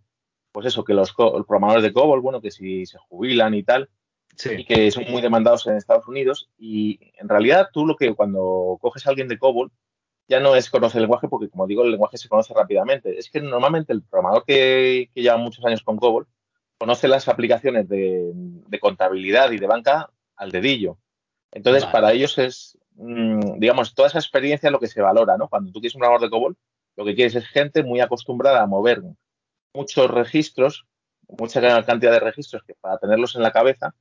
pues 0.51 0.65
eso, 0.65 0.83
que 0.83 0.93
los, 0.93 1.13
programadores 1.13 1.83
de 1.83 1.93
COBOL, 1.93 2.21
bueno, 2.21 2.41
que 2.41 2.49
si 2.49 2.85
se 2.85 2.97
jubilan 2.97 3.53
y 3.53 3.63
tal, 3.63 3.89
y 4.45 4.63
que 4.63 4.89
son 4.89 5.03
muy 5.11 5.21
demandados 5.21 5.67
en 5.67 5.75
Estados 5.75 6.07
Unidos. 6.07 6.49
Y 6.57 7.11
en 7.17 7.27
realidad 7.27 7.67
tú 7.73 7.85
lo 7.85 7.97
que 7.97 8.15
cuando 8.15 8.77
coges 8.81 9.05
a 9.05 9.09
alguien 9.09 9.27
de 9.27 9.37
COBOL, 9.37 9.69
ya 10.29 10.39
no 10.39 10.55
es 10.55 10.69
conocer 10.69 10.99
el 10.99 11.03
lenguaje, 11.03 11.27
porque 11.27 11.49
como 11.49 11.67
digo, 11.67 11.83
el 11.83 11.91
lenguaje 11.91 12.17
se 12.17 12.29
conoce 12.29 12.53
rápidamente. 12.53 13.17
Es 13.17 13.29
que 13.29 13.41
normalmente 13.41 13.91
el 13.91 14.03
programador 14.03 14.45
que, 14.45 15.09
lleva 15.13 15.37
muchos 15.37 15.65
años 15.65 15.83
con 15.83 15.97
COBOL 15.97 16.25
conoce 16.77 17.09
las 17.09 17.27
aplicaciones 17.27 17.89
de, 17.89 18.31
contabilidad 18.79 19.51
y 19.51 19.57
de 19.57 19.67
banca 19.67 20.09
al 20.37 20.51
dedillo. 20.51 20.97
Entonces, 21.51 21.85
para 21.85 22.11
ellos 22.11 22.37
es, 22.37 22.77
mm, 22.95 23.59
digamos, 23.59 23.93
toda 23.93 24.07
esa 24.07 24.19
experiencia 24.19 24.67
es 24.67 24.71
lo 24.71 24.79
que 24.79 24.87
se 24.87 25.01
valora, 25.01 25.37
¿no? 25.37 25.47
Cuando 25.47 25.71
tú 25.71 25.79
quieres 25.79 25.95
un 25.95 25.99
programador 25.99 26.27
de 26.27 26.31
COBOL, 26.31 26.57
lo 26.95 27.05
que 27.05 27.15
quieres 27.15 27.35
es 27.35 27.47
gente 27.47 27.83
muy 27.83 28.01
acostumbrada 28.01 28.61
a 28.61 28.67
mover 28.67 29.01
muchos 29.73 30.11
registros, 30.11 30.85
mucha 31.27 31.61
cantidad 31.85 32.11
de 32.11 32.19
registros 32.19 32.63
que 32.63 32.75
para 32.75 32.97
tenerlos 32.97 33.35
en 33.35 33.43
la 33.43 33.51
cabeza 33.51 33.95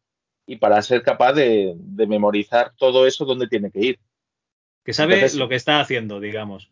y 0.47 0.57
para 0.57 0.81
ser 0.83 1.03
capaz 1.03 1.35
de 1.35 1.77
memorizar 2.09 2.73
todo 2.77 3.07
eso 3.07 3.25
donde 3.25 3.49
tiene 3.49 3.71
que 3.71 3.81
ir 3.81 3.99
que 4.89 4.95
sabe 4.95 5.29
lo 5.35 5.51
que 5.51 5.55
está 5.55 5.81
haciendo, 5.81 6.19
digamos. 6.19 6.71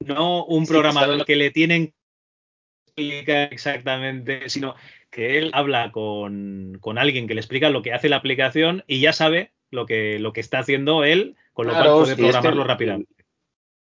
No 0.00 0.44
un 0.44 0.66
programador 0.66 1.24
que 1.24 1.36
le 1.36 1.52
tienen 1.52 1.94
que 2.96 3.04
explicar 3.04 3.52
exactamente, 3.52 4.48
sino 4.48 4.74
que 5.10 5.38
él 5.38 5.52
habla 5.54 5.92
con, 5.92 6.80
alguien 6.96 7.28
que 7.28 7.34
le 7.34 7.40
explica 7.40 7.70
lo 7.70 7.82
que 7.82 7.92
hace 7.92 8.08
la 8.08 8.16
aplicación 8.16 8.82
y 8.88 8.98
ya 8.98 9.12
sabe 9.12 9.52
lo 9.70 9.86
que, 9.86 10.18
lo 10.18 10.32
que 10.32 10.40
está 10.40 10.58
haciendo 10.58 11.04
él, 11.04 11.36
con 11.52 11.66
lo 11.66 11.72
cual 11.72 11.88
puede 11.88 12.16
programarlo 12.16 12.64
rápidamente. 12.64 13.14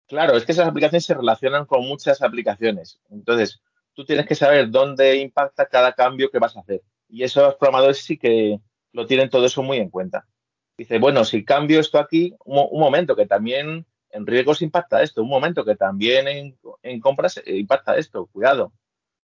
Claro, 0.08 0.36
es 0.36 0.46
que 0.46 0.52
esas 0.52 0.68
aplicaciones 0.68 1.06
se 1.06 1.14
relacionan 1.14 1.66
con 1.66 1.88
muchas 1.88 2.22
aplicaciones. 2.22 3.00
Entonces, 3.10 3.62
tú 3.94 4.06
tienes 4.06 4.26
que 4.26 4.36
saber 4.36 4.70
dónde 4.70 5.18
impacta 5.18 5.68
cada 5.68 5.94
cambio 5.94 6.30
que 6.30 6.40
vas 6.40 6.56
a 6.58 6.62
hacer. 6.62 6.82
Y 7.08 7.24
esos 7.24 7.56
programadores 7.56 8.04
sí 8.04 8.18
que 8.18 8.60
lo 8.92 9.06
tienen 9.06 9.30
todo 9.30 9.46
eso 9.46 9.64
muy 9.64 9.78
en 9.78 9.90
cuenta 9.90 10.28
dice, 10.82 10.98
bueno, 11.00 11.26
si 11.26 11.46
cambio 11.46 11.80
esto 11.80 12.00
aquí, 12.00 12.36
un, 12.44 12.80
momento, 12.80 13.16
que 13.16 13.28
también 13.28 13.86
en 14.10 14.26
riesgos 14.26 14.62
impacta 14.62 15.04
esto, 15.04 15.22
un 15.22 15.30
momento, 15.30 15.64
que 15.64 15.76
también 15.76 16.28
en, 16.28 17.00
compras 17.00 17.38
eh, 17.38 17.58
impacta 17.58 17.96
esto, 17.98 18.28
cuidado. 18.28 18.74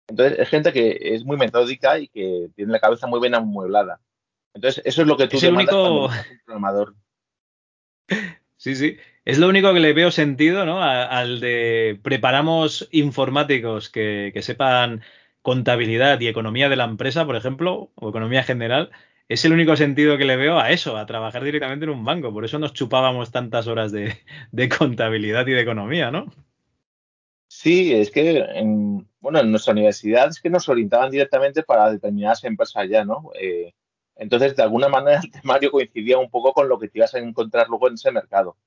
Entonces, 0.07 0.39
es 0.39 0.49
gente 0.49 0.73
que 0.73 0.97
es 0.99 1.23
muy 1.23 1.37
metódica 1.37 1.99
y 1.99 2.07
que 2.07 2.49
tiene 2.55 2.71
la 2.71 2.79
cabeza 2.79 3.07
muy 3.07 3.19
bien 3.19 3.35
amueblada. 3.35 3.99
Entonces, 4.55 4.81
eso 4.85 5.01
es 5.03 5.07
lo 5.07 5.17
que 5.17 5.27
tú 5.27 5.37
es 5.37 5.43
el 5.43 5.53
único... 5.53 6.09
programador. 6.45 6.95
Sí, 8.57 8.73
sí. 8.75 8.97
Es 9.25 9.37
lo 9.37 9.49
único 9.49 9.73
que 9.73 9.79
le 9.79 9.93
veo 9.93 10.09
sentido, 10.09 10.65
¿no? 10.65 10.81
al 10.81 11.39
de 11.39 11.99
preparamos 12.01 12.87
informáticos 12.91 13.89
que, 13.89 14.31
que 14.33 14.41
sepan 14.41 15.03
contabilidad 15.43 16.19
y 16.19 16.27
economía 16.27 16.69
de 16.69 16.77
la 16.77 16.85
empresa, 16.85 17.25
por 17.25 17.35
ejemplo, 17.35 17.91
o 17.93 18.09
economía 18.09 18.41
general, 18.41 18.89
es 19.27 19.43
el 19.45 19.53
único 19.53 19.75
sentido 19.75 20.17
que 20.17 20.25
le 20.25 20.37
veo 20.37 20.59
a 20.59 20.71
eso, 20.71 20.97
a 20.97 21.05
trabajar 21.05 21.43
directamente 21.43 21.85
en 21.85 21.91
un 21.91 22.05
banco. 22.05 22.31
Por 22.31 22.45
eso 22.45 22.59
nos 22.59 22.73
chupábamos 22.73 23.31
tantas 23.31 23.67
horas 23.67 23.91
de, 23.91 24.17
contabilidad 24.77 25.47
y 25.47 25.51
de 25.51 25.61
economía, 25.61 26.11
¿no? 26.11 26.25
Sí, 27.47 27.93
es 27.93 28.11
que 28.11 28.39
en, 28.39 29.07
bueno, 29.19 29.39
en 29.39 29.51
nuestra 29.51 29.73
universidad 29.73 30.29
es 30.29 30.41
que 30.41 30.49
nos 30.49 30.67
orientaban 30.67 31.11
directamente 31.11 31.63
para 31.63 31.91
determinadas 31.91 32.43
empresas 32.43 32.87
ya, 32.89 33.05
¿no? 33.05 33.31
Eh, 33.39 33.73
entonces, 34.15 34.55
de 34.55 34.63
alguna 34.63 34.89
manera, 34.89 35.19
el 35.23 35.31
temario 35.41 35.71
coincidía 35.71 36.17
un 36.17 36.29
poco 36.29 36.53
con 36.53 36.69
lo 36.69 36.79
que 36.79 36.87
te 36.89 36.99
ibas 36.99 37.13
a 37.15 37.19
encontrar 37.19 37.67
luego 37.69 37.87
en 37.87 37.95
ese 37.95 38.11
mercado. 38.11 38.57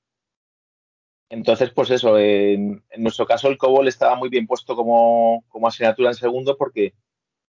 Entonces, 1.29 1.69
pues 1.71 1.91
eso, 1.91 2.17
en, 2.17 2.83
nuestro 2.97 3.25
caso 3.27 3.49
el 3.49 3.57
COBOL 3.57 3.87
estaba 3.87 4.15
muy 4.15 4.29
bien 4.29 4.47
puesto 4.47 4.75
como, 4.75 5.43
como 5.49 5.67
asignatura 5.67 6.09
en 6.09 6.15
segundo 6.15 6.57
porque 6.57 6.93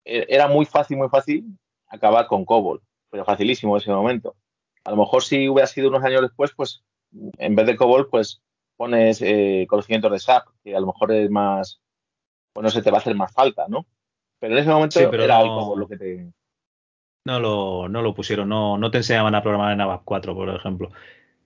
e, 0.04 0.26
era 0.28 0.48
muy 0.48 0.66
fácil, 0.66 0.96
muy 0.96 1.08
fácil 1.08 1.44
acabar 1.86 2.26
con 2.26 2.44
COBOL 2.44 2.82
pero 3.10 3.24
facilísimo 3.24 3.76
ese 3.76 3.90
momento. 3.90 4.36
A 4.84 4.90
lo 4.90 4.96
mejor 4.96 5.22
si 5.22 5.48
hubiera 5.48 5.66
sido 5.66 5.88
unos 5.88 6.04
años 6.04 6.22
después, 6.22 6.52
pues 6.56 6.82
en 7.38 7.54
vez 7.54 7.66
de 7.66 7.76
COBOL, 7.76 8.08
pues 8.08 8.40
pones 8.76 9.20
eh, 9.20 9.66
conocimientos 9.68 10.12
de 10.12 10.18
SAP, 10.20 10.48
que 10.62 10.74
a 10.74 10.80
lo 10.80 10.86
mejor 10.86 11.12
es 11.12 11.28
más, 11.30 11.82
bueno, 12.54 12.70
se 12.70 12.80
te 12.80 12.90
va 12.90 12.98
a 12.98 13.00
hacer 13.00 13.14
más 13.14 13.32
falta, 13.32 13.66
¿no? 13.68 13.86
Pero 14.38 14.54
en 14.54 14.60
ese 14.60 14.70
momento 14.70 15.00
era 15.00 15.40
el 15.40 15.48
COBOL 15.48 15.80
lo 15.80 15.88
que 15.88 15.98
te... 15.98 16.32
No 17.30 17.38
lo, 17.38 17.88
no 17.88 18.02
lo 18.02 18.12
pusieron, 18.12 18.48
no, 18.48 18.76
no 18.76 18.90
te 18.90 18.98
enseñaban 18.98 19.36
a 19.36 19.40
programar 19.40 19.72
en 19.72 19.80
ABAP 19.80 20.02
4, 20.04 20.34
por 20.34 20.48
ejemplo. 20.48 20.90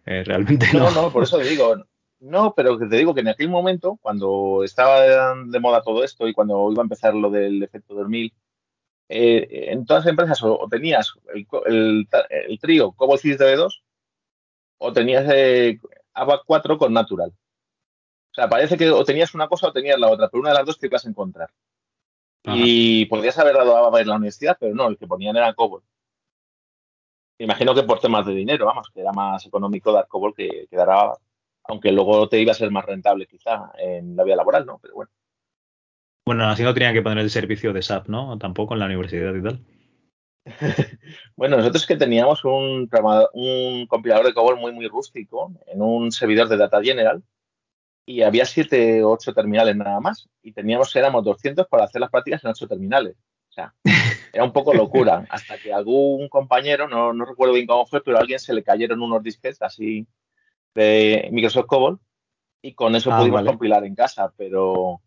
Eh, 0.06 0.24
realmente 0.24 0.66
no. 0.72 0.90
No, 0.90 1.02
no, 1.02 1.12
por 1.12 1.24
eso 1.24 1.36
te 1.36 1.44
digo, 1.44 1.76
no, 2.20 2.54
pero 2.54 2.78
te 2.78 2.96
digo 2.96 3.14
que 3.14 3.20
en 3.20 3.28
aquel 3.28 3.50
momento, 3.50 3.98
cuando 4.00 4.62
estaba 4.64 5.02
de 5.34 5.60
moda 5.60 5.82
todo 5.82 6.02
esto 6.02 6.26
y 6.26 6.32
cuando 6.32 6.72
iba 6.72 6.80
a 6.80 6.84
empezar 6.84 7.14
lo 7.14 7.28
del 7.28 7.62
efecto 7.62 7.92
2000, 7.96 8.32
eh, 9.10 9.46
en 9.72 9.84
todas 9.84 10.06
las 10.06 10.10
empresas 10.10 10.42
o, 10.42 10.66
tenías 10.70 11.12
el, 11.66 12.08
trío 12.62 12.92
Cobol 12.92 13.18
DB2 13.18 13.82
o 14.78 14.92
tenías 14.94 15.30
eh, 15.30 15.78
ABAC 16.14 16.44
4 16.46 16.78
con 16.78 16.94
Natural. 16.94 17.28
O 17.30 18.34
sea, 18.34 18.48
parece 18.48 18.78
que 18.78 18.90
o 18.90 19.04
tenías 19.04 19.34
una 19.34 19.48
cosa 19.48 19.66
o 19.66 19.72
tenías 19.74 20.00
la 20.00 20.08
otra, 20.08 20.30
pero 20.30 20.40
una 20.40 20.48
de 20.48 20.56
las 20.56 20.64
dos 20.64 20.78
te 20.78 20.86
ibas 20.86 21.04
a 21.04 21.10
encontrar. 21.10 21.50
Y 22.46 23.06
podrías 23.06 23.38
haber 23.38 23.54
dado 23.54 23.76
ABAC 23.76 24.02
en 24.02 24.08
la 24.08 24.16
universidad, 24.16 24.56
pero 24.60 24.74
no, 24.74 24.88
el 24.88 24.98
que 24.98 25.06
ponían 25.06 25.36
era 25.36 25.54
COBOL. 25.54 25.82
Imagino 27.38 27.74
que 27.74 27.82
por 27.82 28.00
temas 28.00 28.26
de 28.26 28.34
dinero, 28.34 28.66
vamos, 28.66 28.90
que 28.92 29.00
era 29.00 29.12
más 29.12 29.44
económico 29.46 29.92
dar 29.92 30.06
COBOL 30.06 30.34
que, 30.34 30.66
que 30.68 30.76
dar 30.76 30.88
aunque 31.64 31.92
luego 31.92 32.28
te 32.28 32.40
iba 32.40 32.52
a 32.52 32.54
ser 32.54 32.70
más 32.70 32.84
rentable 32.84 33.26
quizá 33.26 33.72
en 33.78 34.16
la 34.16 34.24
vida 34.24 34.36
laboral, 34.36 34.66
¿no? 34.66 34.78
Pero 34.80 34.94
bueno. 34.94 35.10
Bueno, 36.26 36.48
así 36.48 36.62
no 36.62 36.74
tenían 36.74 36.94
que 36.94 37.02
poner 37.02 37.18
el 37.18 37.30
servicio 37.30 37.72
de 37.72 37.82
SAP, 37.82 38.08
¿no? 38.08 38.38
Tampoco 38.38 38.74
en 38.74 38.80
la 38.80 38.86
universidad 38.86 39.34
y 39.34 39.42
tal. 39.42 39.64
bueno, 41.36 41.56
nosotros 41.56 41.86
que 41.86 41.96
teníamos 41.96 42.44
un, 42.44 42.88
un 43.32 43.86
compilador 43.86 44.26
de 44.26 44.34
COBOL 44.34 44.58
muy, 44.58 44.72
muy 44.72 44.88
rústico 44.88 45.52
en 45.66 45.80
un 45.80 46.12
servidor 46.12 46.48
de 46.48 46.58
Data 46.58 46.82
General 46.82 47.22
y 48.06 48.22
había 48.22 48.44
siete 48.44 49.02
o 49.02 49.12
ocho 49.12 49.32
terminales 49.32 49.76
nada 49.76 50.00
más 50.00 50.28
y 50.42 50.52
teníamos, 50.52 50.94
éramos 50.96 51.24
200 51.24 51.66
para 51.68 51.84
hacer 51.84 52.00
las 52.00 52.10
prácticas 52.10 52.44
en 52.44 52.50
ocho 52.50 52.68
terminales. 52.68 53.16
O 53.48 53.52
sea, 53.52 53.74
era 54.32 54.44
un 54.44 54.52
poco 54.52 54.74
locura. 54.74 55.24
Hasta 55.30 55.58
que 55.58 55.72
algún 55.72 56.28
compañero, 56.28 56.88
no, 56.88 57.12
no 57.12 57.24
recuerdo 57.24 57.54
bien 57.54 57.66
cómo 57.66 57.86
fue, 57.86 58.02
pero 58.02 58.16
a 58.16 58.20
alguien 58.20 58.38
se 58.38 58.52
le 58.52 58.62
cayeron 58.62 59.00
unos 59.00 59.22
disquetes 59.22 59.62
así 59.62 60.06
de 60.74 61.28
Microsoft 61.32 61.66
COBOL 61.66 62.00
y 62.60 62.74
con 62.74 62.94
eso 62.96 63.12
ah, 63.12 63.18
pudimos 63.18 63.44
compilar 63.44 63.84
en 63.84 63.94
casa, 63.94 64.32
pero 64.36 65.00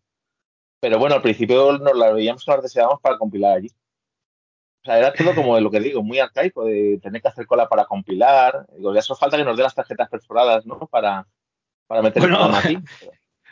pero 0.80 0.98
bueno, 0.98 1.16
al 1.16 1.22
principio 1.22 1.76
nos 1.78 1.96
la 1.96 2.12
veíamos 2.12 2.46
nos 2.46 2.62
deseábamos 2.62 3.00
para 3.00 3.18
compilar 3.18 3.56
allí. 3.56 3.68
O 4.82 4.84
sea, 4.84 4.98
era 4.98 5.12
todo 5.12 5.34
como 5.34 5.56
de 5.56 5.60
lo 5.60 5.70
que 5.70 5.80
digo, 5.80 6.02
muy 6.02 6.20
arcaico, 6.20 6.64
de 6.64 6.98
tener 7.02 7.20
que 7.20 7.28
hacer 7.28 7.46
cola 7.46 7.68
para 7.68 7.84
compilar. 7.84 8.66
Digo, 8.76 8.94
ya 8.94 9.02
solo 9.02 9.18
falta 9.18 9.36
que 9.36 9.44
nos 9.44 9.56
dé 9.56 9.64
las 9.64 9.74
tarjetas 9.74 10.08
perforadas, 10.08 10.64
¿no? 10.66 10.78
Para, 10.86 11.26
para 11.88 12.02
meter 12.02 12.22
aquí. 12.22 12.78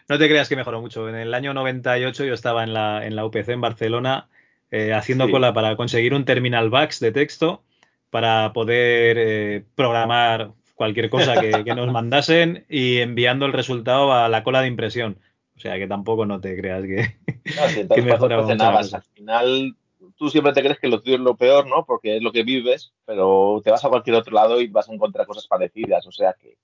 No 0.09 0.19
te 0.19 0.29
creas 0.29 0.49
que 0.49 0.55
mejoró 0.55 0.81
mucho. 0.81 1.09
En 1.09 1.17
el 1.17 1.35
año 1.35 1.53
98 1.53 2.27
yo 2.27 2.33
estaba 2.33 2.63
en 2.63 2.73
la, 2.73 3.05
en 3.05 3.17
la 3.17 3.27
UPC 3.27 3.49
en 3.49 3.61
Barcelona 3.61 4.29
eh, 4.71 4.93
haciendo 4.93 5.29
cola 5.29 5.53
para 5.53 5.77
conseguir 5.77 6.15
un 6.15 6.25
terminal 6.25 6.71
backs 6.71 7.01
de 7.01 7.11
texto 7.11 7.65
para 8.11 8.53
poder 8.53 9.17
eh, 9.19 9.65
programar 9.75 10.53
cualquier 10.77 11.11
cosa 11.11 11.41
que, 11.41 11.65
nos 11.75 11.91
mandasen 11.93 12.67
y 12.69 12.99
enviando 12.99 13.47
el 13.47 13.53
resultado 13.53 14.13
a 14.13 14.29
la 14.29 14.45
cola 14.45 14.61
de 14.61 14.69
impresión. 14.69 15.19
O 15.57 15.59
sea 15.59 15.77
que 15.77 15.89
tampoco 15.89 16.25
no 16.25 16.41
te 16.41 16.57
creas 16.57 16.83
que, 16.83 17.17
no, 17.57 17.89
que 17.95 18.03
mejora 18.03 18.37
Al 18.39 19.03
final 19.15 19.75
tú 20.17 20.31
siempre 20.31 20.53
te 20.53 20.63
crees 20.63 20.79
que 20.79 20.89
lo 20.89 21.01
tuyo 21.01 21.17
es 21.17 21.23
lo 21.23 21.37
peor, 21.37 21.67
¿no? 21.67 21.85
Porque 21.85 22.17
es 22.17 22.23
lo 22.23 22.33
que 22.33 22.43
vives, 22.43 22.93
pero 23.05 23.61
te 23.65 23.71
vas 23.71 23.85
a 23.85 23.89
cualquier 23.89 24.17
otro 24.17 24.35
lado 24.35 24.61
y 24.61 24.69
vas 24.69 24.89
a 24.89 24.95
encontrar 24.95 25.27
cosas 25.27 25.47
parecidas. 25.47 26.07
O 26.07 26.13
sea 26.13 26.35
que, 26.41 26.57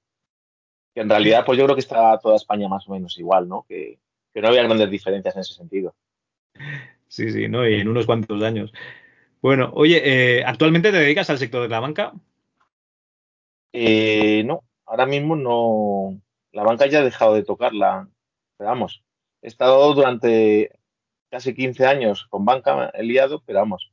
que 0.95 1.01
en 1.01 1.09
realidad, 1.09 1.45
pues 1.45 1.59
yo 1.59 1.65
creo 1.65 1.77
que 1.77 1.81
está 1.81 2.19
toda 2.19 2.37
España 2.37 2.69
más 2.69 2.89
o 2.89 2.93
menos 2.93 3.19
igual, 3.19 3.49
¿no? 3.49 3.65
Que, 3.69 3.99
que 4.33 4.41
no 4.41 4.49
había 4.49 4.63
grandes 4.63 4.91
diferencias 4.91 5.35
en 5.35 5.41
ese 5.41 5.55
sentido. 5.55 5.95
Sí, 7.09 7.31
sí, 7.31 7.49
¿no? 7.49 7.69
Y 7.69 7.81
en 7.81 7.89
unos 7.89 8.07
cuantos 8.07 8.43
años. 8.43 8.73
Bueno, 9.41 9.71
oye, 9.75 10.01
eh, 10.05 10.45
¿actualmente 10.45 10.93
te 10.93 10.99
dedicas 10.99 11.29
al 11.29 11.39
sector 11.39 11.63
de 11.63 11.69
la 11.69 11.81
banca? 11.81 12.13
Eh, 13.73 14.43
no, 14.45 14.65
ahora 14.87 15.07
mismo 15.07 15.37
no. 15.37 16.21
La 16.53 16.63
banca 16.63 16.87
ya 16.87 17.01
ha 17.01 17.05
dejado 17.05 17.35
de 17.35 17.43
tocarla. 17.43 18.09
Pero 18.57 18.71
vamos, 18.71 19.03
he 19.41 19.49
estado 19.49 19.93
durante 19.95 20.71
casi 21.31 21.55
15 21.55 21.87
años 21.87 22.27
con 22.29 22.45
banca, 22.45 22.91
he 22.95 23.03
liado, 23.03 23.43
pero 23.45 23.61
vamos. 23.61 23.93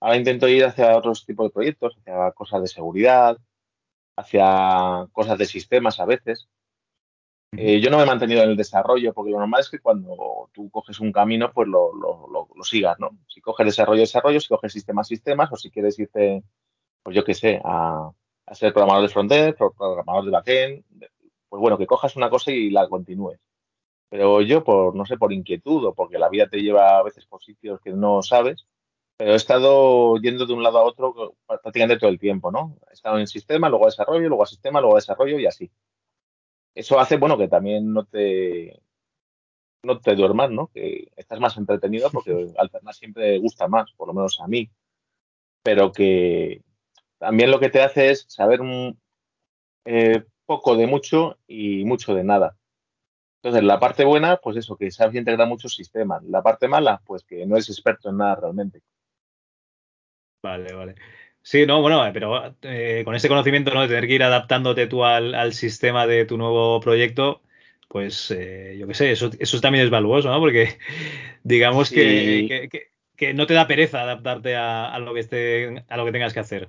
Ahora 0.00 0.16
intento 0.16 0.46
ir 0.48 0.64
hacia 0.64 0.96
otros 0.96 1.24
tipos 1.24 1.46
de 1.46 1.52
proyectos, 1.52 1.96
hacia 1.98 2.30
cosas 2.32 2.62
de 2.62 2.68
seguridad, 2.68 3.38
hacia 4.16 5.06
cosas 5.12 5.38
de 5.38 5.46
sistemas 5.46 6.00
a 6.00 6.06
veces. 6.06 6.48
Eh, 7.56 7.80
yo 7.80 7.90
no 7.90 7.98
me 7.98 8.02
he 8.02 8.06
mantenido 8.06 8.42
en 8.42 8.50
el 8.50 8.56
desarrollo, 8.56 9.12
porque 9.14 9.30
lo 9.30 9.38
normal 9.38 9.60
es 9.60 9.70
que 9.70 9.78
cuando 9.78 10.50
tú 10.52 10.70
coges 10.70 10.98
un 11.00 11.12
camino, 11.12 11.52
pues 11.52 11.68
lo, 11.68 11.92
sigas, 12.62 12.98
¿no? 12.98 13.10
Si 13.28 13.40
coges 13.40 13.66
desarrollo, 13.66 14.00
desarrollo, 14.00 14.40
si 14.40 14.48
coges 14.48 14.72
sistemas, 14.72 15.06
sistemas, 15.06 15.52
o 15.52 15.56
si 15.56 15.70
quieres 15.70 15.98
irte, 15.98 16.42
pues 17.02 17.14
yo 17.14 17.24
qué 17.24 17.34
sé, 17.34 17.60
a, 17.64 18.10
ser 18.52 18.72
programador 18.72 19.08
de 19.08 19.12
frontend, 19.12 19.54
programador 19.56 20.24
de 20.24 20.30
backend, 20.30 20.84
pues 21.48 21.60
bueno, 21.60 21.78
que 21.78 21.86
cojas 21.86 22.16
una 22.16 22.30
cosa 22.30 22.50
y 22.50 22.70
la 22.70 22.88
continúes. 22.88 23.38
Pero 24.08 24.40
yo, 24.42 24.64
por, 24.64 24.94
no 24.94 25.06
sé, 25.06 25.16
por 25.16 25.32
inquietud 25.32 25.84
o 25.86 25.94
porque 25.94 26.18
la 26.18 26.28
vida 26.28 26.48
te 26.48 26.58
lleva 26.62 26.98
a 26.98 27.02
veces 27.02 27.26
por 27.26 27.42
sitios 27.42 27.80
que 27.80 27.92
no 27.92 28.22
sabes, 28.22 28.66
pero 29.16 29.32
he 29.32 29.36
estado 29.36 30.16
yendo 30.18 30.46
de 30.46 30.52
un 30.52 30.62
lado 30.62 30.78
a 30.78 30.84
otro 30.84 31.36
prácticamente 31.46 31.98
todo 31.98 32.10
el 32.10 32.18
tiempo, 32.18 32.50
¿no? 32.50 32.78
He 32.90 32.94
estado 32.94 33.18
en 33.18 33.26
sistema, 33.26 33.68
luego 33.68 33.84
a 33.84 33.88
desarrollo, 33.88 34.28
luego 34.28 34.42
a 34.42 34.46
sistema, 34.46 34.80
luego 34.80 34.96
a 34.96 35.00
desarrollo 35.00 35.38
y 35.38 35.46
así 35.46 35.70
eso 36.74 36.98
hace, 36.98 37.16
bueno, 37.16 37.38
que 37.38 37.48
también 37.48 37.92
no 37.92 38.04
te, 38.04 38.80
no 39.82 40.00
te 40.00 40.14
duermas, 40.14 40.50
¿no? 40.50 40.68
Que 40.68 41.08
estás 41.16 41.40
más 41.40 41.56
entretenido 41.56 42.10
porque 42.10 42.52
alternar 42.58 42.94
siempre 42.94 43.38
gusta 43.38 43.68
más, 43.68 43.92
por 43.92 44.08
lo 44.08 44.14
menos 44.14 44.40
a 44.40 44.48
mí. 44.48 44.70
Pero 45.62 45.92
que 45.92 46.62
también 47.18 47.50
lo 47.50 47.60
que 47.60 47.70
te 47.70 47.82
hace 47.82 48.10
es 48.10 48.26
saber 48.28 48.60
un, 48.60 49.00
eh, 49.84 50.24
poco 50.46 50.76
de 50.76 50.86
mucho 50.86 51.38
y 51.46 51.84
mucho 51.84 52.14
de 52.14 52.24
nada. 52.24 52.56
Entonces, 53.42 53.62
la 53.64 53.78
parte 53.78 54.04
buena, 54.04 54.38
pues 54.38 54.56
eso, 54.56 54.76
que 54.76 54.90
sabes 54.90 55.14
integrar 55.14 55.46
muchos 55.48 55.74
sistemas. 55.74 56.22
La 56.24 56.42
parte 56.42 56.66
mala, 56.66 57.02
pues 57.04 57.24
que 57.24 57.46
no 57.46 57.56
eres 57.56 57.68
experto 57.68 58.10
en 58.10 58.18
nada 58.18 58.36
realmente. 58.36 58.82
Vale, 60.44 60.74
vale. 60.74 60.94
Sí, 61.40 61.64
no, 61.64 61.80
bueno, 61.80 62.02
pero 62.12 62.54
eh, 62.60 63.00
con 63.02 63.14
ese 63.14 63.28
conocimiento, 63.28 63.72
¿no? 63.72 63.80
De 63.80 63.88
tener 63.88 64.06
que 64.06 64.12
ir 64.12 64.22
adaptándote 64.22 64.86
tú 64.86 65.02
al, 65.02 65.54
sistema 65.54 66.06
de 66.06 66.26
tu 66.26 66.36
nuevo 66.36 66.80
proyecto, 66.80 67.40
pues 67.88 68.30
eh, 68.30 68.76
yo 68.78 68.86
qué 68.86 68.92
sé, 68.92 69.12
eso, 69.12 69.30
eso 69.38 69.60
también 69.62 69.86
es 69.86 69.90
valuoso, 69.90 70.28
¿no? 70.28 70.38
Porque 70.40 70.76
digamos 71.44 71.90
que, 71.90 72.90
no 73.34 73.46
te 73.46 73.54
da 73.54 73.66
pereza 73.66 74.02
adaptarte 74.02 74.54
a, 74.54 74.98
lo 74.98 75.14
que 75.14 75.20
esté, 75.20 75.82
a 75.88 75.96
lo 75.96 76.04
que 76.04 76.12
tengas 76.12 76.34
que 76.34 76.40
hacer. 76.40 76.68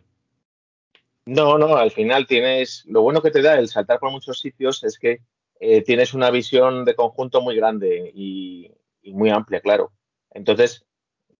No, 1.25 1.57
no, 1.57 1.75
al 1.75 1.91
final 1.91 2.27
tienes, 2.27 2.85
lo 2.87 3.01
bueno 3.01 3.21
que 3.21 3.31
te 3.31 3.41
da 3.41 3.59
el 3.59 3.67
saltar 3.67 3.99
por 3.99 4.11
muchos 4.11 4.39
sitios 4.39 4.85
es 4.85 4.97
que 4.97 5.19
eh, 5.59 5.81
tienes 5.81 6.13
una 6.13 6.31
visión 6.31 6.85
de 6.85 6.95
conjunto 6.95 7.41
muy 7.41 7.57
grande 7.57 8.09
y, 8.15 8.71
y 9.01 9.13
muy 9.13 9.31
amplia, 9.31 9.59
claro. 9.59 9.91
Entonces, 10.31 10.85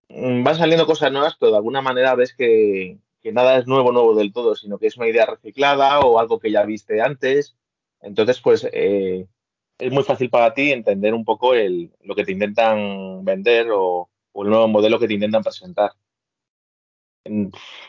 van 0.08 0.56
saliendo 0.56 0.86
cosas 0.86 1.12
nuevas, 1.12 1.36
pero 1.38 1.52
de 1.52 1.58
alguna 1.58 1.82
manera 1.82 2.14
ves 2.14 2.34
que, 2.34 2.98
que 3.22 3.32
nada 3.32 3.58
es 3.58 3.66
nuevo, 3.66 3.92
nuevo 3.92 4.14
del 4.14 4.32
todo, 4.32 4.54
sino 4.54 4.78
que 4.78 4.86
es 4.86 4.96
una 4.96 5.08
idea 5.08 5.26
reciclada 5.26 6.00
o 6.00 6.18
algo 6.18 6.38
que 6.38 6.50
ya 6.50 6.64
viste 6.64 7.00
antes. 7.00 7.56
Entonces, 8.00 8.40
pues 8.40 8.68
eh, 8.72 9.26
es 9.78 9.92
muy 9.92 10.04
fácil 10.04 10.30
para 10.30 10.54
ti 10.54 10.72
entender 10.72 11.12
un 11.14 11.24
poco 11.24 11.54
el, 11.54 11.92
lo 12.02 12.14
que 12.14 12.24
te 12.24 12.32
intentan 12.32 13.24
vender 13.24 13.68
o, 13.72 14.08
el 14.34 14.50
nuevo 14.50 14.68
modelo 14.68 14.98
que 14.98 15.08
te 15.08 15.14
intentan 15.14 15.42
presentar. 15.42 15.92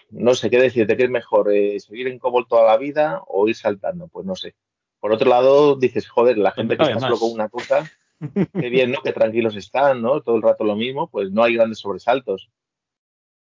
No 0.10 0.34
sé 0.34 0.50
qué 0.50 0.60
decirte, 0.60 0.98
¿qué 0.98 1.04
es 1.04 1.10
mejor? 1.10 1.54
Eh, 1.54 1.80
¿Seguir 1.80 2.08
en 2.08 2.18
COBOL 2.18 2.48
toda 2.48 2.66
la 2.66 2.78
vida 2.78 3.22
o 3.28 3.48
ir 3.48 3.56
saltando? 3.56 4.08
Pues 4.08 4.26
no 4.26 4.36
sé. 4.36 4.56
Por 5.00 5.12
otro 5.12 5.30
lado, 5.30 5.76
dices, 5.76 6.08
joder, 6.08 6.38
la 6.38 6.52
gente 6.52 6.78
que 6.78 6.84
está 6.84 7.00
solo 7.00 7.20
con 7.20 7.32
una 7.32 7.50
cosa, 7.50 7.88
qué 8.20 8.70
bien, 8.70 8.92
¿no? 8.92 9.02
Qué 9.04 9.14
tranquilos 9.14 9.56
están, 9.56 10.02
¿no? 10.02 10.22
Todo 10.22 10.36
el 10.38 10.42
rato 10.42 10.64
lo 10.64 10.76
mismo, 10.76 11.10
pues 11.10 11.32
no 11.32 11.44
hay 11.44 11.56
grandes 11.56 11.80
sobresaltos 11.80 12.50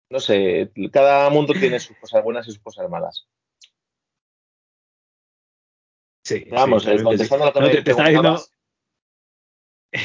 no 0.09 0.19
sé, 0.19 0.71
cada 0.91 1.29
mundo 1.29 1.53
tiene 1.53 1.79
sus 1.79 1.95
cosas 1.97 2.23
buenas 2.23 2.47
y 2.47 2.51
sus 2.51 2.59
cosas 2.59 2.89
malas. 2.89 3.27
Sí, 6.23 6.45
Vamos, 6.51 6.85
eh, 6.87 7.01
contestando, 7.01 7.45
a 7.45 7.47
lo 7.47 7.53
que 7.53 7.61
me 7.61 7.81
preguntabas, 7.81 8.53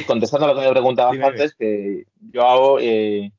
contestando 0.07 0.47
a 0.47 0.49
lo 0.49 0.61
que 0.61 0.67
me 0.67 0.73
preguntabas 0.73 1.19
antes, 1.21 1.55
que 1.55 2.05
yo 2.31 2.43
hago, 2.43 2.79
eh, 2.81 3.33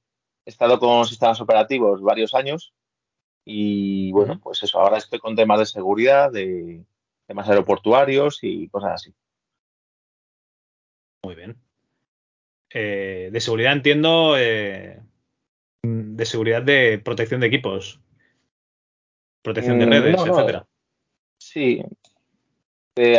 he 0.46 0.50
estado 0.50 0.80
con 0.80 1.06
sistemas 1.06 1.40
operativos 1.42 2.02
varios 2.02 2.34
años 2.34 2.74
y 3.44 4.12
bueno, 4.12 4.40
pues 4.40 4.62
eso, 4.64 4.80
ahora 4.80 4.98
estoy 4.98 5.20
con 5.20 5.36
temas 5.36 5.60
de 5.60 5.66
seguridad, 5.68 6.32
de 6.32 6.84
temas 7.28 7.48
aeroportuarios 7.48 8.40
y 8.42 8.68
cosas 8.70 8.94
así. 8.94 9.16
Muy 11.26 11.34
bien. 11.34 11.58
Eh, 12.70 13.30
de 13.32 13.42
seguridad 13.42 13.74
entiendo 13.74 14.36
de 14.36 15.02
seguridad 16.26 16.62
de 16.62 17.02
protección 17.04 17.42
de 17.42 17.48
equipos, 17.48 18.00
protección 19.42 19.80
de 19.80 19.88
mm, 19.88 19.90
redes, 19.90 20.22
etcétera. 20.24 20.68
Sí, 21.40 21.82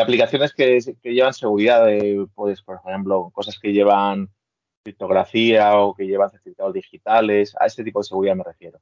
aplicaciones 0.01 0.55
que, 0.55 0.79
llevan 1.03 1.35
seguridad, 1.35 1.89
pues 2.37 2.63
por 2.63 2.77
ejemplo, 2.77 3.31
cosas 3.35 3.59
que 3.59 3.73
llevan 3.73 4.31
criptografía 4.85 5.77
o 5.81 5.97
que 5.97 6.07
llevan 6.07 6.31
certificados 6.31 6.75
digitales, 6.75 7.57
a 7.59 7.67
este 7.67 7.83
tipo 7.83 7.99
de 7.99 8.05
seguridad 8.05 8.37
me 8.37 8.45
refiero. 8.45 8.81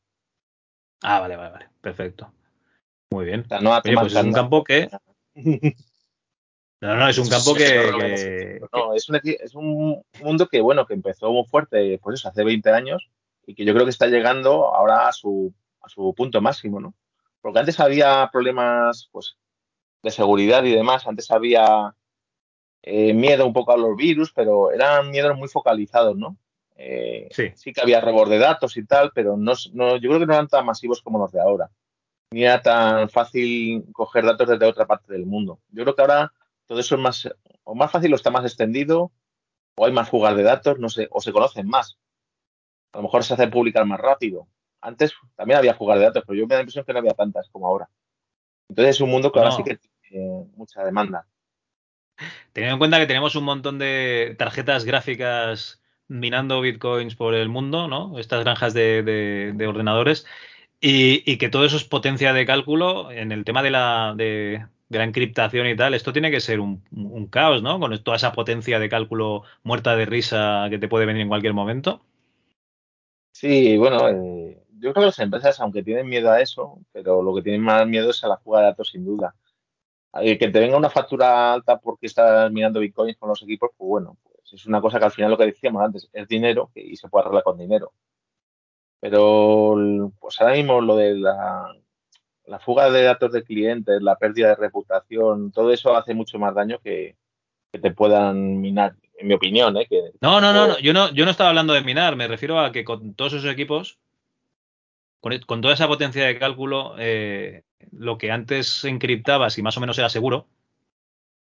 Ah, 1.01 1.21
vale, 1.21 1.37
vale, 1.37 1.51
vale, 1.51 1.69
perfecto. 1.81 2.31
Muy 3.11 3.25
bien. 3.25 3.47
no 3.63 3.81
pues 3.83 4.13
es 4.13 4.23
un 4.23 4.33
campo 4.33 4.63
que... 4.63 4.91
No, 6.85 6.97
no, 6.97 7.09
es 7.09 7.17
un 7.17 7.29
campo 7.31 7.55
que... 7.55 8.61
No, 8.71 8.93
es 8.93 9.09
un, 9.09 9.17
es 9.25 9.55
un 9.55 10.05
mundo 10.21 10.49
que, 10.49 10.61
bueno, 10.61 10.85
que 10.87 10.93
empezó 10.93 11.33
muy 11.33 11.47
fuerte, 11.47 11.99
pues 12.03 12.21
eso, 12.21 12.29
hace 12.29 12.45
20 12.45 12.71
años 12.71 13.09
y 13.47 13.55
que 13.55 13.65
yo 13.65 13.73
creo 13.73 13.87
que 13.87 13.91
está 13.91 14.07
llegando 14.07 14.75
ahora 14.75 15.09
a 15.09 15.13
su, 15.13 15.55
a 15.81 15.89
su 15.89 16.13
punto 16.15 16.43
máximo, 16.43 16.81
¿no? 16.81 16.95
Porque 17.41 17.61
antes 17.61 17.81
había 17.81 18.29
problemas, 18.31 19.09
pues, 19.13 19.39
de 20.03 20.11
seguridad 20.11 20.63
y 20.65 20.73
demás, 20.73 21.07
antes 21.07 21.31
había 21.31 21.95
eh, 22.83 23.15
miedo 23.15 23.47
un 23.47 23.55
poco 23.55 23.73
a 23.73 23.79
los 23.79 23.97
virus, 23.97 24.31
pero 24.35 24.71
eran 24.71 25.11
miedos 25.11 25.39
muy 25.39 25.49
focalizados, 25.49 26.19
¿no? 26.19 26.37
Eh, 26.77 27.29
sí. 27.31 27.51
sí. 27.55 27.73
que 27.73 27.81
había 27.81 28.03
rebord 28.03 28.29
de 28.29 28.39
datos 28.39 28.77
y 28.77 28.85
tal, 28.85 29.11
pero 29.15 29.39
no, 29.39 29.55
no, 29.73 29.97
yo 29.97 30.11
creo 30.11 30.21
que 30.21 30.27
no 30.27 30.35
eran 30.35 30.49
tan 30.49 30.67
masivos 30.67 31.01
como 31.01 31.19
los 31.19 31.33
de 31.33 31.41
ahora. 31.41 31.71
Ni 32.31 32.45
era 32.45 32.61
tan 32.61 33.09
fácil 33.09 33.87
coger 33.93 34.27
datos 34.27 34.49
desde 34.49 34.67
otra 34.67 34.87
parte 34.87 35.15
del 35.15 35.25
mundo. 35.25 35.61
Yo 35.71 35.85
creo 35.85 35.95
que 35.95 36.03
ahora 36.03 36.33
todo 36.67 36.81
eso 36.81 36.95
es 36.95 37.01
más, 37.01 37.29
o 37.65 37.75
más 37.75 37.91
fácil 37.91 38.13
o 38.13 38.17
está 38.17 38.31
más 38.31 38.45
extendido, 38.45 39.13
o 39.77 39.87
hay 39.87 39.93
más 39.93 40.09
fugas 40.09 40.37
de 40.37 40.43
datos, 40.43 40.79
no 40.79 40.89
sé, 40.89 41.09
o 41.11 41.21
se 41.21 41.33
conocen 41.33 41.69
más 41.69 41.99
a 42.95 42.99
lo 42.99 43.03
mejor 43.03 43.25
se 43.25 43.35
hace 43.35 43.49
publicar 43.49 43.85
más 43.85 44.01
rápido. 44.01 44.47
Antes 44.81 45.13
también 45.35 45.59
había 45.59 45.75
jugar 45.75 45.99
de 45.99 46.05
datos, 46.05 46.23
pero 46.27 46.39
yo 46.39 46.47
me 46.47 46.55
da 46.55 46.59
la 46.59 46.63
impresión 46.63 46.85
que 46.85 46.93
no 46.93 47.01
había 47.01 47.15
tantas 47.15 47.49
como 47.51 47.67
ahora. 47.67 47.89
Entonces 48.69 48.97
es 48.97 49.01
un 49.01 49.11
mundo 49.11 49.33
que 49.33 49.41
ahora 49.41 49.51
sí 49.51 49.65
que 49.65 49.79
tiene 50.09 50.47
mucha 50.57 50.85
demanda. 50.85 51.27
Teniendo 52.53 52.75
en 52.75 52.79
cuenta 52.79 53.01
que 53.01 53.07
tenemos 53.07 53.35
un 53.35 53.45
montón 53.45 53.79
de 53.79 54.37
tarjetas 54.39 54.85
gráficas 54.85 55.83
minando 56.07 56.61
bitcoins 56.61 57.17
por 57.17 57.35
el 57.35 57.49
mundo, 57.49 57.89
¿no? 57.89 58.19
Estas 58.19 58.45
granjas 58.45 58.75
de, 58.75 59.67
ordenadores. 59.67 60.25
Y, 60.81 61.39
que 61.39 61.49
todo 61.49 61.65
eso 61.65 61.77
es 61.77 61.85
potencia 61.85 62.33
de 62.33 62.47
cálculo 62.47 63.11
en 63.11 63.33
el 63.33 63.45
tema 63.45 63.63
de 63.63 63.71
la, 63.71 64.15
de, 64.17 64.67
la 64.89 65.05
encriptación 65.05 65.67
y 65.67 65.77
tal. 65.77 65.95
Esto 65.95 66.13
tiene 66.13 66.31
que 66.31 66.41
ser 66.41 66.61
un, 66.61 66.83
un, 66.93 67.27
caos, 67.27 67.63
¿no? 67.63 67.79
Con 67.81 67.97
toda 68.03 68.17
esa 68.17 68.33
potencia 68.33 68.79
de 68.79 68.89
cálculo 68.89 69.43
muerta 69.63 69.97
de 69.97 70.07
risa 70.07 70.67
que 70.71 70.79
te 70.79 70.89
puede 70.89 71.07
venir 71.07 71.23
en 71.23 71.29
cualquier 71.29 71.55
momento. 71.55 72.03
Sí, 73.33 73.77
bueno, 73.77 74.09
eh, 74.09 74.63
yo 74.79 74.93
creo 74.93 75.03
que 75.03 75.07
las 75.07 75.19
empresas, 75.19 75.61
aunque 75.61 75.83
tienen 75.83 76.09
miedo 76.09 76.31
a 76.31 76.41
eso, 76.41 76.79
pero 76.93 77.23
lo 77.23 77.35
que 77.35 77.43
tienen 77.43 77.63
más 77.63 77.87
miedo 77.87 78.11
es 78.11 78.23
a 78.25 78.29
la 78.29 78.39
fuga 78.39 78.61
de 78.61 78.67
datos, 78.67 78.91
sin 78.91 79.05
duda. 79.05 79.35
que 80.13 80.37
te 80.37 80.61
venga 80.61 80.77
una 80.77 80.91
factura 80.91 81.53
alta 81.55 81.79
porque 81.79 82.07
estás 82.07 82.51
mirando 82.53 82.81
bitcoins 82.81 83.17
con 83.17 83.29
los 83.31 83.43
equipos, 83.43 83.71
pues 83.77 83.89
bueno, 83.89 84.19
pues 84.23 84.53
es 84.53 84.67
una 84.67 84.81
cosa 84.81 84.99
que 84.99 85.07
al 85.07 85.11
final 85.13 85.31
lo 85.33 85.39
que 85.39 85.47
decíamos 85.47 85.83
antes 85.83 86.09
es 86.13 86.29
dinero 86.29 86.71
y 86.75 86.97
se 86.97 87.09
puede 87.09 87.25
arreglar 87.25 87.45
con 87.45 87.59
dinero. 87.59 87.93
Pero 89.01 90.13
pues 90.21 90.41
ahora 90.41 90.55
mismo 90.55 90.81
lo 90.81 90.97
de 90.97 91.15
la, 91.17 91.75
la 92.47 92.59
fuga 92.59 92.91
de 92.91 93.03
datos 93.03 93.33
de 93.33 93.43
clientes, 93.43 94.03
la 94.03 94.17
pérdida 94.17 94.49
de 94.49 94.57
reputación, 94.57 95.53
todo 95.53 95.73
eso 95.73 95.97
hace 95.97 96.15
mucho 96.15 96.39
más 96.39 96.55
daño 96.55 96.79
que, 96.83 97.17
que 97.73 97.79
te 97.79 97.91
puedan 97.91 98.61
minar, 98.61 98.95
en 99.19 99.29
mi 99.29 99.35
opinión. 99.35 99.77
¿eh? 99.77 99.87
Que, 99.89 100.13
no, 100.21 100.41
no, 100.41 100.53
no, 100.53 100.69
no, 100.69 100.79
yo 100.79 100.93
no, 100.93 101.13
yo 101.13 101.25
no 101.25 101.31
estaba 101.31 101.51
hablando 101.51 101.73
de 101.73 101.83
minar, 101.83 102.17
me 102.17 102.29
refiero 102.29 102.61
a 102.61 102.73
que 102.73 102.85
con 102.85 103.15
todos 103.15 103.33
esos 103.35 103.51
equipos, 103.51 103.99
con, 105.21 105.39
con 105.41 105.61
toda 105.61 105.75
esa 105.75 105.89
potencia 105.89 106.27
de 106.27 106.39
cálculo, 106.39 106.95
eh, 106.99 107.63
lo 107.93 108.19
que 108.19 108.31
antes 108.31 108.85
encriptabas 108.85 109.59
y 109.59 109.63
más 109.63 109.77
o 109.77 109.81
menos 109.81 109.99
era 109.99 110.09
seguro. 110.09 110.47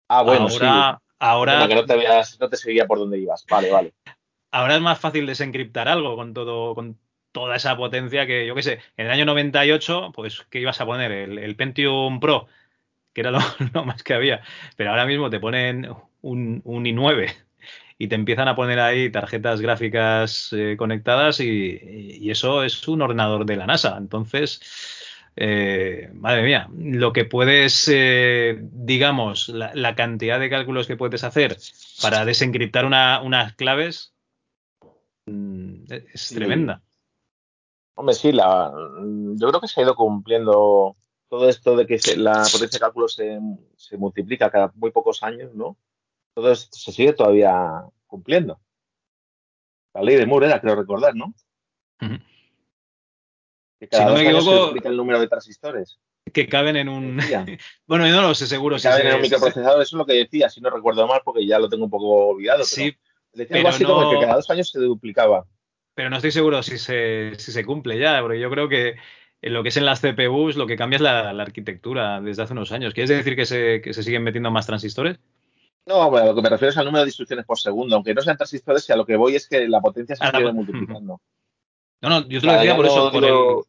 Ah, 0.08 0.24
bueno, 0.24 0.47
ahora, 0.47 0.99
sí. 0.99 1.16
ahora 1.20 1.54
Bueno, 1.54 1.68
que 1.68 1.76
no 1.76 1.86
te, 1.86 1.97
veas, 1.97 2.39
no 2.39 2.49
te 2.49 2.58
seguía 2.58 2.86
por 2.86 2.99
dónde 2.99 3.20
ibas. 3.20 3.45
Vale, 3.49 3.72
vale. 3.72 3.93
ahora 4.51 4.76
es 4.76 4.82
más 4.82 4.99
fácil 4.99 5.26
desencriptar 5.26 5.88
algo 5.88 6.16
con 6.16 6.34
todo, 6.34 6.76
con 6.76 6.97
toda 7.34 7.58
esa 7.58 7.76
potencia 7.76 8.26
que, 8.26 8.48
yo 8.48 8.56
qué 8.56 8.64
sé, 8.64 8.80
en 8.96 9.08
el 9.08 9.12
año 9.12 9.26
98, 9.26 10.14
pues, 10.16 10.46
¿qué 10.50 10.62
ibas 10.62 10.80
a 10.80 10.86
poner? 10.86 11.12
El, 11.12 11.38
el 11.38 11.56
Pentium 11.58 12.22
Pro, 12.22 12.48
que 13.12 13.22
era 13.22 13.32
lo, 13.32 13.40
lo, 13.74 13.84
más 13.84 14.04
que 14.04 14.14
había. 14.14 14.42
Pero 14.78 14.92
ahora 14.92 15.06
mismo 15.06 15.30
te 15.30 15.42
ponen 15.42 15.90
un, 16.22 16.62
un 16.64 16.86
i9 16.86 17.34
y 17.98 18.08
te 18.08 18.16
empiezan 18.16 18.48
a 18.48 18.56
poner 18.56 18.80
ahí 18.80 19.10
tarjetas 19.10 19.62
gráficas 19.62 20.54
eh, 20.54 20.76
conectadas 20.78 21.40
y, 21.40 21.80
y, 22.22 22.32
eso 22.32 22.64
es 22.64 22.88
un 22.88 23.02
ordenador 23.02 23.46
de 23.46 23.56
la 23.56 23.68
NASA. 23.68 23.96
Entonces, 23.98 24.62
eh, 25.36 26.10
madre 26.14 26.44
mía, 26.44 26.70
lo 26.78 27.14
que 27.14 27.26
puedes, 27.26 27.90
eh, 27.92 28.60
digamos, 28.62 29.50
la, 29.50 29.72
la, 29.74 29.96
cantidad 29.96 30.40
de 30.40 30.50
cálculos 30.50 30.88
que 30.88 30.98
puedes 30.98 31.24
hacer 31.24 31.58
para 32.02 32.26
desencriptar 32.26 32.86
una, 32.86 33.22
unas 33.22 33.54
claves 33.56 34.14
mm, 35.26 35.86
es 36.14 36.30
tremenda. 36.30 36.82
Hombre, 37.96 38.16
sí, 38.16 38.32
la, 38.32 38.72
yo 39.36 39.48
creo 39.50 39.62
que 39.62 39.68
se 39.68 39.80
ha 39.80 39.84
ido 39.84 39.96
cumpliendo 39.96 40.96
todo 41.30 41.48
esto 41.50 41.76
de 41.76 41.86
que 41.86 42.00
se- 42.00 42.18
la 42.18 42.44
potencia 42.52 42.78
de 42.78 42.80
cálculo 42.80 43.08
se, 43.08 43.39
se 43.76 43.98
multiplica 43.98 44.50
cada 44.50 44.72
muy 44.76 44.91
pocos 44.91 45.22
años, 45.24 45.54
¿no? 45.54 45.78
Todo 46.34 46.52
esto 46.52 46.76
se 46.78 46.91
sigue 46.91 47.14
todavía 47.14 47.84
cumpliendo. 48.08 48.60
La 49.94 50.02
ley 50.02 50.16
de 50.16 50.26
Moore 50.26 50.48
era, 50.48 50.60
creo 50.60 50.76
recordar, 50.76 51.16
¿no? 51.16 51.34
Que 53.80 53.88
cada 53.88 54.04
Si 54.04 54.10
no 54.10 54.14
me 54.14 54.20
se 54.24 54.30
equivoco- 54.32 54.66
duplica 54.68 54.89
el 54.89 54.98
número 54.98 55.20
de 55.20 55.28
transistores. 55.28 56.00
Que 56.32 56.48
caben 56.48 56.78
en 56.78 56.89
un. 56.89 57.18
Bueno, 57.86 58.08
yo 58.08 58.16
no 58.16 58.30
lo 58.30 58.34
sé 58.36 58.48
seguro 58.48 58.78
Que 58.78 58.82
si 58.82 58.88
caben 58.88 59.02
se- 59.04 59.10
en 59.10 59.16
un 59.16 59.20
se- 59.22 59.24
microprocesador, 59.30 59.82
eso 59.82 59.96
es 59.96 59.98
lo 60.00 60.06
que 60.06 60.14
decía, 60.14 60.50
si 60.50 60.62
no 60.62 60.70
recuerdo 60.70 61.06
mal, 61.06 61.22
porque 61.24 61.46
ya 61.46 61.60
lo 61.60 61.70
tengo 61.70 61.86
un 61.86 61.91
poco 61.91 62.28
olvidado. 62.30 62.64
Sí, 62.64 62.91
pero 63.32 63.44
decía 63.44 63.48
pero 63.50 63.58
algo 63.60 63.70
así 63.70 63.84
como 63.84 64.10
que 64.12 64.20
cada 64.26 64.36
dos 64.36 64.50
años 64.50 64.70
se 64.70 64.80
duplicaba. 64.80 65.46
Pero 65.96 66.10
no 66.10 66.18
estoy 66.18 66.32
seguro 66.32 66.64
si 66.64 66.78
se, 66.78 67.34
si 67.38 67.52
se 67.52 67.66
cumple 67.66 67.98
ya, 68.00 68.22
porque 68.22 68.39
yo 68.39 68.50
creo 68.50 68.68
que 68.70 68.96
en 69.41 69.54
lo 69.54 69.62
que 69.64 69.70
es 69.70 69.78
en 69.78 69.86
las 69.86 70.02
CPUs 70.02 70.56
lo 70.56 70.66
que 70.68 70.78
cambia 70.78 70.96
es 70.98 71.02
la, 71.02 71.34
la 71.34 71.44
arquitectura 71.44 72.22
desde 72.22 72.44
hace 72.44 72.54
unos 72.54 72.72
años. 72.72 72.94
¿Quieres 72.94 73.10
decir 73.10 73.36
que 73.36 73.46
se, 73.46 73.82
que 73.82 73.94
se 73.94 74.04
siguen 74.04 74.24
metiendo 74.24 74.52
más 74.52 74.66
transistores? 74.66 75.20
No, 75.86 76.10
bueno, 76.10 76.28
lo 76.28 76.36
que 76.36 76.41
me 76.41 76.50
refiero 76.50 76.70
es 76.72 76.78
al 76.78 76.86
número 76.86 77.04
de 77.04 77.10
instrucciones 77.10 77.46
por 77.46 77.60
segundo, 77.60 77.96
aunque 77.98 78.14
no 78.14 78.22
sean 78.22 78.38
transistores, 78.38 78.88
y 78.88 78.94
a 78.94 78.96
lo 78.96 79.06
que 79.06 79.18
voy 79.18 79.36
es 79.36 79.48
que 79.50 79.68
la 79.68 79.82
potencia 79.82 80.16
se 80.16 80.24
Ah, 80.24 80.32
sigue 80.32 80.44
po- 80.46 80.54
multiplicando. 80.54 81.20
No, 82.02 82.10
no, 82.10 82.28
yo 82.28 82.41
te 82.41 82.48
lo 82.48 82.54
decía 82.54 82.76
por 82.76 82.86
eso, 82.86 83.12
por 83.14 83.24
digo- 83.24 83.60
el. 83.60 83.66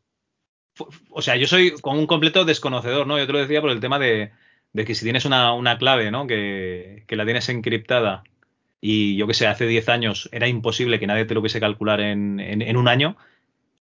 fu- 0.75 0.89
O 1.11 1.23
sea, 1.23 1.37
yo 1.37 1.47
soy 1.47 1.71
como 1.81 2.01
un 2.01 2.07
completo 2.09 2.45
desconocedor, 2.45 3.07
¿no? 3.07 3.17
Yo 3.17 3.27
te 3.29 3.33
lo 3.33 3.39
decía 3.39 3.61
por 3.61 3.71
el 3.71 3.79
tema 3.79 4.01
de, 4.01 4.33
de 4.73 4.85
que 4.85 4.97
si 4.97 5.05
tienes 5.05 5.25
una, 5.25 5.53
una 5.53 5.79
clave, 5.79 6.11
¿no? 6.11 6.27
Que, 6.27 7.05
que 7.07 7.15
la 7.15 7.25
tienes 7.25 7.49
encriptada 7.49 8.25
y 8.87 9.17
yo 9.17 9.27
que 9.27 9.33
sé, 9.33 9.47
hace 9.47 9.67
10 9.67 9.89
años 9.89 10.29
era 10.31 10.47
imposible 10.47 11.01
que 11.01 11.07
nadie 11.07 11.25
te 11.25 11.33
lo 11.33 11.41
hubiese 11.41 11.59
calcular 11.59 12.01
en, 12.01 12.39
en, 12.39 12.61
en 12.61 12.77
un 12.77 12.87
año. 12.87 13.17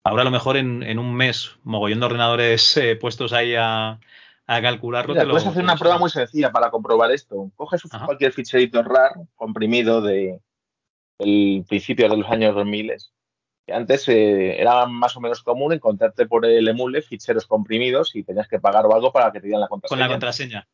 Ahora 0.05 0.23
a 0.23 0.25
lo 0.25 0.31
mejor 0.31 0.57
en, 0.57 0.85
en 0.85 1.01
un 1.01 1.13
mes, 1.13 1.57
mogollón 1.65 1.99
de 1.99 2.07
ordenadores 2.07 2.77
eh, 2.77 2.95
puestos 2.95 3.33
ahí 3.33 3.57
a, 3.57 3.99
a 4.47 4.63
calcularlo. 4.63 5.13
Mira, 5.15 5.23
te 5.23 5.27
lo- 5.27 5.33
puedes 5.33 5.47
hacer 5.49 5.59
te 5.61 5.65
una 5.65 5.73
lo 5.75 5.79
prueba 5.81 5.99
muy 5.99 6.09
sencilla 6.09 6.53
para 6.53 6.71
comprobar 6.71 7.11
esto. 7.11 7.51
Coges 7.57 7.83
Ajá. 7.91 8.07
cualquier 8.07 8.33
ficherito 8.33 8.81
RAR 8.85 9.13
comprimido 9.35 10.01
de 10.03 10.39
del 11.19 11.65
principio 11.69 12.09
de 12.09 12.17
los 12.19 12.31
años 12.31 12.55
2000. 12.55 12.93
Que 13.67 13.73
antes 13.75 14.09
eh, 14.09 14.61
era 14.61 14.87
más 14.87 15.17
o 15.17 15.21
menos 15.21 15.43
común 15.43 15.73
encontrarte 15.73 16.27
por 16.27 16.47
el 16.47 16.67
emule 16.69 17.03
ficheros 17.03 17.47
comprimidos 17.47 18.15
y 18.15 18.23
tenías 18.23 18.47
que 18.49 18.61
pagar 18.61 18.87
o 18.87 18.95
algo 18.95 19.13
para 19.13 19.33
que 19.33 19.41
te 19.41 19.47
dieran 19.47 19.61
la 19.63 19.69
Con 19.69 19.81
contraseña. 19.81 20.07
la 20.07 20.13
contraseña. 20.13 20.69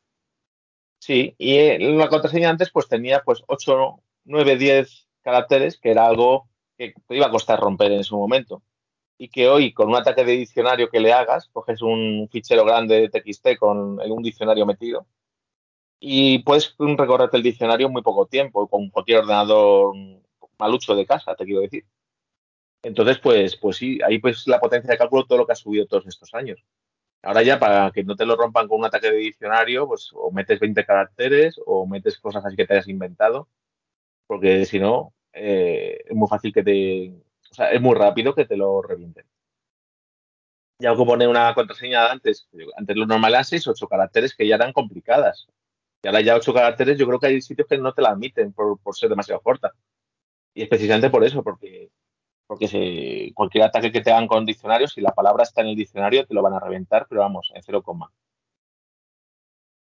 Sí, 1.00 1.34
y 1.38 1.54
eh, 1.56 1.78
la 1.80 2.08
contraseña 2.08 2.50
antes 2.50 2.70
pues 2.70 2.88
tenía 2.88 3.22
pues 3.22 3.42
8, 3.46 4.00
9, 4.28 4.56
10 4.56 5.08
caracteres, 5.22 5.78
que 5.78 5.90
era 5.90 6.06
algo 6.06 6.48
que 6.76 6.94
te 7.06 7.16
iba 7.16 7.26
a 7.26 7.30
costar 7.30 7.60
romper 7.60 7.92
en 7.92 8.04
su 8.04 8.16
momento. 8.16 8.62
Y 9.18 9.28
que 9.28 9.48
hoy, 9.48 9.72
con 9.72 9.88
un 9.88 9.96
ataque 9.96 10.24
de 10.24 10.32
diccionario 10.32 10.88
que 10.90 11.00
le 11.00 11.12
hagas, 11.12 11.48
coges 11.52 11.82
un 11.82 12.28
fichero 12.30 12.64
grande 12.64 13.00
de 13.00 13.08
TXT 13.08 13.58
con 13.58 13.98
un 14.00 14.22
diccionario 14.22 14.64
metido 14.66 15.06
y 16.00 16.40
puedes 16.40 16.74
recorrerte 16.78 17.36
el 17.36 17.42
diccionario 17.42 17.86
en 17.86 17.92
muy 17.92 18.02
poco 18.02 18.26
tiempo, 18.26 18.68
con 18.68 18.88
cualquier 18.90 19.18
ordenador 19.18 19.94
malucho 20.58 20.94
de 20.94 21.06
casa, 21.06 21.34
te 21.34 21.44
quiero 21.44 21.60
decir. 21.60 21.84
Entonces, 22.82 23.18
pues, 23.18 23.56
pues 23.56 23.76
sí, 23.76 23.98
ahí 24.06 24.18
pues 24.18 24.46
la 24.46 24.60
potencia 24.60 24.90
de 24.90 24.98
cálculo, 24.98 25.26
todo 25.26 25.38
lo 25.38 25.46
que 25.46 25.52
ha 25.52 25.56
subido 25.56 25.86
todos 25.86 26.06
estos 26.06 26.32
años. 26.34 26.64
Ahora 27.22 27.42
ya, 27.42 27.58
para 27.58 27.90
que 27.92 28.04
no 28.04 28.16
te 28.16 28.26
lo 28.26 28.36
rompan 28.36 28.68
con 28.68 28.78
un 28.80 28.86
ataque 28.86 29.10
de 29.10 29.18
diccionario, 29.18 29.88
pues 29.88 30.10
o 30.14 30.30
metes 30.30 30.60
20 30.60 30.84
caracteres 30.84 31.60
o 31.66 31.86
metes 31.86 32.18
cosas 32.20 32.44
así 32.44 32.56
que 32.56 32.66
te 32.66 32.74
hayas 32.74 32.88
inventado, 32.88 33.48
porque 34.28 34.64
si 34.66 34.78
no, 34.78 35.14
eh, 35.32 36.04
es 36.04 36.14
muy 36.14 36.28
fácil 36.28 36.52
que 36.52 36.62
te... 36.62 37.14
O 37.50 37.54
sea, 37.54 37.72
es 37.72 37.80
muy 37.80 37.96
rápido 37.96 38.34
que 38.34 38.44
te 38.44 38.56
lo 38.56 38.80
revienten. 38.82 39.24
Ya 40.78 40.90
como 40.90 41.06
poner 41.06 41.26
una 41.26 41.52
contraseña 41.54 42.12
antes, 42.12 42.48
antes 42.76 42.96
lo 42.96 43.06
normal 43.06 43.32
eran 43.32 43.44
6 43.44 43.66
8 43.66 43.88
caracteres 43.88 44.36
que 44.36 44.46
ya 44.46 44.54
eran 44.54 44.72
complicadas. 44.72 45.48
Y 46.02 46.06
ahora 46.06 46.20
ya 46.20 46.36
8 46.36 46.54
caracteres, 46.54 46.98
yo 46.98 47.06
creo 47.06 47.18
que 47.18 47.26
hay 47.26 47.40
sitios 47.40 47.66
que 47.66 47.78
no 47.78 47.92
te 47.92 48.02
la 48.02 48.10
admiten 48.10 48.52
por, 48.52 48.78
por 48.78 48.94
ser 48.94 49.08
demasiado 49.08 49.40
corta. 49.40 49.72
Y 50.54 50.62
es 50.62 50.68
precisamente 50.68 51.10
por 51.10 51.24
eso, 51.24 51.42
porque, 51.42 51.90
porque 52.46 53.32
cualquier 53.34 53.64
ataque 53.64 53.90
que 53.90 54.02
te 54.02 54.10
hagan 54.12 54.28
con 54.28 54.44
diccionarios, 54.44 54.92
si 54.92 55.00
la 55.00 55.14
palabra 55.14 55.42
está 55.42 55.62
en 55.62 55.68
el 55.68 55.76
diccionario, 55.76 56.26
te 56.26 56.34
lo 56.34 56.42
van 56.42 56.54
a 56.54 56.60
reventar, 56.60 57.06
pero 57.08 57.22
vamos, 57.22 57.50
en 57.54 57.62
cero 57.62 57.82
coma. 57.82 58.12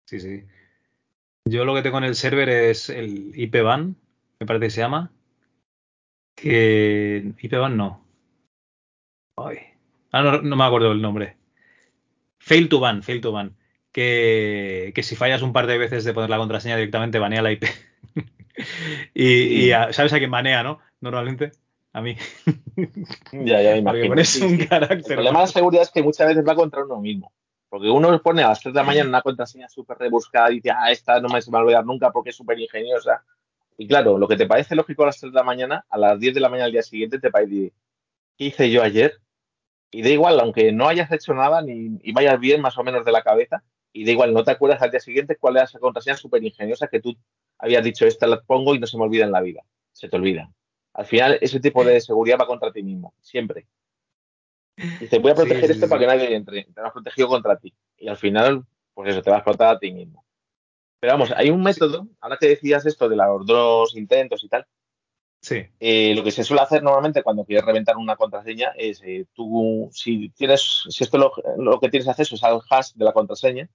Sí, 0.05 0.19
sí. 0.19 0.43
Yo 1.45 1.63
lo 1.63 1.73
que 1.73 1.81
tengo 1.81 1.99
en 1.99 2.03
el 2.03 2.15
server 2.15 2.49
es 2.49 2.89
el 2.89 3.31
IPVAN, 3.35 3.95
me 4.41 4.47
parece 4.47 4.65
que 4.65 4.69
se 4.71 4.81
llama. 4.81 5.11
Que. 6.35 7.33
IPVAN 7.41 7.77
no. 7.77 8.03
Ay. 9.37 9.57
Ah, 10.11 10.21
no, 10.23 10.41
no 10.41 10.55
me 10.55 10.63
acuerdo 10.63 10.91
el 10.91 11.01
nombre. 11.01 11.37
Fail 12.39 12.69
to 12.69 12.79
ban, 12.79 13.03
fail 13.03 13.21
to 13.21 13.31
ban. 13.31 13.55
Que, 13.91 14.91
que 14.95 15.03
si 15.03 15.15
fallas 15.15 15.41
un 15.41 15.53
par 15.53 15.67
de 15.67 15.77
veces 15.77 16.03
de 16.03 16.13
poner 16.13 16.29
la 16.29 16.37
contraseña 16.37 16.75
directamente 16.77 17.19
banea 17.19 17.41
la 17.41 17.51
IP. 17.51 17.67
y, 19.13 19.65
y 19.65 19.71
a- 19.71 19.93
sabes 19.93 20.13
a 20.13 20.17
quién 20.17 20.31
banea, 20.31 20.63
¿no? 20.63 20.79
Normalmente. 21.01 21.51
A 21.93 22.01
mí. 22.01 22.15
Ya, 23.31 23.61
ya 23.61 23.75
me 23.75 23.81
Porque 23.83 24.05
imagino. 24.05 24.07
pones 24.09 24.29
Sí, 24.29 24.43
un 24.43 24.57
sí. 24.57 24.67
El 24.71 25.03
problema 25.03 25.39
de 25.39 25.45
la 25.45 25.47
seguridad 25.47 25.83
es 25.83 25.91
que 25.91 26.03
muchas 26.03 26.27
veces 26.27 26.43
va 26.47 26.55
contra 26.55 26.83
uno 26.83 26.99
mismo. 26.99 27.31
Porque 27.69 27.89
uno 27.89 28.21
pone 28.21 28.43
a 28.43 28.49
las 28.49 28.59
3 28.59 28.73
de 28.73 28.79
la 28.81 28.85
mañana 28.85 29.07
una 29.09 29.21
contraseña 29.21 29.69
súper 29.69 29.97
rebuscada 29.97 30.51
y 30.51 30.55
dice, 30.55 30.71
ah, 30.71 30.91
esta 30.91 31.19
no 31.21 31.29
me 31.29 31.41
se 31.41 31.49
me 31.49 31.53
va 31.55 31.59
a 31.59 31.63
olvidar 31.63 31.85
nunca 31.85 32.11
porque 32.11 32.31
es 32.31 32.35
súper 32.35 32.59
ingeniosa. 32.59 33.23
Y 33.81 33.87
claro, 33.87 34.19
lo 34.19 34.27
que 34.27 34.37
te 34.37 34.45
parece 34.45 34.75
lógico 34.75 35.01
a 35.01 35.07
las 35.07 35.19
3 35.19 35.31
de 35.33 35.37
la 35.39 35.43
mañana, 35.43 35.87
a 35.89 35.97
las 35.97 36.19
10 36.19 36.35
de 36.35 36.39
la 36.39 36.49
mañana 36.49 36.65
al 36.65 36.71
día 36.71 36.83
siguiente 36.83 37.17
te 37.17 37.31
parece, 37.31 37.73
¿qué 38.37 38.45
hice 38.45 38.69
yo 38.69 38.83
ayer? 38.83 39.19
Y 39.89 40.03
da 40.03 40.09
igual, 40.09 40.39
aunque 40.39 40.71
no 40.71 40.87
hayas 40.87 41.11
hecho 41.11 41.33
nada 41.33 41.63
ni 41.63 41.97
y 42.03 42.11
vayas 42.11 42.39
bien 42.39 42.61
más 42.61 42.77
o 42.77 42.83
menos 42.83 43.03
de 43.03 43.11
la 43.11 43.23
cabeza, 43.23 43.63
y 43.91 44.05
da 44.05 44.11
igual, 44.11 44.35
no 44.35 44.43
te 44.43 44.51
acuerdas 44.51 44.83
al 44.83 44.91
día 44.91 44.99
siguiente 44.99 45.35
cuál 45.35 45.55
era 45.55 45.65
esa 45.65 45.79
contraseña 45.79 46.15
súper 46.15 46.43
ingeniosa 46.43 46.89
que 46.89 46.99
tú 46.99 47.17
habías 47.57 47.83
dicho, 47.83 48.05
esta 48.05 48.27
la 48.27 48.39
pongo 48.43 48.75
y 48.75 48.79
no 48.79 48.85
se 48.85 48.99
me 48.99 49.03
olvida 49.05 49.25
en 49.25 49.31
la 49.31 49.41
vida. 49.41 49.63
Se 49.93 50.07
te 50.07 50.15
olvida. 50.15 50.51
Al 50.93 51.07
final, 51.07 51.39
ese 51.41 51.59
tipo 51.59 51.83
de 51.83 51.99
seguridad 52.01 52.37
va 52.39 52.45
contra 52.45 52.71
ti 52.71 52.83
mismo, 52.83 53.15
siempre. 53.19 53.65
Dice, 54.99 55.17
voy 55.17 55.31
a 55.31 55.35
proteger 55.35 55.65
sí, 55.65 55.71
esto 55.71 55.87
sí. 55.87 55.89
para 55.89 56.01
que 56.01 56.05
nadie 56.05 56.35
entre. 56.35 56.65
Te 56.65 56.81
vas 56.81 56.93
protegido 56.93 57.29
contra 57.29 57.57
ti. 57.57 57.73
Y 57.97 58.09
al 58.09 58.17
final, 58.17 58.63
pues 58.93 59.09
eso, 59.09 59.23
te 59.23 59.31
va 59.31 59.37
a 59.37 59.39
explotar 59.39 59.75
a 59.75 59.79
ti 59.79 59.91
mismo. 59.91 60.23
Pero 61.01 61.13
vamos, 61.13 61.33
hay 61.35 61.49
un 61.49 61.63
método, 61.63 62.07
ahora 62.21 62.37
que 62.37 62.47
decías 62.47 62.85
esto 62.85 63.09
de 63.09 63.15
los 63.15 63.45
dos 63.45 63.95
intentos 63.97 64.43
y 64.43 64.47
tal, 64.47 64.65
Sí. 65.41 65.65
eh, 65.79 66.13
lo 66.15 66.23
que 66.23 66.29
se 66.29 66.43
suele 66.43 66.61
hacer 66.61 66.83
normalmente 66.83 67.23
cuando 67.23 67.43
quieres 67.43 67.65
reventar 67.65 67.97
una 67.97 68.15
contraseña 68.15 68.73
es 68.77 69.01
eh, 69.03 69.25
tú, 69.33 69.89
si 69.91 70.29
tienes, 70.29 70.83
si 70.87 71.03
esto 71.03 71.17
lo, 71.17 71.33
lo 71.57 71.79
que 71.79 71.89
tienes 71.89 72.07
acceso 72.07 72.35
es 72.35 72.43
al 72.43 72.61
hash 72.69 72.91
de 72.93 73.03
la 73.05 73.13
contraseña, 73.13 73.67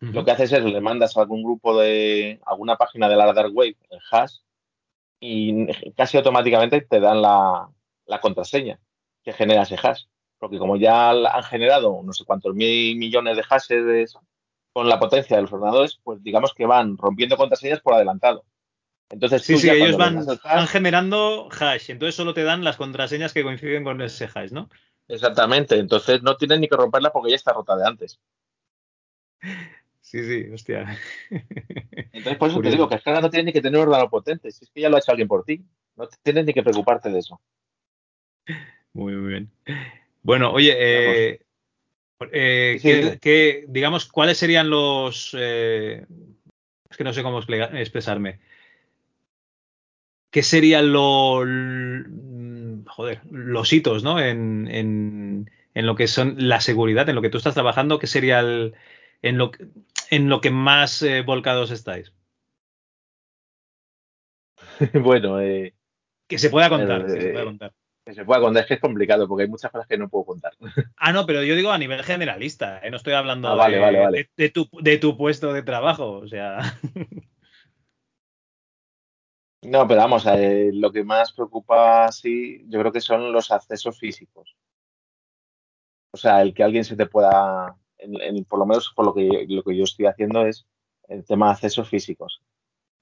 lo 0.00 0.24
que 0.24 0.30
haces 0.30 0.52
es 0.52 0.64
le 0.64 0.80
mandas 0.80 1.16
a 1.16 1.20
algún 1.20 1.42
grupo 1.42 1.78
de 1.78 2.40
alguna 2.46 2.76
página 2.76 3.08
de 3.08 3.16
la 3.16 3.32
dark 3.32 3.52
web 3.52 3.76
el 3.90 3.98
hash 4.10 4.36
y 5.20 5.66
casi 5.92 6.16
automáticamente 6.16 6.80
te 6.82 7.00
dan 7.00 7.20
la, 7.20 7.68
la 8.06 8.20
contraseña 8.20 8.80
que 9.24 9.32
genera 9.32 9.62
ese 9.62 9.76
hash. 9.82 10.04
Porque 10.38 10.58
como 10.58 10.76
ya 10.76 11.10
han 11.10 11.42
generado 11.42 12.00
no 12.04 12.12
sé 12.12 12.24
cuántos 12.24 12.54
mil 12.54 12.96
millones 12.96 13.36
de 13.36 13.42
hashes 13.42 14.14
con 14.78 14.88
la 14.88 15.00
potencia 15.00 15.34
de 15.34 15.42
los 15.42 15.52
ordenadores, 15.52 15.98
pues 16.04 16.22
digamos 16.22 16.54
que 16.54 16.64
van 16.64 16.96
rompiendo 16.96 17.36
contraseñas 17.36 17.80
por 17.80 17.94
adelantado. 17.94 18.44
Entonces 19.10 19.42
Sí, 19.42 19.58
sí, 19.58 19.68
ellos 19.68 19.96
van, 19.96 20.24
generando 20.68 21.48
hash, 21.50 21.90
entonces 21.90 22.14
solo 22.14 22.32
te 22.32 22.44
dan 22.44 22.62
las 22.62 22.76
contraseñas 22.76 23.32
que 23.32 23.42
coinciden 23.42 23.82
con 23.82 24.00
ese 24.02 24.28
hash, 24.32 24.52
¿no? 24.52 24.70
Exactamente, 25.08 25.80
entonces 25.80 26.22
no 26.22 26.36
tienes 26.36 26.60
ni 26.60 26.68
que 26.68 26.76
romperla 26.76 27.10
porque 27.10 27.30
ya 27.30 27.34
está 27.34 27.52
rota 27.52 27.74
de 27.76 27.88
antes. 27.88 28.20
Sí, 30.00 30.22
sí, 30.22 30.48
hostia. 30.52 30.96
Entonces, 32.12 32.36
por 32.36 32.50
eso 32.50 32.60
te 32.60 32.70
digo 32.70 32.88
que 32.88 32.94
es 32.94 33.02
que 33.02 33.10
ahora 33.10 33.22
no 33.22 33.30
tienes 33.30 33.46
ni 33.46 33.52
que 33.52 33.60
tener 33.60 33.80
un 33.80 33.88
ordenador 33.88 34.10
potente, 34.10 34.52
si 34.52 34.64
es 34.64 34.70
que 34.70 34.80
ya 34.80 34.88
lo 34.88 34.94
ha 34.94 35.00
hecho 35.00 35.10
alguien 35.10 35.26
por 35.26 35.44
ti. 35.44 35.64
No 35.96 36.08
tienes 36.22 36.46
ni 36.46 36.54
que 36.54 36.62
preocuparte 36.62 37.10
de 37.10 37.18
eso. 37.18 37.40
Muy, 38.92 39.16
muy 39.16 39.28
bien. 39.28 39.50
Bueno, 40.22 40.52
oye, 40.52 40.76
eh, 40.78 41.40
eh, 42.32 43.64
digamos, 43.68 44.06
¿cuáles 44.06 44.38
serían 44.38 44.70
los... 44.70 45.36
Eh, 45.38 46.04
es 46.90 46.96
que 46.96 47.04
no 47.04 47.12
sé 47.12 47.22
cómo 47.22 47.40
expresarme. 47.40 48.40
¿Qué 50.30 50.42
serían 50.42 50.92
los... 50.92 51.46
Joder, 52.86 53.20
los 53.30 53.72
hitos, 53.72 54.02
¿no? 54.02 54.20
En, 54.20 54.68
en, 54.70 55.50
en, 55.74 55.86
lo 55.86 55.94
que 55.94 56.08
son 56.08 56.34
la 56.38 56.60
seguridad, 56.60 57.08
en 57.08 57.14
lo 57.14 57.22
que 57.22 57.30
tú 57.30 57.38
estás 57.38 57.54
trabajando, 57.54 57.98
¿qué 57.98 58.06
sería 58.06 58.40
el, 58.40 58.74
en, 59.22 59.38
lo, 59.38 59.52
en 60.10 60.28
lo 60.28 60.40
que 60.40 60.50
más 60.50 61.02
eh, 61.02 61.22
volcados 61.22 61.70
estáis? 61.70 62.12
bueno, 64.94 65.40
eh, 65.40 65.74
que 66.26 66.38
se 66.38 66.50
pueda 66.50 66.68
contar, 66.68 67.08
se 67.08 67.30
pueda 67.30 67.44
contar 67.44 67.72
que 68.08 68.14
se 68.14 68.24
pueda 68.24 68.40
contar, 68.40 68.62
es 68.62 68.68
que 68.68 68.74
es 68.74 68.80
complicado 68.80 69.28
porque 69.28 69.42
hay 69.42 69.50
muchas 69.50 69.70
cosas 69.70 69.86
que 69.86 69.98
no 69.98 70.08
puedo 70.08 70.24
contar. 70.24 70.52
Ah, 70.96 71.12
no, 71.12 71.26
pero 71.26 71.42
yo 71.42 71.54
digo 71.54 71.70
a 71.70 71.78
nivel 71.78 72.02
generalista, 72.02 72.80
¿eh? 72.82 72.90
no 72.90 72.96
estoy 72.96 73.12
hablando 73.12 73.48
ah, 73.48 73.68
de, 73.68 74.28
De, 74.34 74.48
tu, 74.48 74.68
de, 74.80 74.96
tu, 74.96 75.16
puesto 75.16 75.52
de 75.52 75.62
trabajo, 75.62 76.12
o 76.12 76.26
sea. 76.26 76.58
No, 79.60 79.88
pero 79.88 80.00
vamos, 80.00 80.24
eh, 80.26 80.70
lo 80.72 80.92
que 80.92 81.02
más 81.02 81.32
preocupa, 81.32 82.10
sí, 82.12 82.64
yo 82.68 82.78
creo 82.78 82.92
que 82.92 83.00
son 83.00 83.32
los 83.32 83.50
accesos 83.50 83.98
físicos. 83.98 84.56
O 86.12 86.16
sea, 86.16 86.40
el 86.42 86.54
que 86.54 86.62
alguien 86.62 86.84
se 86.84 86.96
te 86.96 87.06
pueda, 87.06 87.76
por 88.48 88.58
lo 88.60 88.66
menos 88.66 88.92
por 88.94 89.04
lo 89.04 89.12
que, 89.12 89.46
lo 89.48 89.64
que 89.64 89.76
yo 89.76 89.82
estoy 89.82 90.06
haciendo 90.06 90.46
es 90.46 90.64
el 91.08 91.24
tema 91.24 91.46
de 91.46 91.52
accesos 91.52 91.88
físicos. 91.88 92.40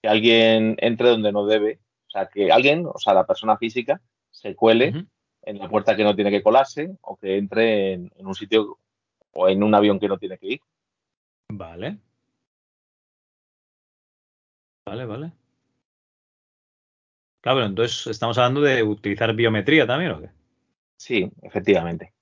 Que 0.03 0.09
alguien 0.09 0.77
entre 0.79 1.11
donde 1.11 1.31
no 1.31 1.45
debe, 1.45 1.79
o 2.09 2.11
sea, 2.11 2.27
que 2.27 2.51
alguien, 2.51 2.87
o 2.87 2.99
sea, 2.99 3.13
la 3.13 3.27
persona 3.27 3.59
física, 3.59 4.01
se 4.37 4.55
cuele 4.55 5.07
en 5.43 5.59
la 5.59 5.69
puerta 5.69 5.97
que 5.97 6.05
no 6.05 6.15
tiene 6.15 6.31
que 6.31 6.43
colarse 6.43 6.95
o 7.01 7.17
que 7.17 7.39
entre 7.39 7.95
en, 7.95 8.13
un 8.19 8.35
sitio 8.35 8.79
o 9.33 9.49
en 9.49 9.63
un 9.63 9.75
avión 9.75 9.99
que 9.99 10.09
no 10.09 10.19
tiene 10.19 10.37
que 10.37 10.47
ir. 10.47 10.61
Vale. 11.49 11.99
Vale, 14.85 15.07
vale. 15.07 15.33
Claro, 17.41 17.65
entonces 17.65 18.09
estamos 18.09 18.37
hablando 18.37 18.61
de 18.61 18.83
utilizar 18.83 19.35
biometría 19.35 19.87
también, 19.87 20.13
¿o 20.13 20.21
qué? 20.21 20.31
Sí, 20.99 21.31
efectivamente. 21.43 22.13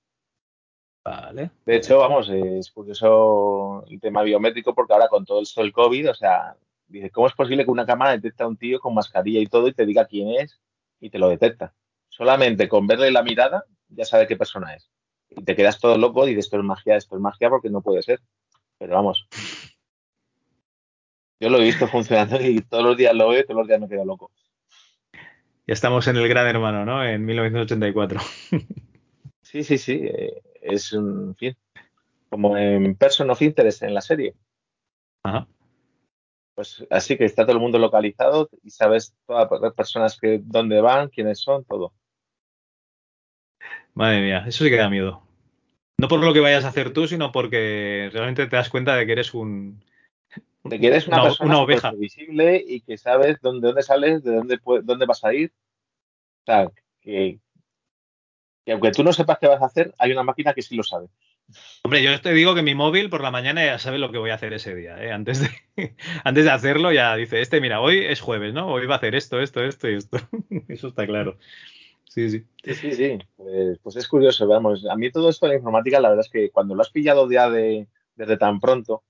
Vale. 1.03 1.51
De 1.65 1.75
hecho, 1.75 1.99
vamos, 1.99 2.29
es 2.29 2.71
curioso 2.71 3.83
el 3.87 3.99
tema 3.99 4.23
biométrico 4.23 4.73
porque 4.73 4.93
ahora 4.93 5.09
con 5.09 5.25
todo 5.25 5.41
esto 5.41 5.61
del 5.61 5.73
COVID, 5.73 6.11
o 6.11 6.13
sea, 6.13 6.55
dice, 6.87 7.11
¿cómo 7.11 7.27
es 7.27 7.33
posible 7.33 7.65
que 7.65 7.71
una 7.71 7.85
cámara 7.85 8.11
detecte 8.11 8.43
a 8.43 8.47
un 8.47 8.57
tío 8.57 8.79
con 8.79 8.93
mascarilla 8.93 9.41
y 9.41 9.47
todo 9.47 9.67
y 9.67 9.73
te 9.73 9.85
diga 9.85 10.05
quién 10.05 10.29
es 10.29 10.61
y 10.99 11.09
te 11.09 11.19
lo 11.19 11.27
detecta? 11.27 11.73
Solamente 12.15 12.69
con 12.69 12.87
verle 12.87 13.11
la 13.11 13.23
mirada 13.23 13.65
ya 13.89 14.05
sabe 14.05 14.27
qué 14.27 14.37
persona 14.37 14.73
es. 14.73 14.89
Y 15.29 15.43
te 15.43 15.55
quedas 15.55 15.79
todo 15.79 15.97
loco 15.97 16.25
y 16.25 16.29
dices, 16.29 16.45
esto 16.45 16.57
es 16.57 16.63
magia, 16.63 16.95
esto 16.95 17.15
es 17.15 17.21
magia 17.21 17.49
porque 17.49 17.69
no 17.69 17.81
puede 17.81 18.01
ser. 18.01 18.21
Pero 18.77 18.95
vamos. 18.95 19.27
Yo 21.39 21.49
lo 21.49 21.57
he 21.57 21.63
visto 21.63 21.87
funcionando 21.87 22.39
y 22.41 22.61
todos 22.61 22.83
los 22.83 22.97
días 22.97 23.13
lo 23.13 23.29
veo 23.29 23.41
y 23.41 23.43
todos 23.43 23.59
los 23.59 23.67
días 23.67 23.81
me 23.81 23.89
quedo 23.89 24.05
loco. 24.05 24.31
Ya 25.67 25.73
estamos 25.73 26.07
en 26.07 26.15
el 26.15 26.27
Gran 26.29 26.47
Hermano, 26.47 26.85
¿no? 26.85 27.03
En 27.05 27.25
1984. 27.25 28.19
Sí, 29.41 29.63
sí, 29.63 29.77
sí. 29.77 30.01
Eh, 30.03 30.41
es 30.59 30.91
un 30.91 31.33
fin. 31.35 31.55
Como 32.29 32.57
en 32.57 32.95
Person 32.95 33.29
of 33.29 33.41
Interest 33.41 33.83
en 33.83 33.93
la 33.93 34.01
serie. 34.01 34.35
Ajá. 35.23 35.47
Pues 36.55 36.85
así 36.89 37.15
que 37.15 37.23
está 37.23 37.43
todo 37.43 37.55
el 37.55 37.61
mundo 37.61 37.77
localizado 37.77 38.49
y 38.63 38.71
sabes 38.71 39.15
todas 39.25 39.47
las 39.61 39.73
personas 39.73 40.19
que 40.19 40.41
dónde 40.43 40.81
van, 40.81 41.07
quiénes 41.07 41.39
son, 41.39 41.63
todo. 41.63 41.93
Madre 43.95 44.21
mía, 44.21 44.43
eso 44.45 44.63
sí 44.63 44.69
que 44.69 44.75
da 44.75 44.89
miedo. 44.89 45.23
No 45.97 46.09
por 46.09 46.19
lo 46.19 46.33
que 46.33 46.41
vayas 46.41 46.65
a 46.65 46.67
hacer 46.67 46.91
tú, 46.91 47.07
sino 47.07 47.31
porque 47.31 48.09
realmente 48.11 48.45
te 48.47 48.55
das 48.55 48.69
cuenta 48.69 48.95
de 48.95 49.05
que 49.05 49.13
eres 49.13 49.33
un. 49.33 49.81
De 50.65 50.79
que 50.79 50.87
eres 50.87 51.07
una, 51.07 51.23
persona 51.23 51.59
oveja. 51.59 51.91
visible 51.91 52.61
y 52.65 52.81
que 52.81 52.97
sabes 52.97 53.39
dónde, 53.41 53.67
dónde 53.67 53.83
sales, 53.83 54.23
de 54.23 54.35
dónde, 54.35 54.59
dónde 54.83 55.05
vas 55.05 55.23
a 55.23 55.33
ir. 55.33 55.53
O 56.41 56.45
sea, 56.45 56.67
que, 57.01 57.39
que 58.65 58.71
aunque 58.71 58.91
tú 58.91 59.03
no 59.03 59.13
sepas 59.13 59.37
qué 59.39 59.47
vas 59.47 59.61
a 59.61 59.67
hacer, 59.67 59.93
hay 59.97 60.11
una 60.11 60.23
máquina 60.23 60.53
que 60.53 60.61
sí 60.61 60.75
lo 60.75 60.83
sabe. 60.83 61.07
Hombre, 61.83 62.01
yo 62.01 62.19
te 62.19 62.33
digo 62.33 62.55
que 62.55 62.63
mi 62.63 62.73
móvil 62.73 63.09
por 63.09 63.21
la 63.21 63.31
mañana 63.31 63.63
ya 63.63 63.77
sabe 63.77 63.99
lo 63.99 64.11
que 64.11 64.17
voy 64.17 64.31
a 64.31 64.35
hacer 64.35 64.53
ese 64.53 64.75
día. 64.75 65.01
¿eh? 65.01 65.11
Antes, 65.11 65.41
de, 65.41 65.95
antes 66.23 66.43
de 66.43 66.51
hacerlo 66.51 66.91
ya 66.91 67.15
dice, 67.15 67.41
este, 67.41 67.61
mira, 67.61 67.79
hoy 67.79 67.99
es 67.99 68.19
jueves, 68.19 68.53
¿no? 68.53 68.67
Hoy 68.67 68.87
va 68.87 68.95
a 68.95 68.97
hacer 68.97 69.15
esto, 69.15 69.39
esto, 69.39 69.63
esto 69.63 69.89
y 69.89 69.95
esto. 69.95 70.17
Eso 70.67 70.87
está 70.89 71.05
claro. 71.05 71.37
Sí, 72.15 72.29
sí. 72.29 72.45
Sí, 72.63 72.93
sí, 72.93 73.19
Pues, 73.83 73.97
es 73.97 74.07
curioso, 74.07 74.47
vamos. 74.47 74.85
A 74.85 74.95
mí 74.95 75.11
todo 75.11 75.27
esto 75.27 75.45
de 75.45 75.49
la 75.49 75.57
informática, 75.57 75.99
la 75.99 76.07
verdad 76.07 76.25
es 76.25 76.31
que 76.31 76.49
cuando 76.49 76.73
lo 76.73 76.81
has 76.81 76.89
pillado 76.89 77.29
ya 77.29 77.49
de, 77.49 77.89
desde 78.15 78.37
tan 78.37 78.61
pronto 78.61 79.03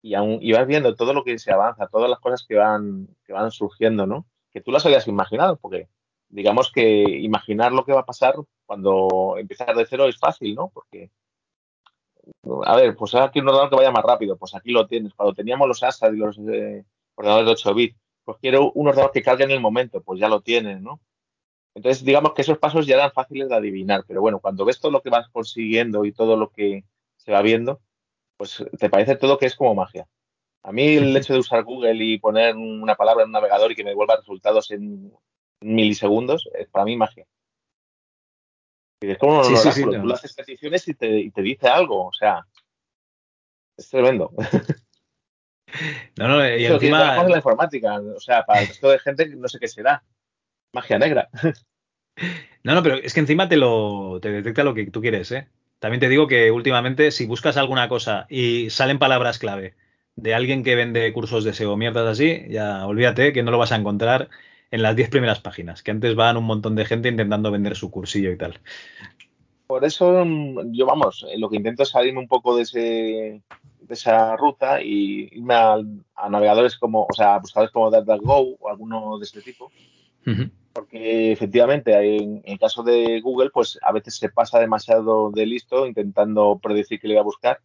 y, 0.00 0.14
aún, 0.14 0.38
y 0.40 0.52
vas 0.52 0.64
viendo 0.68 0.94
todo 0.94 1.12
lo 1.12 1.24
que 1.24 1.40
se 1.40 1.50
avanza, 1.50 1.88
todas 1.88 2.08
las 2.08 2.20
cosas 2.20 2.46
que 2.46 2.54
van, 2.54 3.08
que 3.26 3.32
van 3.32 3.50
surgiendo, 3.50 4.06
¿no? 4.06 4.26
Que 4.52 4.60
tú 4.60 4.70
las 4.70 4.86
habías 4.86 5.08
imaginado, 5.08 5.56
porque 5.56 5.88
digamos 6.28 6.70
que 6.70 7.02
imaginar 7.02 7.72
lo 7.72 7.84
que 7.84 7.94
va 7.94 8.02
a 8.02 8.06
pasar 8.06 8.36
cuando 8.64 9.34
empiezas 9.38 9.76
de 9.76 9.84
cero 9.84 10.06
es 10.06 10.16
fácil, 10.16 10.54
¿no? 10.54 10.70
Porque, 10.72 11.10
a 12.64 12.76
ver, 12.76 12.94
pues 12.94 13.10
quiero 13.10 13.30
un 13.42 13.48
ordenador 13.48 13.70
que 13.70 13.76
vaya 13.76 13.90
más 13.90 14.04
rápido, 14.04 14.36
pues 14.36 14.54
aquí 14.54 14.70
lo 14.70 14.86
tienes. 14.86 15.14
Cuando 15.14 15.34
teníamos 15.34 15.66
los 15.66 15.82
ASA 15.82 16.10
y 16.10 16.16
los 16.16 16.38
eh, 16.38 16.84
ordenadores 17.16 17.46
de 17.46 17.52
8 17.54 17.74
bits, 17.74 17.98
pues 18.22 18.38
quiero 18.40 18.70
un 18.70 18.86
ordenador 18.86 19.10
que 19.10 19.22
cargue 19.22 19.42
en 19.42 19.50
el 19.50 19.60
momento, 19.60 20.00
pues 20.00 20.20
ya 20.20 20.28
lo 20.28 20.42
tienes, 20.42 20.80
¿no? 20.80 21.00
Entonces, 21.74 22.04
digamos 22.04 22.34
que 22.34 22.42
esos 22.42 22.58
pasos 22.58 22.86
ya 22.86 22.96
eran 22.96 23.12
fáciles 23.12 23.48
de 23.48 23.54
adivinar, 23.54 24.04
pero 24.06 24.20
bueno, 24.20 24.40
cuando 24.40 24.64
ves 24.64 24.78
todo 24.78 24.92
lo 24.92 25.02
que 25.02 25.10
vas 25.10 25.28
consiguiendo 25.30 26.04
y 26.04 26.12
todo 26.12 26.36
lo 26.36 26.50
que 26.50 26.84
se 27.16 27.32
va 27.32 27.40
viendo, 27.40 27.80
pues 28.36 28.62
te 28.78 28.90
parece 28.90 29.16
todo 29.16 29.38
que 29.38 29.46
es 29.46 29.56
como 29.56 29.74
magia. 29.74 30.06
A 30.64 30.72
mí 30.72 30.96
el 30.96 31.16
hecho 31.16 31.32
de 31.32 31.40
usar 31.40 31.64
Google 31.64 32.04
y 32.04 32.18
poner 32.18 32.54
una 32.56 32.94
palabra 32.94 33.22
en 33.22 33.28
un 33.28 33.32
navegador 33.32 33.72
y 33.72 33.74
que 33.74 33.84
me 33.84 33.90
devuelva 33.90 34.16
resultados 34.16 34.70
en 34.70 35.12
milisegundos 35.60 36.48
es 36.54 36.68
para 36.68 36.84
mí 36.84 36.96
magia. 36.96 37.26
Y 39.00 39.10
es 39.10 39.18
como 39.18 39.42
sí, 39.42 39.56
sí, 39.56 39.82
tú 39.82 40.06
le 40.06 40.14
haces 40.14 40.34
peticiones 40.34 40.86
y 40.86 40.94
te, 40.94 41.18
y 41.18 41.30
te 41.30 41.42
dice 41.42 41.68
algo, 41.68 42.06
o 42.06 42.12
sea, 42.12 42.46
es 43.76 43.88
tremendo. 43.88 44.32
No, 46.18 46.28
no, 46.28 46.46
y 46.46 46.66
Eso, 46.66 46.74
encima... 46.74 47.24
la 47.24 47.36
informática, 47.36 47.98
o 47.98 48.20
sea, 48.20 48.44
para 48.44 48.60
el 48.60 48.68
resto 48.68 48.90
de 48.90 48.98
gente 48.98 49.26
no 49.36 49.48
sé 49.48 49.58
qué 49.58 49.68
será 49.68 50.04
magia 50.72 50.98
negra. 50.98 51.28
No, 52.64 52.74
no, 52.74 52.82
pero 52.82 52.96
es 52.96 53.12
que 53.12 53.20
encima 53.20 53.48
te 53.48 53.56
lo 53.56 54.20
te 54.20 54.30
detecta 54.30 54.62
lo 54.62 54.74
que 54.74 54.86
tú 54.86 55.00
quieres, 55.00 55.32
¿eh? 55.32 55.48
También 55.80 55.98
te 55.98 56.08
digo 56.08 56.28
que 56.28 56.52
últimamente 56.52 57.10
si 57.10 57.26
buscas 57.26 57.56
alguna 57.56 57.88
cosa 57.88 58.26
y 58.28 58.70
salen 58.70 59.00
palabras 59.00 59.40
clave 59.40 59.74
de 60.14 60.34
alguien 60.34 60.62
que 60.62 60.76
vende 60.76 61.12
cursos 61.12 61.42
de 61.42 61.54
SEO, 61.54 61.76
mierdas 61.76 62.06
así, 62.06 62.44
ya 62.48 62.86
olvídate 62.86 63.32
que 63.32 63.42
no 63.42 63.50
lo 63.50 63.58
vas 63.58 63.72
a 63.72 63.76
encontrar 63.76 64.28
en 64.70 64.82
las 64.82 64.96
10 64.96 65.10
primeras 65.10 65.40
páginas, 65.40 65.82
que 65.82 65.90
antes 65.90 66.14
van 66.14 66.36
un 66.36 66.44
montón 66.44 66.74
de 66.76 66.84
gente 66.84 67.08
intentando 67.08 67.50
vender 67.50 67.76
su 67.76 67.90
cursillo 67.90 68.30
y 68.30 68.38
tal. 68.38 68.60
Por 69.66 69.84
eso 69.84 70.24
yo, 70.66 70.86
vamos, 70.86 71.26
lo 71.36 71.48
que 71.48 71.56
intento 71.56 71.82
es 71.82 71.90
salirme 71.90 72.20
un 72.20 72.28
poco 72.28 72.56
de, 72.56 72.62
ese, 72.62 73.42
de 73.80 73.94
esa 73.94 74.36
ruta 74.36 74.82
y 74.82 75.28
irme 75.32 75.54
a, 75.54 75.78
navegadores 76.28 76.76
como, 76.76 77.06
o 77.10 77.14
sea, 77.14 77.38
buscadores 77.38 77.72
como 77.72 77.90
DuckDuckGo 77.90 78.56
o 78.60 78.68
alguno 78.68 79.18
de 79.18 79.24
este 79.24 79.40
tipo, 79.40 79.70
porque 80.72 81.32
efectivamente, 81.32 81.94
en, 82.16 82.42
el 82.44 82.58
caso 82.58 82.82
de 82.82 83.20
Google, 83.20 83.50
pues 83.50 83.78
a 83.82 83.92
veces 83.92 84.16
se 84.16 84.28
pasa 84.28 84.58
demasiado 84.58 85.30
de 85.30 85.46
listo 85.46 85.86
intentando 85.86 86.58
predecir 86.62 87.00
qué 87.00 87.08
le 87.08 87.14
va 87.14 87.20
a 87.20 87.24
buscar, 87.24 87.60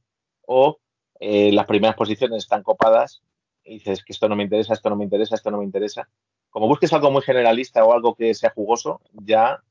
o 0.46 0.80
eh, 1.20 1.52
las 1.52 1.66
primeras 1.66 1.96
posiciones 1.96 2.44
están 2.44 2.64
copadas 2.64 3.22
y 3.64 3.76
dices 3.76 4.04
que 4.04 4.14
esto 4.14 4.30
no 4.30 4.36
me 4.36 4.44
interesa, 4.44 4.74
esto 4.74 4.90
no 4.90 4.96
me 4.96 5.04
interesa, 5.04 5.36
esto 5.36 5.52
no 5.52 5.60
me 5.60 5.66
interesa. 5.66 6.10
Como 6.50 6.68
busques 6.68 6.94
algo 6.94 7.12
muy 7.12 7.22
generalista 7.22 7.84
o 7.84 7.94
algo 7.94 8.16
que 8.16 8.34
sea 8.34 8.52
jugoso, 8.52 9.02
ya, 9.12 9.62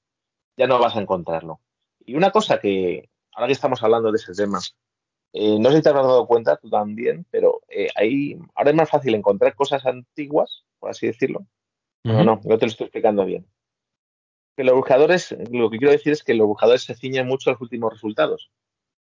ya 0.57 0.67
no 0.67 0.79
vas 0.79 0.97
a 0.97 1.01
encontrarlo. 1.01 1.61
Y 2.05 2.15
una 2.15 2.31
cosa 2.31 2.59
que, 2.61 3.09
ahora 3.33 3.47
que 3.47 3.55
estamos 3.55 3.83
hablando 3.83 4.13
de 4.13 4.17
ese 4.17 4.33
tema, 4.35 4.61
eh, 5.33 5.59
no 5.59 5.71
sé 5.71 5.77
si 5.77 5.83
te 5.83 5.89
habrás 5.89 6.07
dado 6.07 6.27
cuenta 6.27 6.57
tú 6.57 6.71
también, 6.71 7.27
pero 7.31 7.61
eh, 7.69 7.89
ahí, 7.97 8.39
ahora 8.55 8.71
es 8.71 8.77
más 8.77 8.91
fácil 8.91 9.15
encontrar 9.15 9.55
cosas 9.55 9.85
antiguas, 9.87 10.65
por 10.79 10.91
así 10.91 11.07
decirlo, 11.07 11.47
no, 12.07 12.25
no, 12.25 12.41
no 12.45 12.59
te 12.59 12.67
lo 12.67 12.71
estoy 12.71 12.87
explicando 12.87 13.25
bien. 13.25 13.47
Que 14.57 14.65
los 14.65 14.75
buscadores, 14.75 15.37
lo 15.51 15.71
que 15.71 15.79
quiero 15.79 15.93
decir 15.93 16.13
es 16.13 16.25
que 16.25 16.35
los 16.35 16.47
buscadores 16.47 16.83
se 16.83 16.95
ciñen 16.95 17.27
mucho 17.27 17.51
a 17.51 17.53
los 17.55 17.63
últimos 17.63 17.93
resultados, 17.93 18.51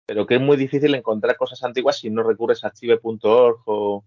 pero 0.05 0.25
que 0.25 0.35
es 0.35 0.41
muy 0.41 0.57
difícil 0.57 0.95
encontrar 0.95 1.35
cosas 1.35 1.63
antiguas 1.63 1.99
si 1.99 2.09
no 2.09 2.23
recurres 2.23 2.63
a 2.63 2.67
archive.org 2.67 3.61
o, 3.65 4.05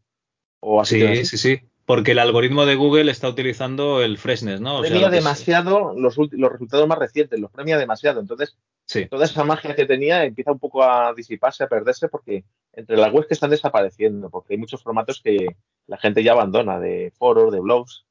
o 0.60 0.80
así. 0.80 1.00
Sí, 1.00 1.24
sí, 1.24 1.38
sí. 1.38 1.60
Porque 1.84 2.12
el 2.12 2.18
algoritmo 2.18 2.64
de 2.64 2.76
Google 2.76 3.10
está 3.10 3.28
utilizando 3.28 4.02
el 4.02 4.16
freshness, 4.16 4.58
¿no? 4.62 4.80
premia 4.80 5.10
demasiado 5.10 5.92
los, 5.94 6.16
los, 6.16 6.52
resultados 6.52 6.88
más 6.88 6.98
recientes, 6.98 7.38
los 7.38 7.50
premia 7.50 7.76
demasiado. 7.76 8.20
Entonces, 8.20 8.56
Sí. 8.86 9.06
Toda 9.06 9.24
esa 9.24 9.44
magia 9.44 9.74
que 9.74 9.86
tenía 9.86 10.24
empieza 10.24 10.52
un 10.52 10.58
poco 10.58 10.82
a 10.82 11.14
disiparse, 11.14 11.64
a 11.64 11.68
perderse, 11.68 12.08
porque 12.08 12.44
entre 12.72 12.96
las 12.96 13.12
webs 13.12 13.26
que 13.26 13.34
están 13.34 13.50
desapareciendo, 13.50 14.30
porque 14.30 14.54
hay 14.54 14.58
muchos 14.58 14.82
formatos 14.82 15.20
que 15.22 15.56
la 15.86 15.96
gente 15.96 16.22
ya 16.22 16.32
abandona, 16.32 16.78
de 16.78 17.12
foros, 17.16 17.52
de 17.52 17.60
blogs, 17.60 18.04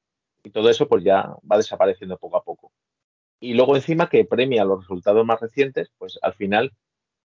y 0.44 0.50
todo 0.50 0.70
eso 0.70 0.88
pues 0.88 1.04
ya 1.04 1.36
va 1.50 1.58
desapareciendo 1.58 2.18
poco 2.18 2.38
a 2.38 2.44
poco. 2.44 2.72
Y 3.40 3.54
luego 3.54 3.76
encima 3.76 4.10
que 4.10 4.26
premia 4.26 4.66
los 4.66 4.82
resultados 4.82 5.26
más 5.26 5.40
recientes, 5.40 5.92
pues 5.98 6.20
al 6.22 6.34
final 6.34 6.74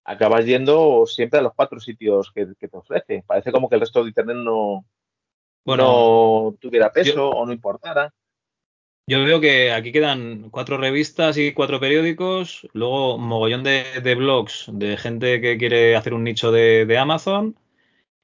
acabas 0.04 0.46
yendo 0.46 1.04
siempre 1.06 1.38
a 1.38 1.42
los 1.42 1.54
cuatro 1.54 1.80
sitios 1.80 2.32
que, 2.32 2.46
te 2.46 2.68
ofrece. 2.72 3.22
Parece 3.26 3.52
como 3.52 3.68
que 3.68 3.76
el 3.76 3.82
resto 3.82 4.02
de 4.02 4.08
Internet 4.08 4.36
no, 4.38 4.84
no 5.64 6.56
tuviera 6.60 6.92
peso 6.92 7.30
o 7.30 7.46
no 7.46 7.52
importara. 7.52 8.12
Yo 9.06 9.24
veo 9.24 9.40
que 9.40 9.72
aquí 9.72 9.90
quedan 9.90 10.50
cuatro 10.50 10.76
revistas 10.76 11.38
y 11.38 11.54
cuatro 11.54 11.80
periódicos, 11.80 12.68
luego 12.74 13.16
mogollón 13.16 13.64
de, 13.64 14.14
blogs 14.14 14.66
de 14.70 14.98
gente 14.98 15.40
que 15.40 15.56
quiere 15.56 15.96
hacer 15.96 16.12
un 16.12 16.24
nicho 16.24 16.52
de, 16.52 16.98
Amazon, 16.98 17.56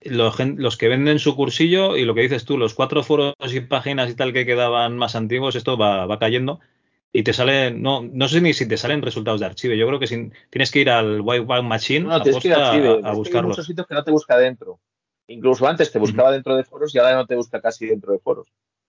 los, 0.01 0.39
los, 0.39 0.77
que 0.77 0.89
venden 0.89 1.19
su 1.19 1.35
cursillo 1.37 1.97
y 1.97 2.05
lo 2.05 2.15
que 2.15 2.23
dices 2.23 2.45
tú, 2.45 2.59
los 2.59 2.75
cuatro 2.75 3.03
foros 3.03 3.35
y 3.53 3.61
páginas 3.61 4.11
y 4.11 4.15
tal 4.15 4.33
que 4.33 4.47
quedaban 4.47 4.97
más 4.97 5.17
antiguos, 5.17 5.57
esto 5.57 5.77
va, 5.77 6.19
cayendo 6.19 6.61
y 7.13 7.23
te 7.23 7.33
salen, 7.33 7.81
no, 7.81 8.03
no 8.03 8.29
sé 8.29 8.41
ni 8.41 8.53
si 8.53 8.67
te 8.67 8.77
salen 8.77 9.01
resultados 9.01 9.41
de 9.41 9.47
archivo, 9.47 9.75
yo 9.75 9.87
creo 9.87 10.01
que 10.01 10.33
tienes 10.51 10.71
que 10.71 10.81
ir 10.81 10.91
al 10.91 11.21
White 11.21 11.63
Machine 11.63 12.07
no, 12.07 12.21
tienes 12.21 12.43
que 12.43 12.49
ir 12.49 12.55
a, 12.55 12.71
a, 12.71 12.73
hay 12.73 13.43
muchos 13.43 13.67
sitios 13.67 13.87
que 13.87 13.95
no 13.95 14.03
te 14.03 14.11
busca 14.11 14.37
dentro. 14.37 14.81
Incluso 15.27 15.67
antes 15.67 15.91
te 15.91 15.99
buscaba 15.99 16.33
dentro 16.33 16.57
de 16.57 16.65
foros 16.65 16.95
y 16.95 16.99
ahora 16.99 17.15
no 17.15 17.27
te 17.27 17.35
busca 17.35 17.61
casi 17.61 17.87
dentro 17.87 18.13
de 18.13 18.19
foros. 18.19 18.49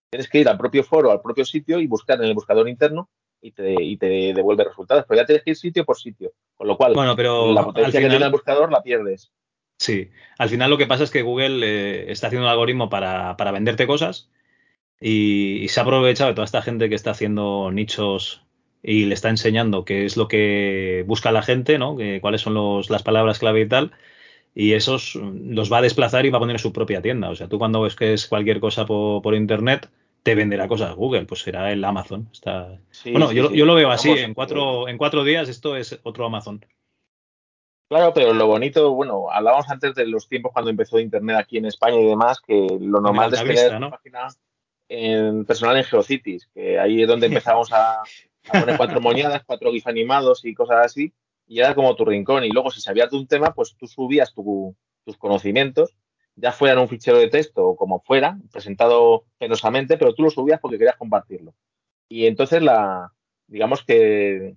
Tienes 0.09 0.29
que 0.29 0.39
ir 0.39 0.49
al 0.49 0.57
propio 0.57 0.83
foro, 0.83 1.11
al 1.11 1.21
propio 1.21 1.45
sitio 1.45 1.79
y 1.79 1.87
buscar 1.87 2.19
en 2.19 2.25
el 2.25 2.33
buscador 2.33 2.67
interno 2.67 3.09
y 3.41 3.51
te, 3.51 3.81
y 3.81 3.97
te 3.97 4.33
devuelve 4.33 4.65
resultados. 4.65 5.05
Pero 5.07 5.21
ya 5.21 5.25
tienes 5.25 5.43
que 5.43 5.51
ir 5.51 5.55
sitio 5.55 5.85
por 5.85 5.97
sitio. 5.97 6.33
Con 6.55 6.67
lo 6.67 6.77
cual, 6.77 6.93
bueno, 6.93 7.15
pero 7.15 7.53
la 7.53 7.63
potencia 7.63 8.01
que 8.01 8.09
tiene 8.09 8.25
el 8.25 8.31
buscador 8.31 8.71
la 8.71 8.83
pierdes. 8.83 9.31
Sí, 9.77 10.09
al 10.37 10.49
final 10.49 10.69
lo 10.69 10.77
que 10.77 10.87
pasa 10.87 11.03
es 11.03 11.11
que 11.11 11.21
Google 11.21 11.59
eh, 11.65 12.11
está 12.11 12.27
haciendo 12.27 12.47
un 12.47 12.51
algoritmo 12.51 12.89
para, 12.89 13.35
para 13.37 13.51
venderte 13.51 13.87
cosas 13.87 14.29
y, 15.01 15.67
se 15.69 15.79
ha 15.79 15.83
aprovechado 15.83 16.29
de 16.29 16.35
toda 16.35 16.45
esta 16.45 16.61
gente 16.61 16.89
que 16.89 16.95
está 16.95 17.11
haciendo 17.11 17.71
nichos 17.71 18.41
y 18.81 19.05
le 19.05 19.13
está 19.13 19.29
enseñando 19.29 19.83
qué 19.83 20.05
es 20.05 20.15
lo 20.15 20.27
que 20.27 21.03
busca 21.07 21.31
la 21.31 21.41
gente, 21.41 21.77
¿no? 21.77 21.97
Que, 21.97 22.21
cuáles 22.21 22.41
son 22.41 22.53
los, 22.53 22.89
las 22.89 23.03
palabras 23.03 23.39
clave 23.39 23.61
y 23.61 23.67
tal 23.67 23.91
y 24.55 24.71
esos 24.71 25.15
los 25.15 25.71
va 25.71 25.79
a 25.79 25.81
desplazar 25.81 26.25
y 26.25 26.29
va 26.29 26.37
a 26.37 26.39
poner 26.39 26.55
en 26.55 26.59
su 26.59 26.71
propia 26.71 27.01
tienda. 27.01 27.29
O 27.29 27.35
sea, 27.35 27.49
tú 27.49 27.59
cuando 27.59 27.81
ves 27.81 27.95
que 27.95 28.13
es 28.13 28.27
cualquier 28.27 28.61
cosa 28.61 28.85
por, 28.85 29.35
internet, 29.35 29.89
te 30.23 30.33
venderá 30.33 30.69
cosas 30.69 30.95
Google, 30.95 31.25
pues 31.25 31.41
será 31.41 31.71
el 31.73 31.83
Amazon. 31.83 32.29
Está... 32.31 32.79
bueno, 33.03 33.33
yo, 33.33 33.51
yo, 33.51 33.65
lo 33.65 33.75
veo 33.75 33.91
así, 33.91 34.09
en 34.11 34.33
cuatro, 34.33 34.87
en 34.87 34.97
cuatro 34.97 35.25
días 35.25 35.49
esto 35.49 35.75
es 35.75 35.99
otro 36.03 36.25
Amazon. 36.25 36.65
Claro, 37.87 38.13
pero 38.13 38.33
lo 38.33 38.47
bonito, 38.47 38.93
bueno, 38.93 39.29
hablábamos 39.31 39.69
antes 39.69 39.93
de 39.93 40.07
los 40.07 40.27
tiempos 40.27 40.51
cuando 40.51 40.71
empezó 40.71 40.99
Internet 40.99 41.37
aquí 41.37 41.57
en 41.57 41.65
España 41.65 41.99
y 41.99 42.05
demás, 42.05 42.39
que 42.41 42.67
lo 42.79 42.99
normal 42.99 43.33
es 43.33 43.43
tener 43.43 43.79
página 43.89 44.27
en 44.89 45.45
personal 45.45 45.77
en 45.77 45.83
Geocities, 45.83 46.47
que 46.53 46.79
ahí 46.79 47.03
es 47.03 47.07
donde 47.07 47.27
empezamos 47.27 47.71
a, 47.71 48.01
a 48.01 48.59
poner 48.59 48.77
cuatro 48.77 49.01
moñadas, 49.01 49.43
cuatro 49.45 49.71
gif 49.71 49.85
animados 49.87 50.45
y 50.45 50.53
cosas 50.55 50.85
así, 50.85 51.13
y 51.47 51.59
era 51.59 51.75
como 51.75 51.95
tu 51.95 52.05
rincón. 52.05 52.43
Y 52.43 52.49
luego, 52.49 52.71
si 52.71 52.81
sabías 52.81 53.11
de 53.11 53.17
un 53.17 53.27
tema, 53.27 53.53
pues 53.53 53.75
tú 53.77 53.87
subías 53.87 54.33
tus 54.33 55.17
conocimientos, 55.17 55.95
ya 56.35 56.51
fuera 56.51 56.73
en 56.73 56.79
un 56.79 56.89
fichero 56.89 57.17
de 57.17 57.29
texto 57.29 57.65
o 57.65 57.75
como 57.75 58.01
fuera, 58.01 58.37
presentado 58.51 59.25
penosamente, 59.37 59.97
pero 59.97 60.13
tú 60.13 60.23
lo 60.23 60.29
subías 60.29 60.59
porque 60.59 60.77
querías 60.77 60.97
compartirlo. 60.97 61.53
Y 62.09 62.25
entonces, 62.25 62.61
la, 62.61 63.11
digamos 63.47 63.83
que, 63.83 64.55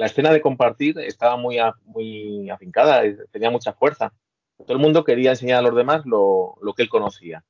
la 0.00 0.06
escena 0.06 0.30
de 0.30 0.40
compartir 0.40 0.98
estaba 0.98 1.36
muy, 1.36 1.58
muy 1.84 2.50
afincada, 2.50 3.02
tenía 3.30 3.50
mucha 3.50 3.72
fuerza. 3.72 4.12
Todo 4.58 4.72
el 4.72 4.78
mundo 4.78 5.04
quería 5.04 5.30
enseñar 5.30 5.58
a 5.58 5.62
los 5.62 5.74
demás 5.74 6.06
lo, 6.06 6.56
lo 6.62 6.74
que 6.74 6.82
él 6.82 6.88
conocía. 6.88 7.44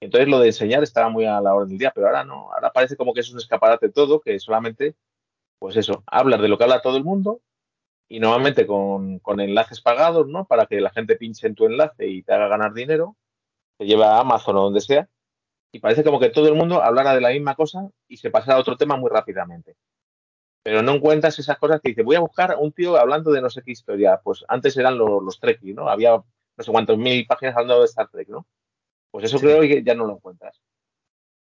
Entonces 0.00 0.28
lo 0.28 0.38
de 0.38 0.48
enseñar 0.48 0.82
estaba 0.82 1.08
muy 1.08 1.24
a 1.24 1.40
la 1.40 1.54
orden 1.54 1.70
del 1.70 1.78
día, 1.78 1.92
pero 1.94 2.06
ahora 2.06 2.24
no, 2.24 2.52
ahora 2.52 2.72
parece 2.72 2.96
como 2.96 3.12
que 3.12 3.20
es 3.20 3.32
un 3.32 3.38
escaparate 3.38 3.88
todo, 3.88 4.20
que 4.20 4.38
solamente, 4.38 4.94
pues 5.58 5.76
eso, 5.76 6.04
hablar 6.06 6.40
de 6.40 6.48
lo 6.48 6.56
que 6.56 6.64
habla 6.64 6.82
todo 6.82 6.96
el 6.96 7.04
mundo 7.04 7.40
y 8.08 8.20
normalmente 8.20 8.66
con, 8.66 9.20
enlaces 9.38 9.80
pagados, 9.80 10.28
¿no? 10.28 10.46
Para 10.46 10.66
que 10.66 10.80
la 10.80 10.90
gente 10.90 11.16
pinche 11.16 11.46
en 11.46 11.54
tu 11.54 11.66
enlace 11.66 12.06
y 12.06 12.22
te 12.22 12.32
haga 12.32 12.48
ganar 12.48 12.72
dinero, 12.72 13.16
te 13.76 13.86
lleva 13.86 14.16
a 14.16 14.20
Amazon 14.20 14.56
o 14.56 14.62
donde 14.62 14.80
sea, 14.80 15.08
y 15.72 15.80
parece 15.80 16.04
como 16.04 16.20
que 16.20 16.30
todo 16.30 16.48
el 16.48 16.54
mundo 16.54 16.82
hablara 16.82 17.14
de 17.14 17.20
la 17.20 17.30
misma 17.30 17.54
cosa 17.54 17.90
y 18.08 18.16
se 18.16 18.30
pasara 18.30 18.56
a 18.56 18.60
otro 18.60 18.76
tema 18.76 18.96
muy 18.96 19.10
rápidamente. 19.10 19.76
Pero 20.62 20.82
no 20.82 20.92
encuentras 20.92 21.38
esas 21.38 21.58
cosas 21.58 21.80
que 21.80 21.90
dice, 21.90 22.02
voy 22.02 22.16
a 22.16 22.20
buscar 22.20 22.52
a 22.52 22.58
un 22.58 22.72
tío 22.72 22.96
hablando 22.96 23.30
de 23.30 23.40
no 23.40 23.50
sé 23.50 23.62
qué 23.62 23.72
historia. 23.72 24.20
Pues 24.22 24.44
antes 24.48 24.76
eran 24.76 24.98
los, 24.98 25.22
los 25.22 25.40
Trekkies, 25.40 25.74
¿no? 25.74 25.88
Había 25.88 26.10
no 26.58 26.64
sé 26.64 26.72
cuántos 26.72 26.98
mil 26.98 27.26
páginas 27.26 27.56
hablando 27.56 27.80
de 27.80 27.86
Star 27.86 28.08
Trek, 28.08 28.28
¿no? 28.28 28.46
Pues 29.10 29.24
eso 29.24 29.38
creo 29.38 29.60
que 29.62 29.82
ya 29.82 29.94
no 29.94 30.06
lo 30.06 30.14
encuentras. 30.14 30.60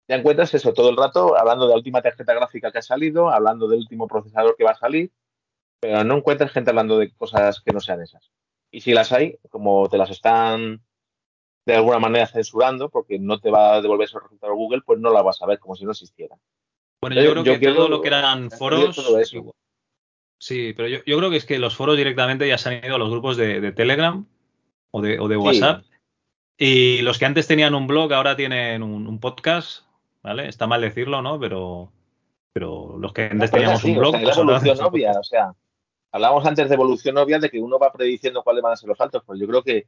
Ya 0.07 0.16
encuentras 0.16 0.53
eso 0.53 0.74
todo 0.74 0.89
el 0.89 0.97
rato 0.97 1.38
hablando 1.38 1.66
de 1.66 1.72
la 1.72 1.78
última 1.78 2.01
tarjeta 2.01 2.34
gráfica 2.34 2.72
que 2.72 2.80
ha 2.80 2.82
salido, 2.82 3.30
hablando 3.30 3.68
del 3.68 3.80
último 3.80 4.07
procesador 4.07 4.55
que 4.57 4.64
va 4.64 4.72
a 4.72 4.76
salir, 4.76 5.12
pero 5.80 6.03
no 6.03 6.18
encuentras 6.18 6.51
gente 6.51 6.70
hablando 6.70 6.97
de 6.97 7.14
cosas 7.14 7.62
que 7.62 7.72
no 7.72 7.80
sean 7.80 8.01
esas. 8.01 8.32
Y 8.72 8.82
si 8.82 8.93
las 8.93 9.12
hay, 9.12 9.38
como 9.49 9.88
te 9.89 9.97
las 9.97 10.09
están 10.09 10.82
de 11.66 11.76
alguna 11.76 11.99
manera 11.99 12.28
censurando, 12.28 12.89
porque 12.89 13.20
no 13.20 13.39
te 13.39 13.51
va 13.51 13.76
a 13.76 13.82
devolver 13.82 14.05
esos 14.05 14.24
resultados 14.24 14.55
Google, 14.55 14.82
pues 14.86 14.99
no 14.99 15.12
la 15.12 15.22
vas 15.22 15.41
a 15.41 15.45
ver 15.45 15.59
como 15.59 15.76
si 15.76 15.86
no 15.86 15.91
existiera. 15.91 16.38
Bueno, 17.02 17.20
yo, 17.20 17.32
creo 17.32 17.60
que 17.60 17.74
todo 17.74 17.89
lo 17.89 18.02
que 18.02 18.10
eran 18.10 18.52
foros. 18.52 18.95
Sí, 20.38 20.74
pero 20.74 20.88
yo, 20.88 21.02
creo 21.04 21.30
que 21.30 21.38
es 21.38 21.45
que 21.45 21.60
los 21.60 21.76
foros 21.76 21.97
directamente 21.97 22.47
ya 22.47 22.58
se 22.58 22.70
han 22.70 22.86
ido 22.86 22.95
a 22.95 22.99
los 22.99 23.10
grupos 23.10 23.38
de, 23.38 23.72
Telegram 23.72 24.26
o 24.91 25.02
de, 25.02 25.38
WhatsApp. 25.38 25.84
Y 26.58 27.02
los 27.02 27.18
que 27.18 27.26
antes 27.26 27.47
tenían 27.47 27.74
un 27.74 27.88
blog 27.88 28.14
ahora 28.14 28.36
tienen 28.36 28.84
un, 28.84 29.20
podcast, 29.20 29.86
¿vale? 30.22 30.47
Está 30.47 30.68
mal 30.68 30.82
decirlo, 30.82 31.24
¿no? 31.24 31.39
Pero, 31.39 31.91
pero 32.54 32.97
los 32.99 33.14
que 33.14 33.24
antes 33.24 33.49
teníamos 33.49 33.84
un 33.84 33.95
blog. 33.95 34.16
O 34.16 34.45
pues 34.45 34.80
obvia, 34.82 35.12
o 35.20 35.24
sea, 35.24 35.56
hablábamos 36.12 36.45
antes 36.45 36.70
de 36.70 36.76
evolución 36.76 37.18
obvia 37.18 37.39
de 37.39 37.49
que 37.49 37.60
uno 37.60 37.80
va 37.80 37.91
prediciendo 37.91 38.43
cuáles 38.43 38.62
van 38.62 38.74
a 38.74 38.78
ser 38.78 38.89
los 38.89 38.97
saltos, 38.99 39.24
pues 39.26 39.39
yo 39.39 39.47
creo 39.47 39.64
que 39.64 39.88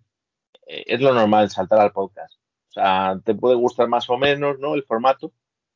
eh, 0.66 0.84
es 0.88 0.99
lo 0.99 1.14
normal 1.14 1.51
saltar 1.51 1.80
al 1.80 1.91
podcast. 1.91 2.34
O 2.70 2.74
sea, 2.74 3.20
te 3.24 3.36
puede 3.36 3.55
gustar 3.55 3.88
más 3.88 4.09
o 4.09 4.18
menos, 4.18 4.57
¿no? 4.57 4.74
El 4.74 4.84
formato, 4.84 5.32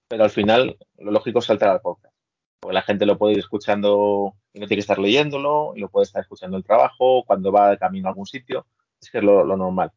pero 0.07 0.23
al 0.23 0.29
final 0.29 0.77
lo 0.97 1.11
lógico 1.11 1.39
es 1.39 1.45
saltar 1.45 1.69
al 1.69 1.81
podcast. 1.81 2.15
Porque 2.59 2.73
la 2.73 2.81
gente 2.81 3.05
lo 3.05 3.17
puede 3.17 3.33
ir 3.33 3.39
escuchando 3.39 4.33
y 4.53 4.59
no 4.59 4.67
tiene 4.67 4.77
que 4.77 4.81
estar 4.81 4.99
leyéndolo, 4.99 5.73
y 5.75 5.79
lo 5.79 5.89
puede 5.89 6.05
estar 6.05 6.21
escuchando 6.21 6.57
en 6.57 6.59
el 6.59 6.65
trabajo, 6.65 7.23
cuando 7.25 7.51
va 7.51 7.69
de 7.69 7.77
camino 7.77 8.07
a 8.07 8.11
algún 8.11 8.25
sitio. 8.25 8.65
Es 8.99 9.11
que 9.11 9.19
es 9.19 9.23
lo, 9.23 9.45
normal. 9.45 9.91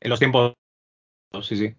En 0.00 0.10
los 0.10 0.18
tiempos, 0.18 0.54
sí, 1.42 1.56
sí. 1.56 1.74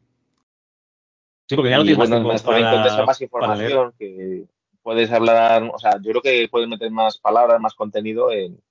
Sí, 1.47 1.55
porque 1.55 1.69
ya 1.69 1.77
no 1.77 1.83
tienes 1.83 2.09
más 2.09 2.09
tiempo 2.43 2.43
para, 2.43 3.05
más 3.05 3.21
información 3.21 3.93
que 3.99 4.47
puedes 4.81 5.11
hablar, 5.11 5.63
o 5.73 5.79
sea, 5.79 5.99
yo 6.01 6.11
creo 6.11 6.21
que 6.21 6.47
puedes 6.49 6.69
meter 6.69 6.91
más 6.91 7.17
palabras, 7.17 7.59
más 7.59 7.73
contenido 7.73 8.31
en, 8.31 8.61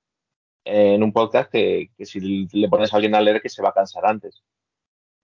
un 1.02 1.12
podcast 1.12 1.50
que, 1.50 1.90
si 2.00 2.46
le 2.52 2.68
pones 2.68 2.92
a 2.92 2.96
alguien 2.96 3.14
a 3.14 3.20
leer 3.20 3.42
que 3.42 3.48
se 3.48 3.62
va 3.62 3.70
a 3.70 3.74
cansar 3.74 4.06
antes. 4.06 4.42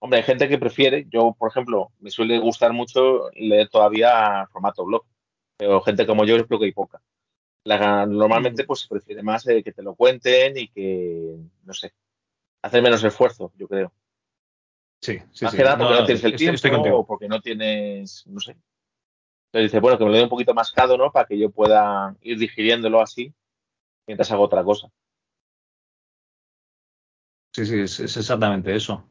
Hombre, 0.00 0.18
hay 0.18 0.24
gente 0.24 0.48
que 0.48 0.58
prefiere, 0.58 1.06
yo 1.10 1.36
por 1.38 1.50
ejemplo, 1.50 1.92
me 2.00 2.10
suele 2.10 2.38
gustar 2.38 2.72
mucho 2.72 3.30
leer 3.34 3.68
todavía 3.68 4.46
formato 4.50 4.84
blog, 4.84 5.04
pero 5.58 5.82
gente 5.82 6.06
como 6.06 6.24
yo 6.24 6.44
creo 6.46 6.58
que 6.58 6.66
hay 6.66 6.72
poca. 6.72 7.02
normalmente 7.64 8.64
pues 8.64 8.80
se 8.80 8.88
prefiere 8.88 9.22
más 9.22 9.46
eh, 9.46 9.62
que 9.62 9.72
te 9.72 9.82
lo 9.82 9.94
cuenten 9.94 10.56
y 10.56 10.68
que, 10.68 11.36
no 11.64 11.74
sé, 11.74 11.92
hacer 12.62 12.82
menos 12.82 13.04
esfuerzo, 13.04 13.52
yo 13.56 13.68
creo. 13.68 13.92
Sí, 15.02 15.18
sí, 15.32 15.44
más 15.44 15.54
que 15.54 15.62
nada 15.62 15.78
porque 15.78 15.94
no, 15.94 16.04
tienes 16.04 16.24
el 16.24 16.36
tiempo 16.36 16.96
o 16.96 17.06
porque 17.06 17.28
no 17.28 17.40
tienes, 17.40 18.26
no 18.26 18.40
sé, 18.40 18.56
le 19.52 19.62
dice, 19.62 19.80
bueno, 19.80 19.98
que 19.98 20.04
me 20.04 20.10
lo 20.10 20.16
dé 20.16 20.22
un 20.22 20.28
poquito 20.28 20.54
mascado, 20.54 20.96
¿no? 20.96 21.10
Para 21.10 21.26
que 21.26 21.38
yo 21.38 21.50
pueda 21.50 22.14
ir 22.22 22.38
digiriéndolo 22.38 23.00
así 23.00 23.34
mientras 24.06 24.30
hago 24.30 24.44
otra 24.44 24.62
cosa. 24.62 24.90
Sí, 27.52 27.66
sí, 27.66 27.80
es, 27.80 27.98
exactamente 28.00 28.74
eso. 28.74 29.09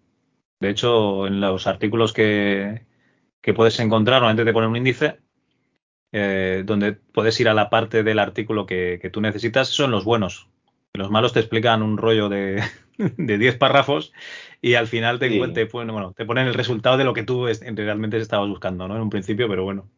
De 0.60 0.70
hecho, 0.70 1.28
en 1.28 1.40
los 1.40 1.68
artículos 1.68 2.14
que, 2.14 2.86
puedes 3.56 3.80
encontrar, 3.80 4.22
normalmente 4.22 4.46
te 4.46 4.54
pone 4.54 4.68
un 4.68 4.76
índice 4.76 5.20
eh, 6.12 6.64
donde 6.66 6.94
puedes 6.94 7.40
ir 7.40 7.50
a 7.50 7.54
la 7.54 7.70
parte 7.70 8.04
del 8.04 8.20
artículo 8.20 8.66
que, 8.66 9.10
tú 9.12 9.22
necesitas, 9.22 9.70
son 9.70 9.92
los 9.92 10.06
buenos. 10.06 10.50
Los 10.94 11.10
malos 11.10 11.34
te 11.34 11.40
explican 11.40 11.82
un 11.82 11.98
rollo 11.98 12.30
de, 12.30 12.62
de 12.98 13.38
10 13.38 13.58
párrafos 13.58 14.12
y 14.62 14.76
al 14.76 14.88
final 14.88 15.20
te, 15.20 15.30
te, 15.50 15.66
bueno, 15.66 16.14
te 16.14 16.26
ponen 16.26 16.48
el 16.48 16.54
resultado 16.54 16.98
de 16.98 17.06
lo 17.06 17.14
que 17.14 17.24
tú 17.24 17.48
realmente 17.48 18.18
estabas 18.18 18.50
buscando, 18.50 18.88
¿no? 18.88 18.96
En 18.96 19.02
un 19.02 19.10
principio, 19.10 19.48
pero 19.48 19.64
bueno. 19.64 19.90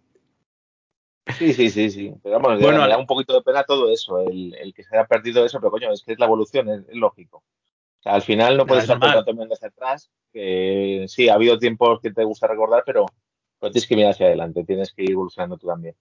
Sí, 1.38 1.54
sí, 1.54 1.70
sí, 1.70 1.90
sí. 1.90 2.14
Pero 2.24 2.40
vamos, 2.40 2.60
bueno, 2.60 2.82
me 2.82 2.88
da 2.88 2.98
un 2.98 3.06
poquito 3.06 3.34
de 3.34 3.42
pena 3.42 3.64
todo 3.64 3.92
eso, 3.92 4.20
el, 4.20 4.74
que 4.76 4.84
se 4.84 4.96
haya 4.96 5.08
perdido 5.08 5.46
eso, 5.46 5.60
pero 5.60 5.72
coño, 5.72 5.92
es 5.92 6.04
que 6.04 6.14
es 6.14 6.20
la 6.20 6.26
evolución, 6.26 6.70
es, 6.70 6.84
lógico. 6.96 7.44
O 8.02 8.04
sea, 8.04 8.14
al 8.14 8.24
final 8.24 8.58
no 8.58 8.66
puedes 8.66 8.86
estar 8.86 9.00
todo 9.00 9.54
hacia 9.54 9.68
atrás, 9.68 10.10
que 10.34 11.06
sí, 11.08 11.30
ha 11.30 11.36
habido 11.36 11.60
tiempos 11.60 12.00
que 12.02 12.12
te 12.12 12.24
gusta 12.24 12.48
recordar, 12.48 12.82
pero, 12.84 13.06
tienes 13.60 13.86
que 13.86 13.96
mirar 13.96 14.12
hacia 14.12 14.26
adelante, 14.26 14.64
tienes 14.64 14.92
que 14.92 15.04
ir 15.04 15.12
evolucionando 15.12 15.56
tú 15.58 15.68
también. 15.68 15.96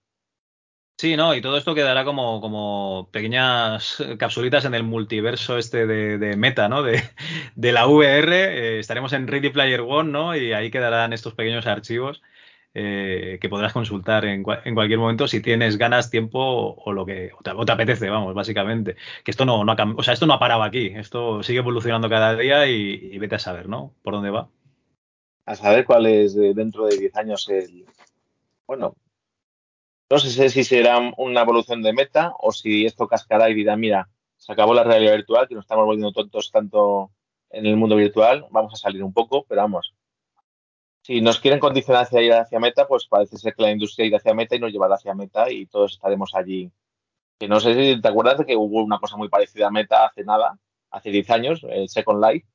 Sí, 0.97 1.15
¿no? 1.15 1.35
Y 1.35 1.41
todo 1.41 1.57
esto 1.57 1.75
quedará 1.75 2.03
como, 2.03 2.41
como 2.41 3.09
pequeñas 3.11 4.03
capsulitas 4.17 4.65
en 4.65 4.73
el 4.73 4.83
multiverso 4.83 5.59
este 5.59 5.85
de, 5.85 6.35
meta, 6.37 6.69
¿no? 6.69 6.81
De, 6.81 7.03
la 7.71 7.85
VR. 7.85 8.31
Eh, 8.33 8.79
estaremos 8.79 9.13
en 9.13 9.27
Ready 9.27 9.49
Player 9.49 9.81
One, 9.81 10.11
¿no? 10.11 10.35
Y 10.35 10.53
ahí 10.53 10.71
quedarán 10.71 11.13
estos 11.13 11.35
pequeños 11.35 11.67
archivos 11.67 12.23
eh, 12.73 13.37
que 13.41 13.49
podrás 13.49 13.73
consultar 13.73 14.25
en, 14.25 14.43
cualquier 14.43 14.97
momento 14.97 15.27
si 15.27 15.41
tienes 15.41 15.77
ganas, 15.77 16.09
tiempo 16.09 16.39
o 16.39 16.93
lo 16.93 17.05
que 17.05 17.31
o 17.33 17.65
te, 17.65 17.71
apetece, 17.71 18.09
vamos, 18.09 18.33
básicamente. 18.33 18.95
Que 19.23 19.31
esto 19.31 19.45
no, 19.45 19.63
no 19.63 19.71
ha, 19.71 19.93
o 19.97 20.03
sea, 20.03 20.13
esto 20.13 20.25
no 20.25 20.33
ha 20.33 20.39
parado 20.39 20.63
aquí. 20.63 20.87
Esto 20.95 21.43
sigue 21.43 21.59
evolucionando 21.59 22.09
cada 22.09 22.35
día 22.35 22.67
y, 22.67 23.17
vete 23.17 23.35
a 23.35 23.39
saber, 23.39 23.67
¿no? 23.67 23.93
Por 24.03 24.13
dónde 24.13 24.29
va. 24.29 24.49
A 25.45 25.55
saber 25.55 25.85
cuál 25.85 26.05
es 26.05 26.35
dentro 26.35 26.85
de 26.85 26.97
10 26.97 27.15
años 27.17 27.49
el, 27.49 27.85
bueno, 28.67 28.95
no 30.09 30.19
sé 30.19 30.49
si 30.49 30.63
será 30.63 30.99
una 31.17 31.41
evolución 31.41 31.81
de 31.81 31.93
meta 31.93 32.33
o 32.39 32.51
si 32.51 32.85
esto 32.85 33.07
cascará 33.07 33.49
y 33.49 33.53
dirá, 33.53 33.75
mira, 33.75 34.09
se 34.37 34.51
acabó 34.51 34.73
la 34.73 34.83
realidad 34.83 35.15
virtual, 35.15 35.47
que 35.47 35.55
nos 35.55 35.65
estamos 35.65 35.85
volviendo 35.85 36.11
tontos 36.11 36.51
tanto 36.51 37.11
en 37.49 37.65
el 37.65 37.75
mundo 37.75 37.95
virtual, 37.95 38.45
vamos 38.49 38.73
a 38.73 38.77
salir 38.77 39.03
un 39.03 39.13
poco, 39.13 39.45
pero 39.47 39.61
vamos. 39.61 39.93
Si 41.03 41.19
nos 41.19 41.39
quieren 41.39 41.59
condicionar 41.59 42.03
hacia 42.03 42.21
ir 42.21 42.33
hacia 42.33 42.59
meta, 42.59 42.87
pues 42.87 43.07
parece 43.07 43.37
ser 43.37 43.55
que 43.55 43.63
la 43.63 43.71
industria 43.71 44.05
irá 44.05 44.17
hacia 44.17 44.33
meta 44.33 44.55
y 44.55 44.59
nos 44.59 44.71
llevará 44.71 44.95
hacia 44.95 45.15
meta 45.15 45.51
y 45.51 45.65
todos 45.65 45.93
estaremos 45.93 46.35
allí. 46.35 46.71
Que 47.39 47.47
no 47.47 47.59
sé 47.59 47.73
si 47.73 48.01
te 48.01 48.07
acuerdas 48.07 48.37
de 48.37 48.45
que 48.45 48.55
hubo 48.55 48.83
una 48.83 48.99
cosa 48.99 49.17
muy 49.17 49.27
parecida 49.27 49.67
a 49.67 49.71
meta 49.71 50.05
hace 50.05 50.23
nada, 50.23 50.59
hace 50.91 51.09
10 51.09 51.29
años, 51.31 51.65
el 51.67 51.89
Second 51.89 52.23
Life, 52.23 52.47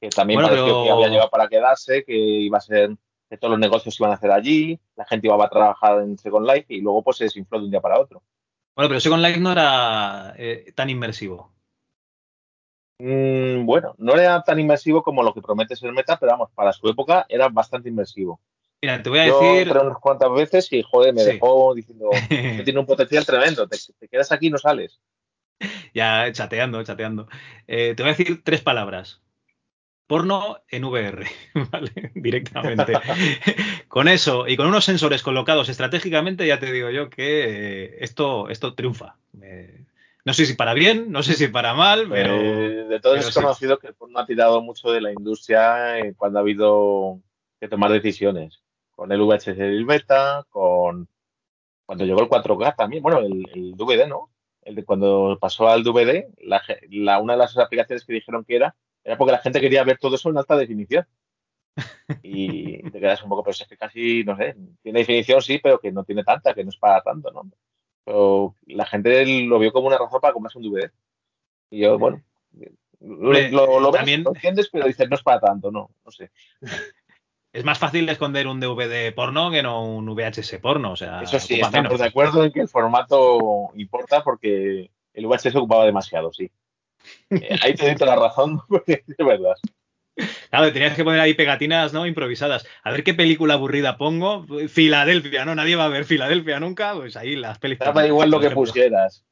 que 0.00 0.08
también 0.08 0.40
pareció 0.40 0.82
que 0.82 0.90
había 0.90 1.08
llegado 1.08 1.28
para 1.28 1.48
quedarse, 1.48 2.04
que 2.04 2.16
iba 2.16 2.56
a 2.56 2.62
ser 2.62 2.96
que 3.28 3.36
todos 3.36 3.52
los 3.52 3.60
negocios 3.60 4.00
iban 4.00 4.12
a 4.12 4.14
hacer 4.14 4.32
allí, 4.32 4.80
la 4.96 5.04
gente 5.04 5.26
iba 5.26 5.44
a 5.44 5.50
trabajar 5.50 6.00
en 6.00 6.16
Second 6.18 6.46
Life 6.46 6.66
y 6.68 6.80
luego 6.80 7.02
pues 7.02 7.18
se 7.18 7.24
desinfló 7.24 7.58
de 7.58 7.66
un 7.66 7.70
día 7.70 7.80
para 7.80 8.00
otro. 8.00 8.22
Bueno, 8.74 8.88
pero 8.88 9.00
Second 9.00 9.22
Life 9.22 9.40
no 9.40 9.52
era 9.52 10.34
eh, 10.38 10.72
tan 10.74 10.88
inmersivo. 10.88 11.52
Mm, 13.00 13.64
bueno, 13.64 13.94
no 13.96 14.14
era 14.14 14.42
tan 14.42 14.60
inmersivo 14.60 15.02
como 15.02 15.22
lo 15.22 15.32
que 15.32 15.40
promete 15.40 15.74
ser 15.74 15.92
Meta, 15.92 16.18
pero 16.18 16.32
vamos, 16.32 16.50
para 16.54 16.72
su 16.72 16.86
época 16.88 17.24
era 17.28 17.48
bastante 17.48 17.88
inmersivo. 17.88 18.40
Mira, 18.82 19.02
te 19.02 19.08
voy 19.08 19.20
a 19.20 19.26
Yo 19.26 19.40
decir. 19.40 19.68
Entré 19.68 19.80
unas 19.80 19.98
cuantas 19.98 20.30
veces 20.32 20.70
y, 20.72 20.82
joder, 20.82 21.14
me 21.14 21.22
dejó 21.22 21.74
diciendo 21.74 22.10
que 22.28 22.62
tiene 22.62 22.78
un 22.78 22.86
potencial 22.86 23.24
tremendo, 23.24 23.66
te, 23.66 23.78
quedas 24.08 24.32
aquí 24.32 24.48
y 24.48 24.50
no 24.50 24.58
sales. 24.58 25.00
Ya, 25.94 26.30
chateando, 26.32 26.82
chateando. 26.84 27.26
Eh, 27.66 27.94
te 27.96 28.02
voy 28.02 28.10
a 28.10 28.14
decir 28.14 28.42
tres 28.44 28.60
palabras 28.60 29.22
porno 30.10 30.58
en 30.68 30.82
VR, 30.82 31.24
¿vale? 31.70 32.10
Directamente. 32.16 32.94
con 33.88 34.08
eso 34.08 34.48
y 34.48 34.56
con 34.56 34.66
unos 34.66 34.84
sensores 34.84 35.22
colocados 35.22 35.68
estratégicamente, 35.68 36.48
ya 36.48 36.58
te 36.58 36.72
digo 36.72 36.90
yo 36.90 37.08
que 37.08 37.84
eh, 37.84 37.96
esto, 38.00 38.48
esto 38.48 38.74
triunfa. 38.74 39.14
No 40.30 40.34
sé 40.34 40.46
si 40.46 40.54
para 40.54 40.74
bien, 40.74 41.10
no 41.10 41.24
sé 41.24 41.34
si 41.34 41.48
para 41.48 41.74
mal, 41.74 42.08
pero. 42.08 42.38
de 42.88 43.00
todo 43.00 43.16
es 43.16 43.34
conocido 43.34 43.80
que 43.80 43.92
porno 43.92 44.20
ha 44.20 44.26
tirado 44.26 44.62
mucho 44.62 44.92
de 44.92 45.00
la 45.00 45.10
industria 45.10 45.96
cuando 46.16 46.38
ha 46.38 46.42
habido 46.42 47.20
que 47.58 47.66
tomar 47.66 47.90
decisiones. 47.90 48.62
Con 48.92 49.10
el 49.10 49.20
VHS 49.22 49.58
y 49.58 49.60
el 49.60 49.84
beta, 49.84 50.46
con. 50.48 51.08
Cuando 51.84 52.04
llegó 52.04 52.20
el 52.20 52.28
4K 52.28 52.76
también, 52.76 53.02
bueno, 53.02 53.18
el, 53.18 53.74
DVD, 53.76 54.06
¿no? 54.06 54.30
El 54.62 54.76
de 54.76 54.84
cuando 54.84 55.36
pasó 55.40 55.68
al 55.68 55.82
DVD, 55.82 56.26
la, 56.38 57.18
una 57.18 57.32
de 57.32 57.38
las 57.40 57.58
aplicaciones 57.58 58.04
que 58.04 58.12
dijeron 58.12 58.44
que 58.44 58.54
era 58.54 58.76
era 59.02 59.18
porque 59.18 59.32
la 59.32 59.38
gente 59.38 59.60
quería 59.60 59.82
ver 59.82 59.98
todo 59.98 60.14
eso 60.14 60.30
en 60.30 60.38
alta 60.38 60.56
definición. 60.56 61.04
Y 62.22 62.88
te 62.88 63.00
quedas 63.00 63.20
un 63.24 63.30
poco, 63.30 63.42
pero 63.42 63.56
es 63.58 63.66
que 63.66 63.76
casi, 63.76 64.22
no 64.22 64.36
sé, 64.36 64.54
tiene 64.80 65.00
definición 65.00 65.42
sí, 65.42 65.58
pero 65.60 65.80
que 65.80 65.90
no 65.90 66.04
tiene 66.04 66.22
tanta, 66.22 66.54
que 66.54 66.62
no 66.62 66.70
es 66.70 66.76
para 66.76 67.00
tanto, 67.00 67.32
¿no? 67.32 67.50
Pero 68.04 68.56
la 68.66 68.86
gente 68.86 69.24
lo 69.44 69.58
vio 69.58 69.72
como 69.72 69.86
una 69.86 69.98
razón 69.98 70.20
para 70.20 70.32
comprarse 70.32 70.58
un 70.58 70.64
DVD. 70.64 70.90
Y 71.70 71.80
yo, 71.80 71.98
bueno, 71.98 72.22
lo, 73.00 73.80
lo, 73.80 73.90
también... 73.90 74.24
lo 74.24 74.34
entiendes, 74.34 74.68
pero 74.70 74.86
dices, 74.86 75.08
no 75.08 75.16
es 75.16 75.22
para 75.22 75.40
tanto, 75.40 75.70
no, 75.70 75.90
no 76.04 76.10
sé. 76.10 76.30
Es 77.52 77.64
más 77.64 77.80
fácil 77.80 78.08
esconder 78.08 78.46
un 78.46 78.60
DVD 78.60 79.12
porno 79.12 79.50
que 79.50 79.62
no 79.62 79.84
un 79.84 80.06
VHS 80.14 80.58
porno, 80.62 80.92
o 80.92 80.96
sea. 80.96 81.22
Eso 81.22 81.40
sí, 81.40 81.60
estamos 81.60 81.98
de 81.98 82.06
acuerdo 82.06 82.44
en 82.44 82.52
que 82.52 82.60
el 82.60 82.68
formato 82.68 83.70
importa 83.74 84.22
porque 84.22 84.90
el 85.14 85.26
VHS 85.26 85.56
ocupaba 85.56 85.84
demasiado, 85.84 86.32
sí. 86.32 86.50
Eh, 87.30 87.58
ahí 87.62 87.74
te 87.74 87.94
doy 87.94 88.06
la 88.06 88.14
razón, 88.14 88.60
porque 88.68 89.02
es 89.06 89.26
verdad. 89.26 89.54
Claro, 90.50 90.72
tenías 90.72 90.94
que 90.94 91.04
poner 91.04 91.20
ahí 91.20 91.34
pegatinas, 91.34 91.92
¿no? 91.92 92.06
Improvisadas. 92.06 92.66
A 92.82 92.90
ver 92.90 93.04
qué 93.04 93.14
película 93.14 93.54
aburrida 93.54 93.96
pongo. 93.96 94.46
Filadelfia, 94.68 95.44
¿no? 95.44 95.54
Nadie 95.54 95.76
va 95.76 95.84
a 95.86 95.88
ver 95.88 96.04
Filadelfia 96.04 96.60
nunca. 96.60 96.94
Pues 96.94 97.16
ahí 97.16 97.36
las 97.36 97.58
películas. 97.58 97.94
Da 97.94 98.06
igual 98.06 98.30
lo 98.30 98.40
que 98.40 98.50
pusieras. 98.50 99.24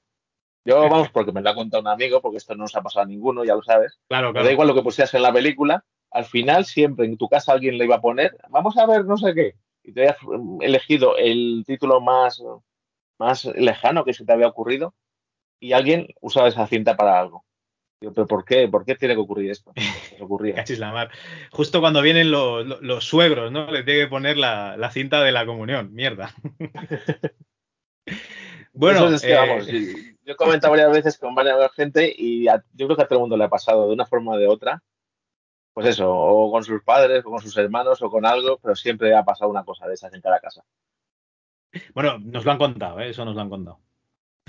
Yo, 0.64 0.80
vamos, 0.90 1.10
porque 1.10 1.32
me 1.32 1.42
lo 1.42 1.50
ha 1.50 1.54
contado 1.54 1.80
un 1.82 1.88
amigo, 1.88 2.20
porque 2.20 2.38
esto 2.38 2.54
no 2.54 2.64
nos 2.64 2.76
ha 2.76 2.82
pasado 2.82 3.04
a 3.04 3.08
ninguno, 3.08 3.44
ya 3.44 3.54
lo 3.54 3.62
sabes. 3.62 3.98
Claro, 4.08 4.32
claro. 4.32 4.46
da 4.46 4.52
igual 4.52 4.68
lo 4.68 4.74
que 4.74 4.82
pusieras 4.82 5.12
en 5.14 5.22
la 5.22 5.32
película. 5.32 5.84
Al 6.10 6.24
final, 6.24 6.64
siempre 6.64 7.06
en 7.06 7.18
tu 7.18 7.28
casa 7.28 7.52
alguien 7.52 7.76
le 7.76 7.84
iba 7.84 7.96
a 7.96 8.00
poner, 8.00 8.36
vamos 8.48 8.76
a 8.78 8.86
ver 8.86 9.04
no 9.04 9.16
sé 9.16 9.34
qué. 9.34 9.54
Y 9.82 9.92
te 9.92 10.02
habías 10.02 10.18
elegido 10.60 11.16
el 11.16 11.64
título 11.66 12.00
más, 12.00 12.42
más 13.18 13.44
lejano 13.44 14.04
que 14.04 14.14
se 14.14 14.24
te 14.24 14.32
había 14.32 14.48
ocurrido. 14.48 14.94
Y 15.60 15.72
alguien 15.72 16.08
usaba 16.20 16.48
esa 16.48 16.66
cinta 16.66 16.96
para 16.96 17.18
algo 17.18 17.44
pero 18.00 18.26
¿por 18.26 18.44
qué? 18.44 18.68
¿Por 18.68 18.84
qué 18.84 18.94
tiene 18.94 19.14
que 19.14 19.20
ocurrir 19.20 19.50
esto? 19.50 19.72
ocurría. 20.20 20.54
Cachis 20.56 20.78
la 20.78 20.92
mar. 20.92 21.10
Justo 21.50 21.80
cuando 21.80 22.02
vienen 22.02 22.30
los, 22.30 23.04
suegros, 23.04 23.50
¿no? 23.50 23.70
Le 23.70 23.82
tiene 23.82 24.00
que 24.00 24.08
poner 24.08 24.36
la, 24.36 24.90
cinta 24.92 25.22
de 25.22 25.32
la 25.32 25.46
comunión. 25.46 25.92
Mierda. 25.92 26.34
bueno, 28.72 29.08
es 29.08 29.22
que, 29.22 29.34
vamos, 29.34 29.68
eh, 29.68 30.16
yo 30.24 30.32
he 30.32 30.36
comentado 30.36 30.72
varias 30.72 30.92
veces 30.92 31.18
con 31.18 31.34
varias 31.34 31.72
gente 31.72 32.14
y 32.16 32.44
yo 32.44 32.86
creo 32.86 32.96
que 32.96 33.02
a 33.02 33.08
todo 33.08 33.18
el 33.18 33.22
mundo 33.22 33.36
le 33.36 33.44
ha 33.44 33.48
pasado 33.48 33.88
de 33.88 33.94
una 33.94 34.06
forma 34.06 34.32
o 34.32 34.38
de 34.38 34.46
otra. 34.46 34.82
Pues 35.72 35.86
eso, 35.86 36.12
o 36.12 36.50
con 36.50 36.64
sus 36.64 36.82
padres, 36.82 37.24
o 37.24 37.30
con 37.30 37.40
sus 37.40 37.56
hermanos, 37.56 38.02
o 38.02 38.10
con 38.10 38.26
algo, 38.26 38.58
pero 38.58 38.74
siempre 38.74 39.14
ha 39.14 39.24
pasado 39.24 39.50
una 39.50 39.64
cosa 39.64 39.86
de 39.86 39.94
esas 39.94 40.12
en 40.12 40.20
cada 40.20 40.40
casa. 40.40 40.64
Bueno, 41.94 42.18
nos 42.18 42.44
lo 42.44 42.50
han 42.50 42.58
contado, 42.58 42.98
¿eh? 42.98 43.10
eso 43.10 43.24
nos 43.24 43.36
lo 43.36 43.42
han 43.42 43.50
contado. 43.50 43.78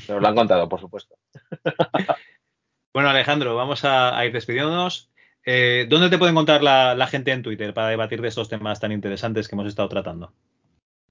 Nos 0.07 0.21
lo 0.21 0.27
han 0.27 0.35
contado, 0.35 0.67
por 0.67 0.79
supuesto. 0.79 1.15
Bueno, 2.93 3.09
Alejandro, 3.09 3.55
vamos 3.55 3.85
a, 3.85 4.25
ir 4.25 4.33
despidiéndonos. 4.33 5.09
Eh, 5.45 5.85
¿Dónde 5.89 6.09
te 6.09 6.17
puede 6.17 6.31
encontrar 6.31 6.63
la, 6.63 7.07
gente 7.07 7.31
en 7.31 7.43
Twitter 7.43 7.73
para 7.73 7.89
debatir 7.89 8.21
de 8.21 8.27
estos 8.27 8.49
temas 8.49 8.79
tan 8.79 8.91
interesantes 8.91 9.47
que 9.47 9.55
hemos 9.55 9.67
estado 9.67 9.89
tratando? 9.89 10.33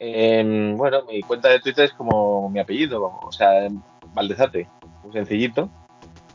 bueno, 0.00 1.04
mi 1.08 1.22
cuenta 1.22 1.48
de 1.48 1.58
Twitter 1.58 1.86
es 1.86 1.92
como 1.92 2.48
mi 2.50 2.60
apellido, 2.60 3.18
o 3.20 3.32
sea, 3.32 3.66
Valdezate, 4.14 4.68
muy 5.02 5.12
sencillito. 5.12 5.68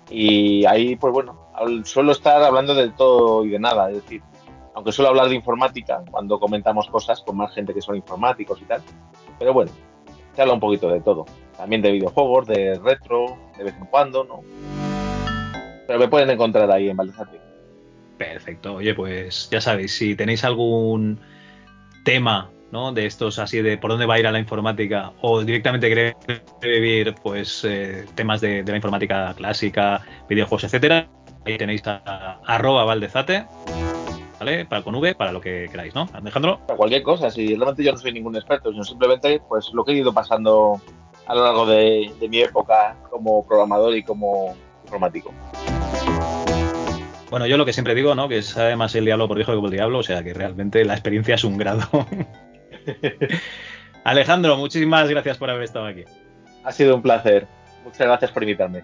Y 0.09 0.65
ahí, 0.65 0.95
pues 0.95 1.13
bueno, 1.13 1.47
suelo 1.85 2.11
estar 2.11 2.41
hablando 2.43 2.75
de 2.75 2.89
todo 2.89 3.45
y 3.45 3.49
de 3.49 3.59
nada, 3.59 3.89
es 3.89 3.95
decir, 3.95 4.21
aunque 4.75 4.91
suelo 4.91 5.09
hablar 5.09 5.29
de 5.29 5.35
informática 5.35 6.03
cuando 6.09 6.39
comentamos 6.39 6.87
cosas 6.89 7.21
con 7.21 7.37
más 7.37 7.53
gente 7.53 7.73
que 7.73 7.81
son 7.81 7.95
informáticos 7.95 8.61
y 8.61 8.65
tal, 8.65 8.81
pero 9.39 9.53
bueno, 9.53 9.71
se 10.35 10.41
habla 10.41 10.53
un 10.53 10.59
poquito 10.59 10.89
de 10.89 11.01
todo. 11.01 11.25
También 11.57 11.81
de 11.81 11.91
videojuegos, 11.91 12.47
de 12.47 12.79
retro, 12.83 13.37
de 13.57 13.63
vez 13.65 13.75
en 13.77 13.85
cuando, 13.85 14.23
¿no? 14.23 14.82
Pero 15.93 16.05
me 16.05 16.09
pueden 16.09 16.31
encontrar 16.31 16.71
ahí 16.71 16.89
en 16.89 16.97
Valdezate. 16.97 17.39
Perfecto. 18.17 18.77
Oye, 18.77 18.95
pues 18.95 19.47
ya 19.51 19.61
sabéis, 19.61 19.95
si 19.95 20.15
tenéis 20.15 20.43
algún 20.43 21.19
tema 22.03 22.49
¿no? 22.71 22.91
de 22.93 23.05
estos 23.05 23.37
así 23.37 23.61
de 23.61 23.77
por 23.77 23.91
dónde 23.91 24.07
va 24.07 24.15
a 24.15 24.19
ir 24.19 24.25
a 24.25 24.31
la 24.31 24.39
informática 24.39 25.11
o 25.21 25.43
directamente 25.43 25.89
queréis 25.89 26.15
vivir 26.59 27.13
pues 27.21 27.63
eh, 27.63 28.07
temas 28.15 28.41
de, 28.41 28.63
la 28.63 28.75
informática 28.75 29.35
clásica, 29.35 30.01
videojuegos, 30.27 30.63
etcétera, 30.63 31.07
ahí 31.45 31.59
tenéis 31.59 31.83
a, 31.85 32.39
arroba 32.43 32.85
valdezate, 32.85 33.45
¿vale? 34.39 34.65
Para 34.65 34.81
con 34.81 34.95
V, 34.95 35.13
para 35.13 35.31
lo 35.31 35.41
que 35.41 35.67
queráis, 35.69 35.93
¿no? 35.93 36.09
Alejandro. 36.11 36.59
Para 36.65 36.75
cualquier 36.75 37.03
cosa, 37.03 37.29
si 37.29 37.49
realmente 37.49 37.83
yo 37.83 37.91
no 37.91 37.99
soy 37.99 38.13
ningún 38.13 38.35
experto, 38.35 38.71
sino 38.71 38.83
simplemente 38.83 39.43
pues 39.47 39.69
lo 39.71 39.85
que 39.85 39.91
he 39.91 39.97
ido 39.97 40.11
pasando 40.11 40.81
a 41.27 41.35
lo 41.35 41.43
largo 41.43 41.67
de 41.67 42.11
mi 42.27 42.39
época 42.39 42.97
como 43.11 43.45
programador 43.45 43.95
y 43.95 44.01
como 44.01 44.55
informático. 44.85 45.31
Bueno, 47.33 47.47
yo 47.47 47.57
lo 47.57 47.65
que 47.65 47.73
siempre 47.73 47.95
digo, 47.95 48.13
¿no? 48.13 48.29
Que 48.29 48.43
sabe 48.43 48.75
más 48.75 48.93
el 48.93 49.05
diablo 49.05 49.27
por 49.27 49.41
hijo 49.41 49.53
que 49.53 49.57
por 49.57 49.65
el 49.65 49.71
diablo, 49.71 49.97
o 49.97 50.03
sea 50.03 50.23
que 50.23 50.35
realmente 50.35 50.85
la 50.85 50.93
experiencia 50.93 51.33
es 51.33 51.43
un 51.43 51.57
grado. 51.57 51.89
Alejandro, 54.03 54.55
muchísimas 54.55 55.09
gracias 55.09 55.39
por 55.39 55.49
haber 55.49 55.63
estado 55.63 55.87
aquí. 55.87 56.03
Ha 56.63 56.71
sido 56.71 56.95
un 56.95 57.01
placer. 57.01 57.47
Muchas 57.83 58.05
gracias 58.05 58.29
por 58.29 58.43
invitarme. 58.43 58.83